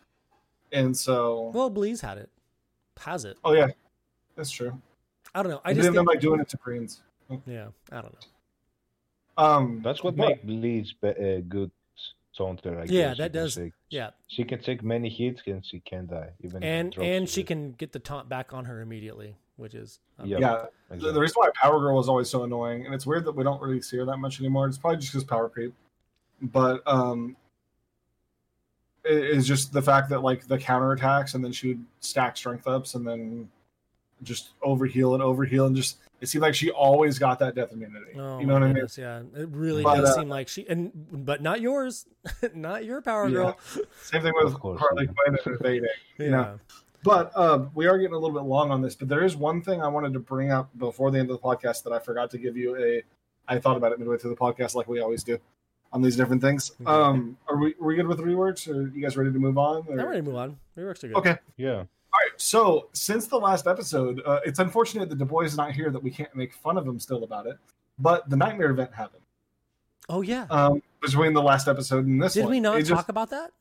[0.71, 2.29] And so, Well, Bleez had it.
[2.99, 3.37] Has it?
[3.43, 3.67] oh yeah,
[4.35, 4.79] that's true.
[5.33, 5.61] I don't know.
[5.63, 7.01] I I just didn't think, like doing it to Koreans.
[7.45, 7.67] yeah.
[7.91, 9.43] I don't know.
[9.43, 12.77] Um, that's what but- makes Bleez be- a good s- taunter.
[12.79, 13.71] I Yeah, guess that does- say.
[13.89, 16.31] Yeah, She can take many hits and she can die.
[16.41, 17.47] Even and and she bit.
[17.47, 20.37] can get the taunt back on her immediately, which is Yeah.
[20.39, 20.51] yeah,
[20.89, 21.13] The, Exactly.
[21.13, 23.61] the reason why Power Girl was always so annoying, and it's weird that we don't
[23.61, 24.67] really see her that much anymore.
[24.67, 25.73] It's probably just because power creep,
[26.41, 27.37] but um, it
[29.05, 32.67] is just the fact that like the counter attacks, and then she would stack strength
[32.67, 33.49] ups, and then
[34.23, 38.11] just overheal and overheal, and just it seemed like she always got that death immunity.
[38.17, 38.87] Oh, you know what my I mean?
[38.97, 42.05] Yeah, it really But, does uh, seem like she and but not yours,
[42.53, 43.33] not your power Yeah.
[43.33, 43.59] girl.
[44.01, 45.11] Same thing with Of course, Harley yeah.
[45.13, 45.89] Quinn and evading.
[46.19, 46.59] Yeah, you know?
[47.01, 48.93] But uh, we are getting a little bit long on this.
[48.93, 51.41] But there is one thing I wanted to bring up before the end of the
[51.41, 53.01] podcast that I forgot to give you a.
[53.47, 55.39] I thought about it midway through the podcast, like we always do,
[55.91, 56.71] on these different things.
[56.81, 56.89] Okay.
[56.91, 58.67] Um, are we, are we good with reworks?
[58.67, 59.83] Or are you guys ready to move on?
[59.87, 59.99] Or?
[59.99, 60.57] I'm ready to move on.
[60.77, 61.17] Reworks are good.
[61.17, 61.37] Okay.
[61.57, 61.71] Yeah.
[61.77, 62.31] All right.
[62.37, 66.01] So since the last episode, uh, it's unfortunate that Du Bois is not here that
[66.01, 67.57] we can't make fun of him still about it.
[67.97, 69.23] But the nightmare event happened
[70.07, 70.45] Oh yeah.
[70.49, 72.51] um, between the last episode and this Did one.
[72.51, 73.51] we not It talk just- about that?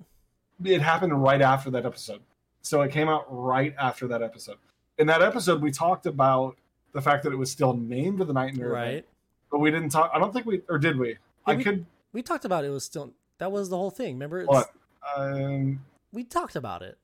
[0.64, 2.20] it happened right after that episode.
[2.62, 4.56] So it came out right after that episode.
[4.98, 6.56] In that episode, we talked about
[6.92, 8.88] the fact that it was still named the Nightmare Right.
[8.88, 9.06] event,
[9.52, 10.10] but we didn't talk.
[10.12, 11.16] I don't think we or did we?
[11.46, 11.86] I we- could.
[12.12, 12.68] We talked about it.
[12.68, 14.14] it was still that was the whole thing.
[14.14, 14.40] Remember?
[14.40, 14.72] It's, What?
[15.16, 16.98] Um, We talked about it.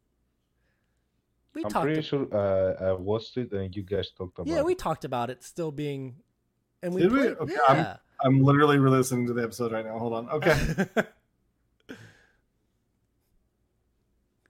[1.54, 1.84] We I'm talked.
[1.84, 4.78] pretty sure uh, I watched it and you guys talked about yeah, we it.
[4.78, 6.16] talked about it still being,
[6.82, 7.20] and we Did we?
[7.28, 7.96] Okay, yeah.
[8.24, 9.98] I'm literally re-listening to the episode right now.
[9.98, 10.28] Hold on.
[10.30, 10.86] Okay.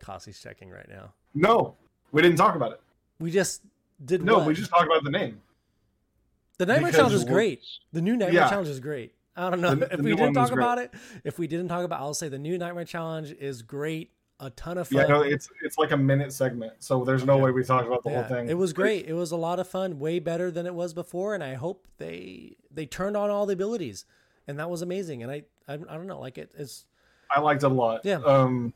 [0.05, 1.13] Cassie's checking right now.
[1.35, 1.75] no,
[2.13, 2.81] we didn't talk about it.
[3.19, 3.63] We just
[4.05, 4.47] did No, what?
[4.47, 5.41] we just talked about the name.
[6.59, 7.63] the Nightmare because Challenge is great.
[7.93, 8.49] The new Nightmare Yeah.
[8.51, 9.15] Challenge is great.
[9.37, 10.93] I don't know The- if the we didn't talk about it.
[11.25, 14.11] If we didn't talk about, I'll say the new Nightmare Challenge is great.
[14.41, 14.99] A ton of fun.
[15.03, 17.43] Yeah, no, it's it's like a minute segment, so there's no Okay.
[17.45, 18.49] way we talked about the Yeah, whole thing.
[18.49, 19.07] It was great.
[19.07, 21.87] It was a lot of fun, way better than it was before, and I hope
[21.99, 24.05] they they turned on all the abilities,
[24.49, 25.23] and that was amazing.
[25.23, 26.85] And I I, I don't know, like it is
[27.31, 28.01] I liked it a lot.
[28.05, 28.17] Yeah.
[28.27, 28.75] Um,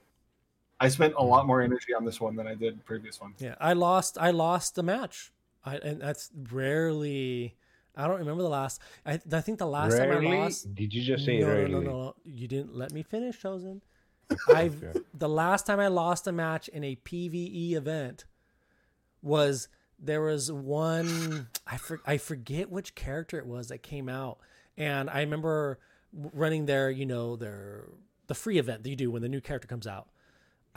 [0.81, 3.35] I spent a lot more energy on this one than I did previous one.
[3.39, 3.57] yeah.
[3.61, 5.33] I lost I lost the match,
[5.65, 7.57] I, and that's rarely.
[7.99, 8.81] I don't remember the last.
[9.05, 10.27] I I think the last time I Rarely?
[10.27, 10.75] lost.
[10.75, 11.73] Did you just say no, rarely?
[11.73, 12.15] no, no, no, no.
[12.25, 13.83] You didn't let me finish, chosen.
[14.49, 15.01] I've Okay.
[15.13, 18.25] the last time I lost a match in a PVE event
[19.21, 19.69] was
[19.99, 24.39] there was one I for, I forget which character it was that came out,
[24.77, 25.81] and I remember
[26.13, 27.89] running their you know their
[28.29, 30.09] the free event that you do when the new character comes out.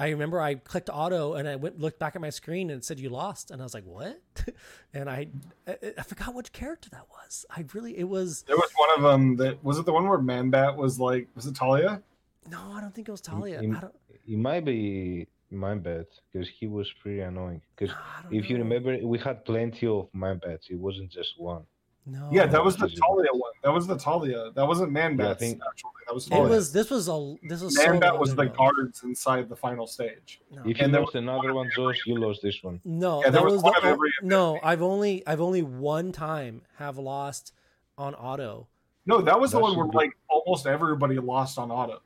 [0.01, 2.85] I remember I clicked auto and I went looked back at my screen and it
[2.85, 4.19] said you lost, and I was like, "What?"
[4.93, 5.27] and I,
[5.67, 7.45] I I forgot which character that was.
[7.49, 10.17] I really it was There was one of them that was it the one where
[10.17, 12.01] Manbat was like was it Talia?
[12.49, 13.61] no, I don't think it was Talia.
[13.61, 13.95] in- I don't.
[14.27, 17.61] It might be my bet because he was pretty annoying.
[17.75, 20.41] Because I don't if you remember, we had plenty of Manbats.
[20.41, 20.67] bets.
[20.71, 21.63] It wasn't just one.
[22.05, 23.51] No, Yeah, that was the Talia one.
[23.63, 24.51] That was the Talia.
[24.55, 25.91] That wasn't Manbat's Yeah, I think- actually.
[26.07, 26.45] That was Talia.
[26.45, 26.73] It was.
[26.73, 27.35] This was a.
[27.47, 27.75] This was.
[27.75, 28.53] so Manbat long was the ago.
[28.57, 30.41] guards inside the final stage.
[30.51, 30.61] No.
[30.65, 32.81] If you And lost another one, Josh, you lost this one.
[32.83, 34.59] No, Yeah, there that was was, one the of every no.
[34.63, 37.53] I've only I've only one time have lost
[37.97, 38.67] on auto.
[39.05, 42.01] No, that was the one where be- like almost everybody lost on auto.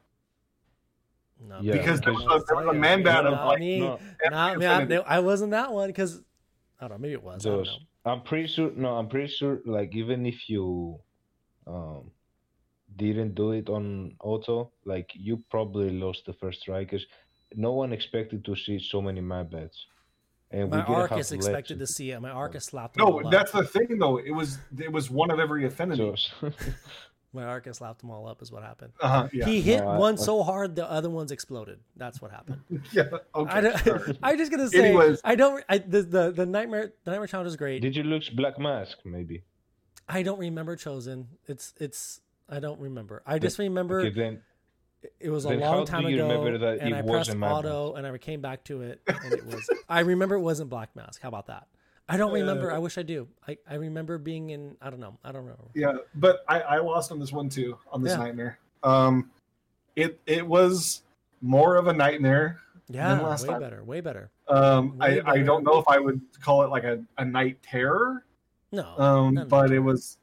[1.48, 3.80] No, Yeah, Because there was a, there was a man bat of Not like me.
[3.80, 4.00] No,
[4.30, 4.66] Not me.
[4.98, 6.22] I, I wasn't that one because
[6.80, 7.02] I don't know.
[7.02, 7.46] Maybe it was.
[7.46, 7.80] I don't Josh, know.
[8.06, 8.72] I'm pretty sure.
[8.76, 9.62] No, I'm pretty sure.
[9.66, 11.00] Like even if you
[11.68, 12.12] um
[12.96, 17.06] didn't do it on auto, like you probably lost the first try because
[17.56, 19.86] no one expected to see so many my bets.
[20.52, 21.88] And My we didn't have Arcus expected to Lexus.
[21.90, 22.20] see it.
[22.22, 24.18] My Arcus slapped No, that's the thing though.
[24.18, 26.08] It was it was one of every affinity.
[26.10, 26.32] Josh.
[27.36, 28.42] My Arcus slapped them all up.
[28.42, 28.94] Is what happened.
[29.00, 29.46] Uh-huh, yeah.
[29.46, 31.80] He hit No, one I- so hard the other ones exploded.
[31.98, 32.62] That's what happened.
[32.92, 33.04] yeah.
[33.36, 33.52] Okay.
[33.52, 34.08] I don't, sure.
[34.24, 34.86] I'm just gonna say.
[34.88, 35.22] Anyways.
[35.24, 35.64] I don't.
[35.70, 37.82] I, the, the the nightmare the nightmare challenge is great.
[37.82, 38.98] Did you lose Black Mask?
[39.06, 39.44] Maybe.
[40.08, 41.28] I don't remember chosen.
[41.48, 42.22] It's it's.
[42.50, 43.22] I don't remember.
[43.26, 44.42] I just remember Okay, then
[45.20, 48.06] it was a long time you ago, remember that and it I pressed auto, and
[48.08, 49.70] I came back to it, and it was.
[49.90, 51.22] I remember it wasn't Black Mask.
[51.22, 51.68] How about that?
[52.08, 52.72] I don't remember.
[52.72, 53.28] Uh, I wish I do.
[53.48, 54.76] I, I remember being in.
[54.82, 55.18] I don't know.
[55.24, 55.70] I don't know.
[55.74, 58.18] Yeah, but I, I lost on this one too, on this Yeah.
[58.20, 58.60] nightmare.
[58.84, 59.32] Um,
[59.96, 61.02] it it was
[61.42, 62.60] more of a nightmare.
[62.88, 63.62] Yeah, last way time.
[63.62, 63.84] better.
[63.84, 64.30] Way better.
[64.48, 65.44] Um, I, Way I better.
[65.44, 68.24] don't know if I would call it like a, a night terror.
[68.72, 68.86] No.
[69.00, 70.18] Um, but it was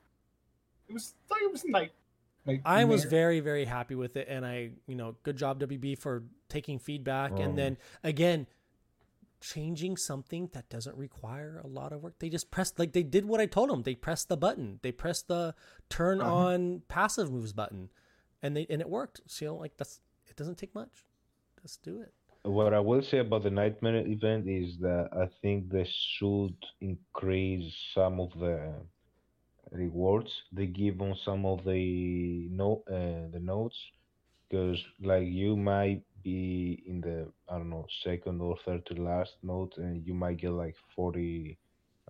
[0.88, 1.90] it was it was night.
[2.46, 5.98] night I was very, very happy with it, and I, you know, good job WB
[5.98, 8.46] for taking feedback, Um, and then again,
[9.42, 12.14] changing something that doesn't require a lot of work.
[12.18, 13.82] They just pressed like they did what I told them.
[13.82, 14.78] They pressed the button.
[14.82, 15.54] They pressed the
[15.90, 16.34] turn Uh-huh.
[16.46, 17.90] on passive moves button,
[18.42, 19.20] and they and it worked.
[19.26, 20.00] So you know, like that's
[20.30, 20.94] it doesn't take much.
[21.62, 22.12] Just do it.
[22.44, 27.72] What I will say about the Nightmare event is that I think they should increase
[27.94, 28.72] some of the
[29.70, 33.78] rewards they give on some of the no uh, the notes
[34.48, 39.32] because like you might be in the I don't know second or third to last
[39.42, 41.58] note and you might get like 40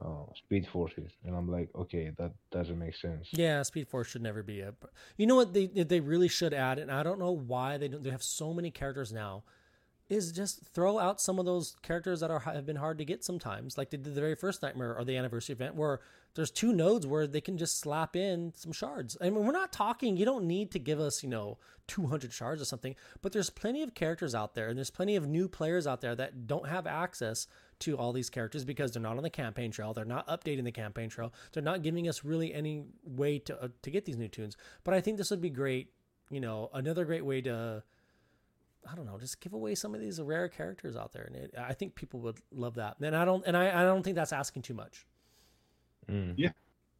[0.00, 4.22] uh, speed forces and I'm like okay that doesn't make sense Yeah, Speed Force should
[4.22, 4.74] never be a.
[5.16, 8.02] You know what they they really should add, and I don't know why they don't.
[8.02, 9.44] They have so many characters now.
[10.08, 13.24] Is just throw out some of those characters that are have been hard to get
[13.24, 16.00] sometimes, like they did the very first Nightmare or the anniversary event, where
[16.34, 19.16] there's two nodes where they can just slap in some shards.
[19.20, 20.16] I mean, we're not talking.
[20.16, 23.82] You don't need to give us you know 200 shards or something, but there's plenty
[23.82, 26.86] of characters out there, and there's plenty of new players out there that don't have
[26.86, 27.46] access
[27.80, 29.92] to all these characters because they're not on the campaign trail.
[29.92, 31.32] They're not updating the campaign trail.
[31.52, 34.56] They're not giving us really any way to uh, to get these new tunes.
[34.84, 35.92] But I think this would be great.
[36.30, 37.82] You know, another great way to
[38.90, 41.54] I don't know, just give away some of these rare characters out there, and it,
[41.56, 42.96] I think people would love that.
[43.00, 45.06] And I don't, and I, I don't think that's asking too much.
[46.10, 46.52] Mm.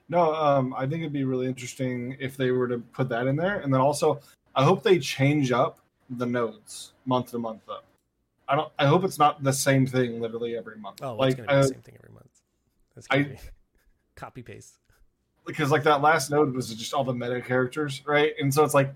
[0.09, 3.37] No, um, I think it'd be really interesting if they were to put that in
[3.37, 4.21] there, and then also,
[4.55, 5.79] I hope they change up
[6.11, 7.63] the nodes month to month.
[7.67, 7.79] Though,
[8.49, 8.71] I don't.
[8.79, 11.01] I hope it's not the same thing literally every month.
[11.03, 12.29] Oh, like it's gonna be uh, the same thing every month.
[13.09, 13.39] Gonna I- be
[14.17, 14.79] copy paste.
[15.47, 18.35] because like that last node was just all the meta characters, right?
[18.39, 18.95] And so it's like,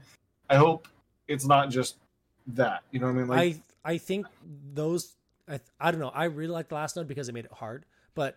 [0.51, 0.87] I hope
[1.29, 1.97] it's not just
[2.49, 2.83] that.
[2.91, 3.29] You know what I mean?
[3.29, 4.27] Like, I I think
[4.75, 5.15] those
[5.49, 6.11] I I don't know.
[6.13, 8.37] I really like the last node because it made it hard, but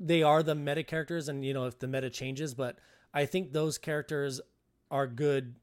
[0.00, 2.78] they are the meta characters, and you know if the meta changes, but
[3.14, 4.40] I think those characters
[4.90, 5.56] are good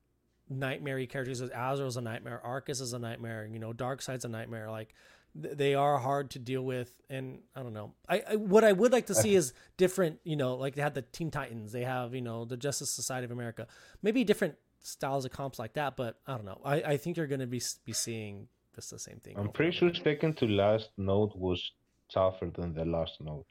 [0.49, 1.41] nightmare characters.
[1.41, 4.69] Azrael's a nightmare, Arcus is a nightmare, you know, Darkseid's a nightmare.
[4.69, 4.93] Like
[5.41, 7.93] th- they are hard to deal with, and I don't know.
[8.07, 10.19] I, I what I would like to see is different.
[10.23, 13.25] You know, like they had the Teen Titans, they have you know the Justice Society
[13.25, 13.67] of America,
[14.01, 15.95] maybe different styles of comps like that.
[15.95, 16.61] But I don't know.
[16.63, 19.37] I, I think you're going to be be seeing just the same thing.
[19.37, 21.71] I'm pretty sure second to last note was
[22.11, 23.45] tougher than the last node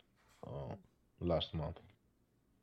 [0.47, 0.75] uh,
[1.21, 1.77] last month.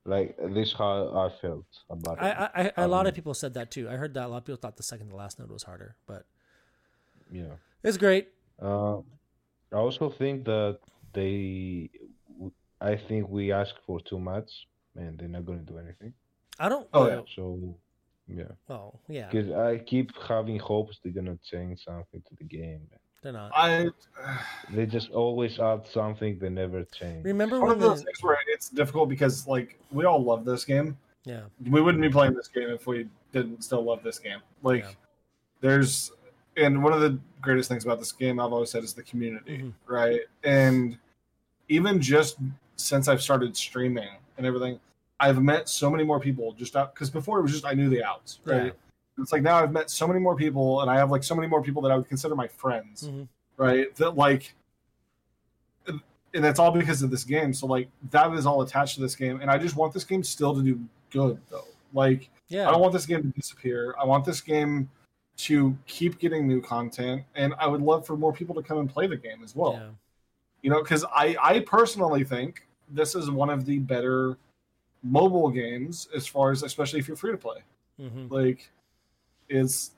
[0.06, 2.28] Like this, how I felt about over.
[2.28, 2.38] it.
[2.56, 3.90] I, I, a lot of Um, people said that too.
[3.90, 5.96] I heard that a lot of people thought the second to last note was harder,
[6.06, 6.26] but
[7.32, 7.56] yeah.
[7.84, 8.30] it's great.
[8.62, 8.98] Uh,
[9.74, 10.78] I also think that
[11.14, 11.90] they,
[12.80, 14.50] I think we ask for too much,
[14.96, 16.14] and they're not going to do anything.
[16.60, 16.88] I don't.
[16.94, 17.22] Oh, uh, yeah.
[17.36, 17.78] So,
[18.28, 22.88] yeah, Oh yeah, because I keep having hopes they're gonna change something to the game.
[23.26, 23.52] They're not.
[23.56, 23.90] I
[24.72, 26.38] They just always add something.
[26.38, 27.26] They never change.
[27.26, 30.64] Remember one when of those things where it's difficult because like we all love this
[30.64, 30.96] game.
[31.26, 31.42] yeah
[31.72, 34.40] We wouldn't be playing this game if we didn't still love this game.
[34.62, 34.92] Like Yeah.
[35.62, 36.12] there's
[36.56, 39.58] and one of the greatest things about this game I've always said is the community,
[39.58, 39.74] Mhm.
[39.88, 40.22] right?
[40.44, 40.98] And
[41.68, 42.38] even just
[42.76, 44.80] since I've started streaming and everything,
[45.20, 47.90] I've met so many more people just out because before it was just I knew
[47.90, 48.66] the outs, right?
[48.68, 48.72] Yeah.
[49.18, 51.48] It's like now I've met so many more people and I have like so many
[51.48, 53.28] more people that I would consider my friends, Mhm.
[53.58, 53.94] right?
[53.96, 54.54] That like
[56.34, 57.54] and that's all because of this game.
[57.54, 60.22] So like that is all attached to this game, and I just want this game
[60.24, 60.80] still to do
[61.12, 61.64] good though.
[61.94, 62.68] Like yeah.
[62.68, 63.96] I don't want this game to disappear.
[64.00, 64.90] I want this game
[65.38, 68.90] to keep getting new content, and I would love for more people to come and
[68.90, 69.74] play the game as well.
[69.74, 69.90] yeah.
[70.62, 74.38] You know, because I I personally think this is one of the better
[75.04, 77.64] mobile games as far as especially if you're free to play.
[77.98, 78.70] hmm Like,
[79.50, 79.92] it's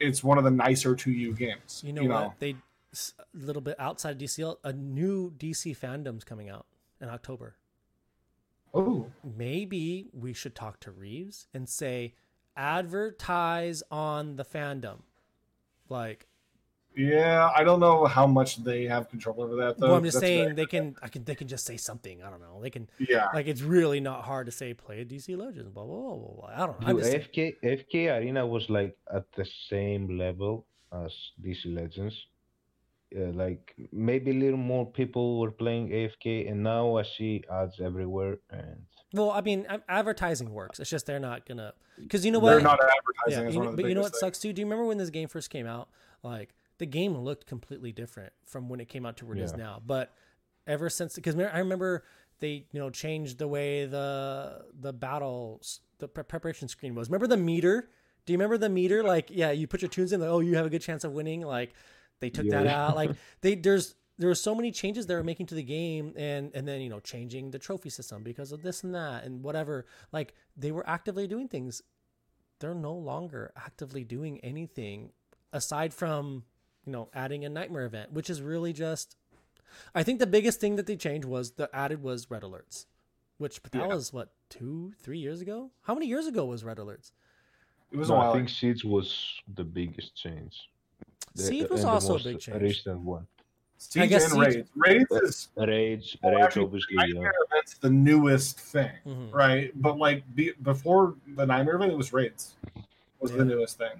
[0.00, 1.82] it's one of the nicer to you games.
[1.84, 2.38] You know what?
[2.38, 2.56] They
[2.92, 6.66] a little bit outside DC, a new DC fandom's coming out
[7.00, 7.56] in October.
[8.74, 12.14] Oh, Maybe we should talk to Reeves and say,
[12.56, 15.00] advertise on the fandom.
[15.88, 16.26] Like,
[16.98, 17.50] yeah.
[17.56, 19.88] I don't know how much they have control over that though.
[19.88, 20.96] well, I'm just That's saying very- they can.
[21.00, 21.24] I can.
[21.24, 22.22] They can just say something.
[22.22, 22.60] I don't know.
[22.60, 22.88] They can.
[22.98, 23.28] yeah.
[23.32, 25.70] Like, it's really not hard to say play DC Legends.
[25.70, 26.34] Blah blah blah blah.
[26.40, 26.50] blah.
[26.54, 26.86] I don't know.
[26.88, 27.54] I'm Dude, just saying.
[27.62, 31.12] FK AFK Arena was like at the same level as
[31.42, 32.16] DC Legends.
[33.16, 37.80] Uh, like maybe a little more people were playing AFK, and now I see ads
[37.80, 38.36] everywhere.
[38.50, 38.82] And
[39.14, 40.78] Well, I mean, advertising works.
[40.78, 41.72] It's just they're not gonna.
[41.98, 42.50] Because you know what?
[42.50, 42.78] They're what?
[42.78, 44.52] not advertising as you know- but you know what biggest sucks too?
[44.52, 45.88] Do you remember when this game first came out?
[46.22, 49.52] Like the game looked completely different from when it came out to where it is
[49.52, 49.64] Yeah.
[49.64, 49.82] now.
[49.84, 50.14] But
[50.66, 52.04] ever since, because I remember
[52.40, 57.08] they you know changed the way the the battles the pre- preparation screen was.
[57.08, 57.90] Remember the meter?
[58.26, 59.02] Do you remember the meter?
[59.02, 60.20] Like yeah, you put your tunes in.
[60.20, 61.40] Like, oh, you have a good chance of winning.
[61.42, 61.72] Like
[62.20, 62.94] they took that out.
[62.96, 63.10] Like
[63.40, 66.66] they there's there were so many changes they were making to the game and and
[66.66, 70.34] then you know changing the trophy system because of this and that and whatever like
[70.56, 71.82] they were actively doing things
[72.58, 75.12] they're no longer actively doing anything
[75.52, 76.42] aside from
[76.88, 79.14] you know adding a nightmare event which is really just
[79.94, 82.86] i think the biggest thing that they changed was the added was red alerts
[83.36, 83.94] which but that Yeah.
[83.94, 87.12] was what two three years ago how many years ago was red alerts
[87.92, 88.34] It was No, a I while.
[88.34, 89.08] think Siege was
[89.54, 90.68] the biggest change.
[91.34, 92.60] The- Siege was also a big change.
[92.62, 93.26] recent one.
[93.78, 95.08] Siege guess and Siege- Raids.
[95.10, 96.94] Raids is Rage, Well, Rage, actually, obviously.
[96.96, 97.04] Yeah.
[97.06, 99.32] Nightmare Event's the newest thing, Mhm.
[99.32, 99.72] right?
[99.80, 102.56] But like be, before the Nightmare Event, it was Raids.
[103.20, 103.38] Was Yeah.
[103.38, 103.96] the newest thing.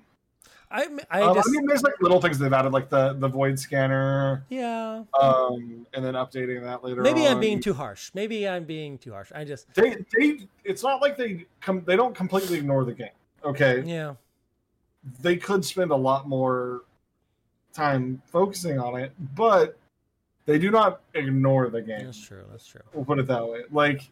[0.70, 3.28] I i Um, just I mean, there's like little things they've added, like the the
[3.28, 7.00] void scanner, yeah um, and then updating that later.
[7.02, 10.48] maybe i'm being too harsh maybe i'm being too harsh i just They they.
[10.64, 11.82] It's not like they come.
[11.86, 13.08] They don't completely ignore the game.
[13.44, 14.14] Okay, yeah
[15.22, 16.82] they could spend a lot more
[17.72, 19.78] time focusing on it, but
[20.44, 22.04] they do not ignore the game.
[22.06, 23.60] that's true that's true We'll put it that way.
[23.70, 24.10] Like,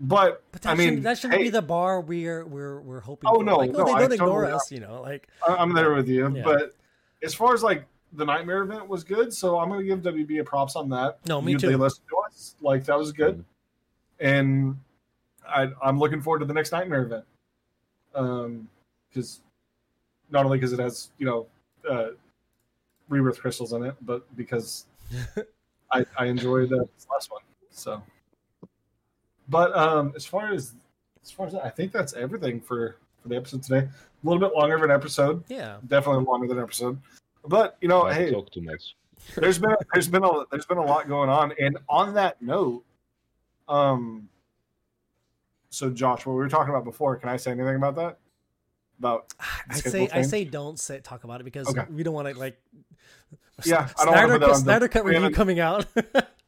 [0.00, 3.00] but, But that I mean, shouldn't, that shouldn't hey, be the bar we're we're we're
[3.00, 3.28] hoping.
[3.30, 3.44] Oh, for.
[3.44, 5.00] no, like, no, they I don't ignore totally- us, you know.
[5.02, 6.34] Like, I- I'm there with you.
[6.34, 6.42] Yeah.
[6.42, 6.74] But
[7.22, 10.44] as far as like the nightmare event was good, so I'm gonna give WB a
[10.44, 11.18] props on that.
[11.26, 11.68] No, me You- too.
[11.68, 13.44] They listened to us, like that was good,
[14.20, 14.78] and
[15.48, 17.24] I, I'm looking forward to the next nightmare event.
[18.14, 18.68] Um,
[19.08, 19.40] because
[20.30, 21.46] not only because it has you know
[21.88, 22.08] uh,
[23.08, 24.86] rebirth crystals in it, but because
[25.92, 27.42] I, I enjoyed the last one.
[27.70, 28.02] So,
[29.48, 30.74] but um, as far as
[31.22, 33.86] as far as that, I think that's everything for for the episode today.
[33.88, 35.76] A little bit longer of an episode, Yeah.
[35.86, 36.98] definitely longer than an episode.
[37.46, 38.94] But you know, I hey, talk too much.
[39.36, 42.84] there's been there's been a there's been a lot going on, and on that note,
[43.68, 44.28] um,
[45.70, 48.18] so Josh, what we were talking about before, can I say anything about that?
[48.98, 49.32] About
[49.68, 51.84] I schedule say I say don't say talk about it because Okay.
[51.90, 52.60] we don't want to like.
[53.64, 55.86] Yeah, I don't wanna Snyder cut, Snyder cut review coming out.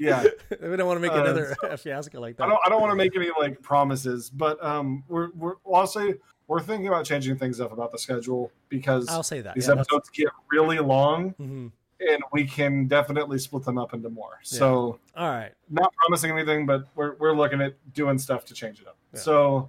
[0.00, 0.24] yeah,
[0.62, 2.44] we don't want to make Uh, another fiasco like that.
[2.44, 5.82] I don't I don't want to make any like promises, but um, we're we're well,
[5.82, 6.14] I'll say
[6.48, 9.54] we're thinking about changing things up about the schedule because I'll say that.
[9.54, 11.70] these yeah, that's- episodes get really long, mhm.
[12.00, 14.40] and we can definitely split them up into more.
[14.42, 14.98] So.
[15.16, 15.52] All right.
[15.68, 18.96] not promising anything, but we're we're looking at doing stuff to change it up.
[19.12, 19.20] Yeah.
[19.20, 19.68] So,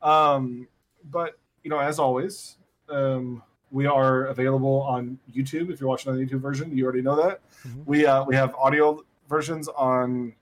[0.00, 0.68] um,
[1.10, 2.56] but you know, as always,
[2.88, 5.70] um, we are available on YouTube.
[5.72, 7.40] If you're watching on the YouTube version, you already know that.
[7.66, 7.84] Mhm.
[7.86, 10.34] We uh, we have audio versions on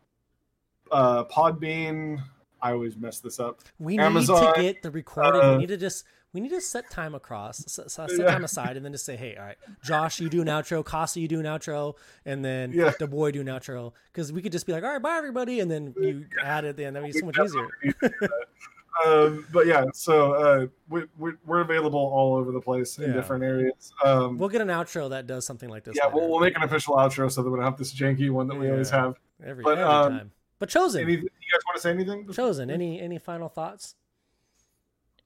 [0.91, 2.21] uh, Podbean.
[2.61, 3.61] I always mess this up.
[3.79, 5.41] We Amazon, need to get the recording.
[5.41, 8.27] uh, we need to just we need to set time across, set, set Yeah.
[8.31, 11.19] time aside, and then just say, hey, all right, Josh, you do an outro, Casa,
[11.21, 11.95] you do an outro,
[12.25, 12.93] and then Yeah.
[12.99, 13.93] the boy do an outro.
[14.13, 16.77] Because we could just be like, all right, bye everybody, and then you add it.
[16.77, 17.69] Then that'd be so much easier.
[19.07, 23.13] um, but yeah, so uh, we, we, we're available all over the place in Yeah.
[23.17, 23.93] different areas.
[24.05, 25.97] Um, We'll get an outro that does something like this.
[25.97, 26.17] yeah, later.
[26.17, 28.57] we'll, we'll make an official outro so that we don't have this janky one that
[28.57, 29.17] we always have.
[29.45, 30.33] every, but, every um, time.
[30.59, 32.31] But chosen, Any, you guys want to say anything?
[32.33, 32.71] chosen.
[32.71, 33.95] Any any final thoughts?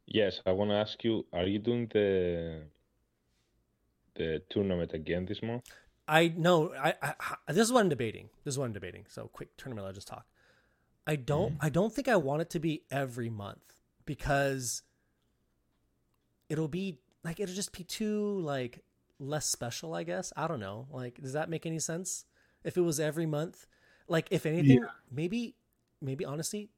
[0.07, 2.61] Yes, I want to ask you: Are you doing the
[4.15, 5.65] the tournament again this month?
[6.07, 6.73] I know.
[6.75, 7.15] I, I,
[7.49, 8.29] I this is what I'm debating.
[8.45, 9.07] This is what I'm debating.
[9.09, 9.87] So quick tournament.
[9.87, 10.27] I'll just talk.
[11.07, 11.57] I don't.
[11.61, 14.83] I don't think I want it to be every month because
[16.49, 18.85] it'll be like it'll just be too like
[19.19, 19.95] less special.
[19.95, 20.87] I guess I don't know.
[20.91, 22.25] Like, does that make any sense?
[22.63, 23.67] If it was every month,
[24.09, 24.89] like if anything, Yeah.
[25.11, 25.57] maybe,
[26.01, 26.71] maybe honestly,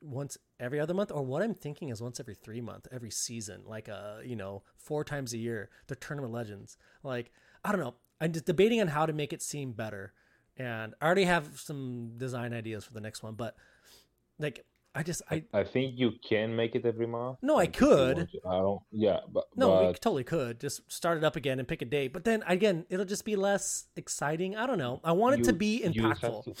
[0.00, 3.62] once every other month, or what I'm thinking is once every three month, every season,
[3.66, 5.68] like uh, you know, four times a year.
[5.88, 7.30] The tournament legends, like
[7.64, 7.94] I don't know.
[8.20, 10.14] I'm just debating on how to make it seem better,
[10.56, 13.54] and I already have some design ideas for the next one, but
[14.38, 14.64] like
[14.94, 17.38] I just I I think you can make it every month.
[17.42, 18.28] No, I you could.
[18.48, 18.80] I don't.
[18.90, 22.12] Yeah, but no, we totally could just start it up again and pick a date,
[22.14, 24.56] but then again, it'll just be less exciting.
[24.56, 25.00] I don't know.
[25.04, 26.44] I want it to you- be you impactful.
[26.44, 26.54] to-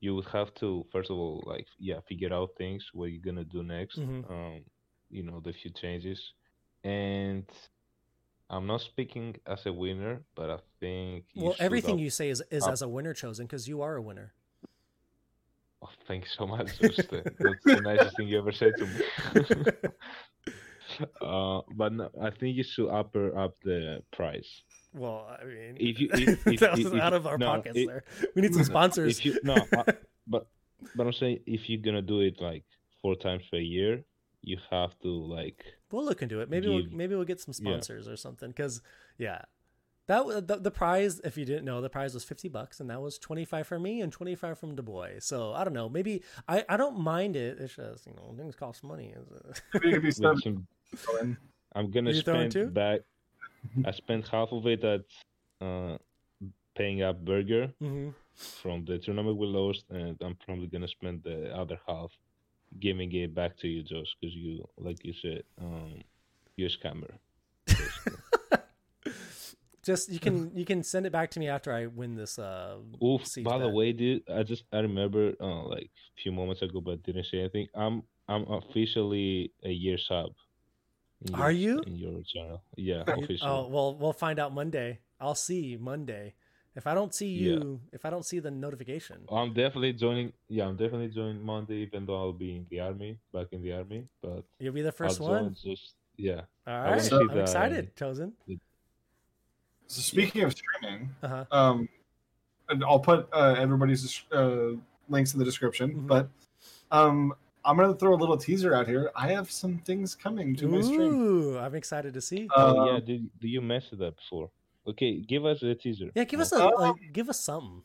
[0.00, 3.44] You would have to first of all, like, yeah, figure out things what you're gonna
[3.44, 3.98] do next.
[3.98, 4.30] Mhm.
[4.30, 4.64] Um,
[5.08, 6.20] you know, the few changes,
[6.84, 7.48] and
[8.48, 12.62] I'm not speaking as a winner, but I think Well, everything you say is is
[12.64, 12.72] up.
[12.72, 14.32] as a winner chosen because you are a winner.
[15.82, 16.78] Oh, thank you so much.
[16.78, 19.00] That's the, that's the nicest thing you ever said to me.
[21.20, 24.48] uh, but no, I think you should upper up the price.
[24.94, 27.76] Well, I mean, If you- if- if- that was if- out of our no, pockets.
[27.76, 28.04] it- there,
[28.34, 29.18] we need some sponsors.
[29.18, 29.92] If you no, I-
[30.26, 30.46] but
[30.94, 32.64] but I'm saying if you're gonna do it like
[33.02, 34.04] four times per year,
[34.46, 36.48] you have to like We'll look into it.
[36.48, 37.72] Maybe we'll maybe we'll get some yeah.
[37.72, 38.48] sponsors or something.
[38.48, 38.80] Because
[39.18, 39.42] yeah,
[40.06, 41.20] that wa- the, the prize.
[41.24, 43.82] If you didn't know, the prize was fifty bucks, and that was twenty five from
[43.82, 45.18] me and twenty five from Du Bois.
[45.20, 45.88] So I don't know.
[45.88, 47.58] Maybe I I don't mind it.
[47.60, 49.14] It's just you know things cost money.
[49.74, 50.38] Maybe it could be with seven.
[50.40, 51.36] some
[51.74, 52.68] I'm gonna spend two?
[52.68, 53.00] back.
[53.84, 55.02] I spent half of it at
[55.60, 55.98] uh,
[56.74, 61.54] paying up Burger hmm from the tournament we lost, and I'm probably gonna spend the
[61.56, 62.12] other half
[62.80, 66.02] giving it back to you, Josh, because you, like you said, um,
[66.56, 67.10] you're a scammer.
[69.82, 72.40] Just you can you can send it back to me after I win this.
[72.40, 73.22] Uh, Oof!
[73.44, 77.04] By the way, dude, I just I remember uh, like a few moments ago, but
[77.04, 77.68] didn't say anything.
[77.72, 80.32] I'm I'm officially a year sub.
[81.24, 81.82] in Are you?
[81.86, 82.62] in your channel?
[82.76, 83.38] Yeah, Oh, officially.
[83.48, 84.98] Oh well, we'll find out Monday.
[85.20, 86.34] I'll see Monday.
[86.76, 87.52] If I don't see Yeah.
[87.54, 90.32] you, if I don't see the notification, I'm definitely joining.
[90.48, 93.72] Yeah, I'm definitely joining Monday, even though I'll be in the army, back in the
[93.72, 94.06] army.
[94.20, 95.56] But you'll be the 1st I'll one.
[95.64, 97.96] Just yeah, All wanna right, see I'm the- excited.
[97.96, 98.34] Chosen.
[99.88, 101.44] So speaking of streaming, Uh huh.
[101.50, 101.88] um,
[102.68, 104.72] and I'll put uh, everybody's uh,
[105.08, 105.94] links in the description.
[106.02, 106.06] Mhm.
[106.08, 106.28] But
[106.90, 107.32] um,
[107.64, 109.10] I'm gonna throw a little teaser out here.
[109.14, 111.14] I have some things coming to my stream.
[111.14, 112.48] Ooh, I'm excited to see.
[112.54, 113.00] oh Uh, yeah.
[113.00, 114.50] Did, did you mention that before?
[114.88, 116.10] Okay, give us a teaser.
[116.14, 117.82] yeah, give us Mo- a Uh, like, give us something.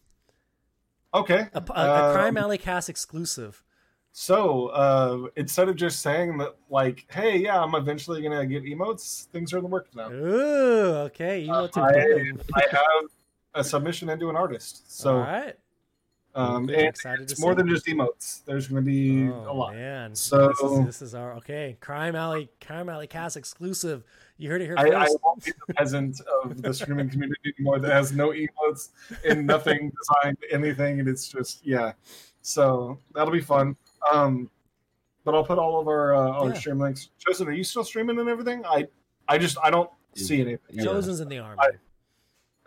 [1.13, 1.47] Okay.
[1.53, 3.63] A, a, a Um, Crime Alley cast exclusive.
[4.13, 9.25] So uh, instead of just saying that, like, hey, yeah, I'm eventually gonna get emotes,
[9.27, 10.11] things are in the works now.
[10.11, 11.39] Ooh, okay.
[11.39, 12.33] You know what to I.
[12.55, 13.09] I have
[13.53, 15.55] a submission into an artist, so All right.
[16.35, 16.73] um, Okay.
[16.79, 18.43] and Excited to it's more than just emotes.
[18.45, 19.75] There's gonna be Oh, a lot.
[19.75, 21.77] Man, So- this is, this is our okay.
[21.79, 24.03] Crime Alley, Crime Alley cast exclusive.
[24.41, 27.77] You heard it here I, I won't be the peasant of the streaming community anymore
[27.77, 28.89] that has no emotes
[29.23, 29.91] and nothing
[30.23, 31.93] designed anything, and it's just yeah.
[32.41, 33.75] So that'll be fun.
[34.11, 34.49] Um,
[35.25, 36.53] but I'll put all of our uh, our Yeah.
[36.55, 37.09] stream links.
[37.19, 38.65] Joseph, are you still streaming and everything?
[38.65, 38.87] I
[39.27, 40.57] I just I don't see anything.
[40.71, 40.85] Yeah.
[40.85, 41.59] Chosen's in the army.
[41.61, 41.69] I-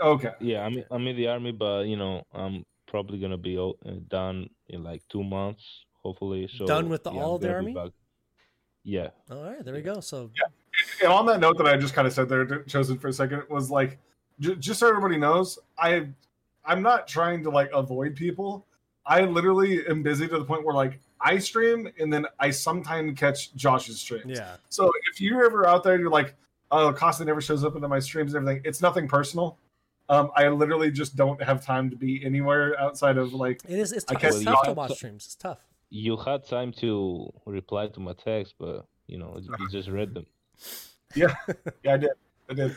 [0.01, 0.33] Okay.
[0.41, 3.93] Yeah, I'm I'm in the army, but you know I'm probably gonna be o- uh,
[4.09, 6.49] done in like two months, hopefully.
[6.57, 7.75] So Done with the- yeah, all of the army?
[7.75, 7.91] back.
[8.83, 10.01] Yeah, All right, there we go.
[10.01, 10.31] So
[11.03, 13.43] And on that note that I just kind of said there, chosen for a second,
[13.49, 13.99] was like,
[14.41, 16.09] j- just so everybody knows, I,
[16.65, 18.67] I'm not trying to like avoid people.
[19.07, 23.19] I literally am busy to the point where like I stream and then I sometimes
[23.19, 24.39] catch Josh's streams.
[24.39, 26.35] yeah, So if you're ever out there, and you're like,
[26.71, 28.63] oh, Costa never shows up into my streams and everything.
[28.65, 29.59] It's nothing personal.
[30.09, 33.61] Um, I literally just don't have time to be anywhere outside of like.
[33.69, 33.93] it is.
[33.93, 34.25] It's, I tough.
[34.25, 35.25] it's tough to not- watch streams.
[35.27, 35.59] It's tough.
[35.91, 40.27] you had time to reply to my text, but you know you just read them.
[41.15, 41.35] Yeah,
[41.83, 42.11] yeah, I did.
[42.51, 42.77] I did.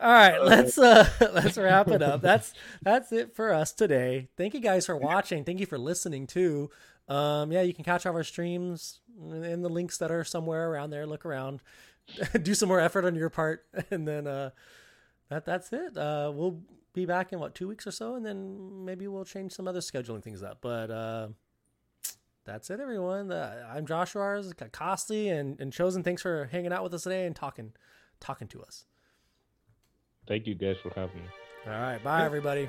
[0.00, 2.22] All right, Uh, let's uh let's wrap it up.
[2.22, 4.28] That's that's it for us today.
[4.36, 5.44] Thank you guys for watching.
[5.44, 6.70] Thank you for listening too.
[7.08, 10.90] Um yeah, you can catch all our streams in the links that are somewhere around
[10.90, 11.06] there.
[11.06, 11.60] Look around.
[12.42, 14.50] Do some more effort on your part and then uh
[15.28, 15.96] that that's it.
[15.96, 16.60] Uh we'll
[16.94, 19.80] be back in what 2 weeks or so and then maybe we'll change some other
[19.80, 20.58] scheduling things up.
[20.60, 21.28] But uh
[22.44, 23.30] that's it, everyone.
[23.30, 24.42] Uh, I'm Joshua
[24.72, 26.02] Costly and, and Chosen.
[26.02, 27.72] Thanks for hanging out with us today and talking
[28.20, 28.84] talking to us.
[30.26, 31.28] Thank you guys for having me.
[31.66, 32.02] All right.
[32.02, 32.68] Bye, everybody.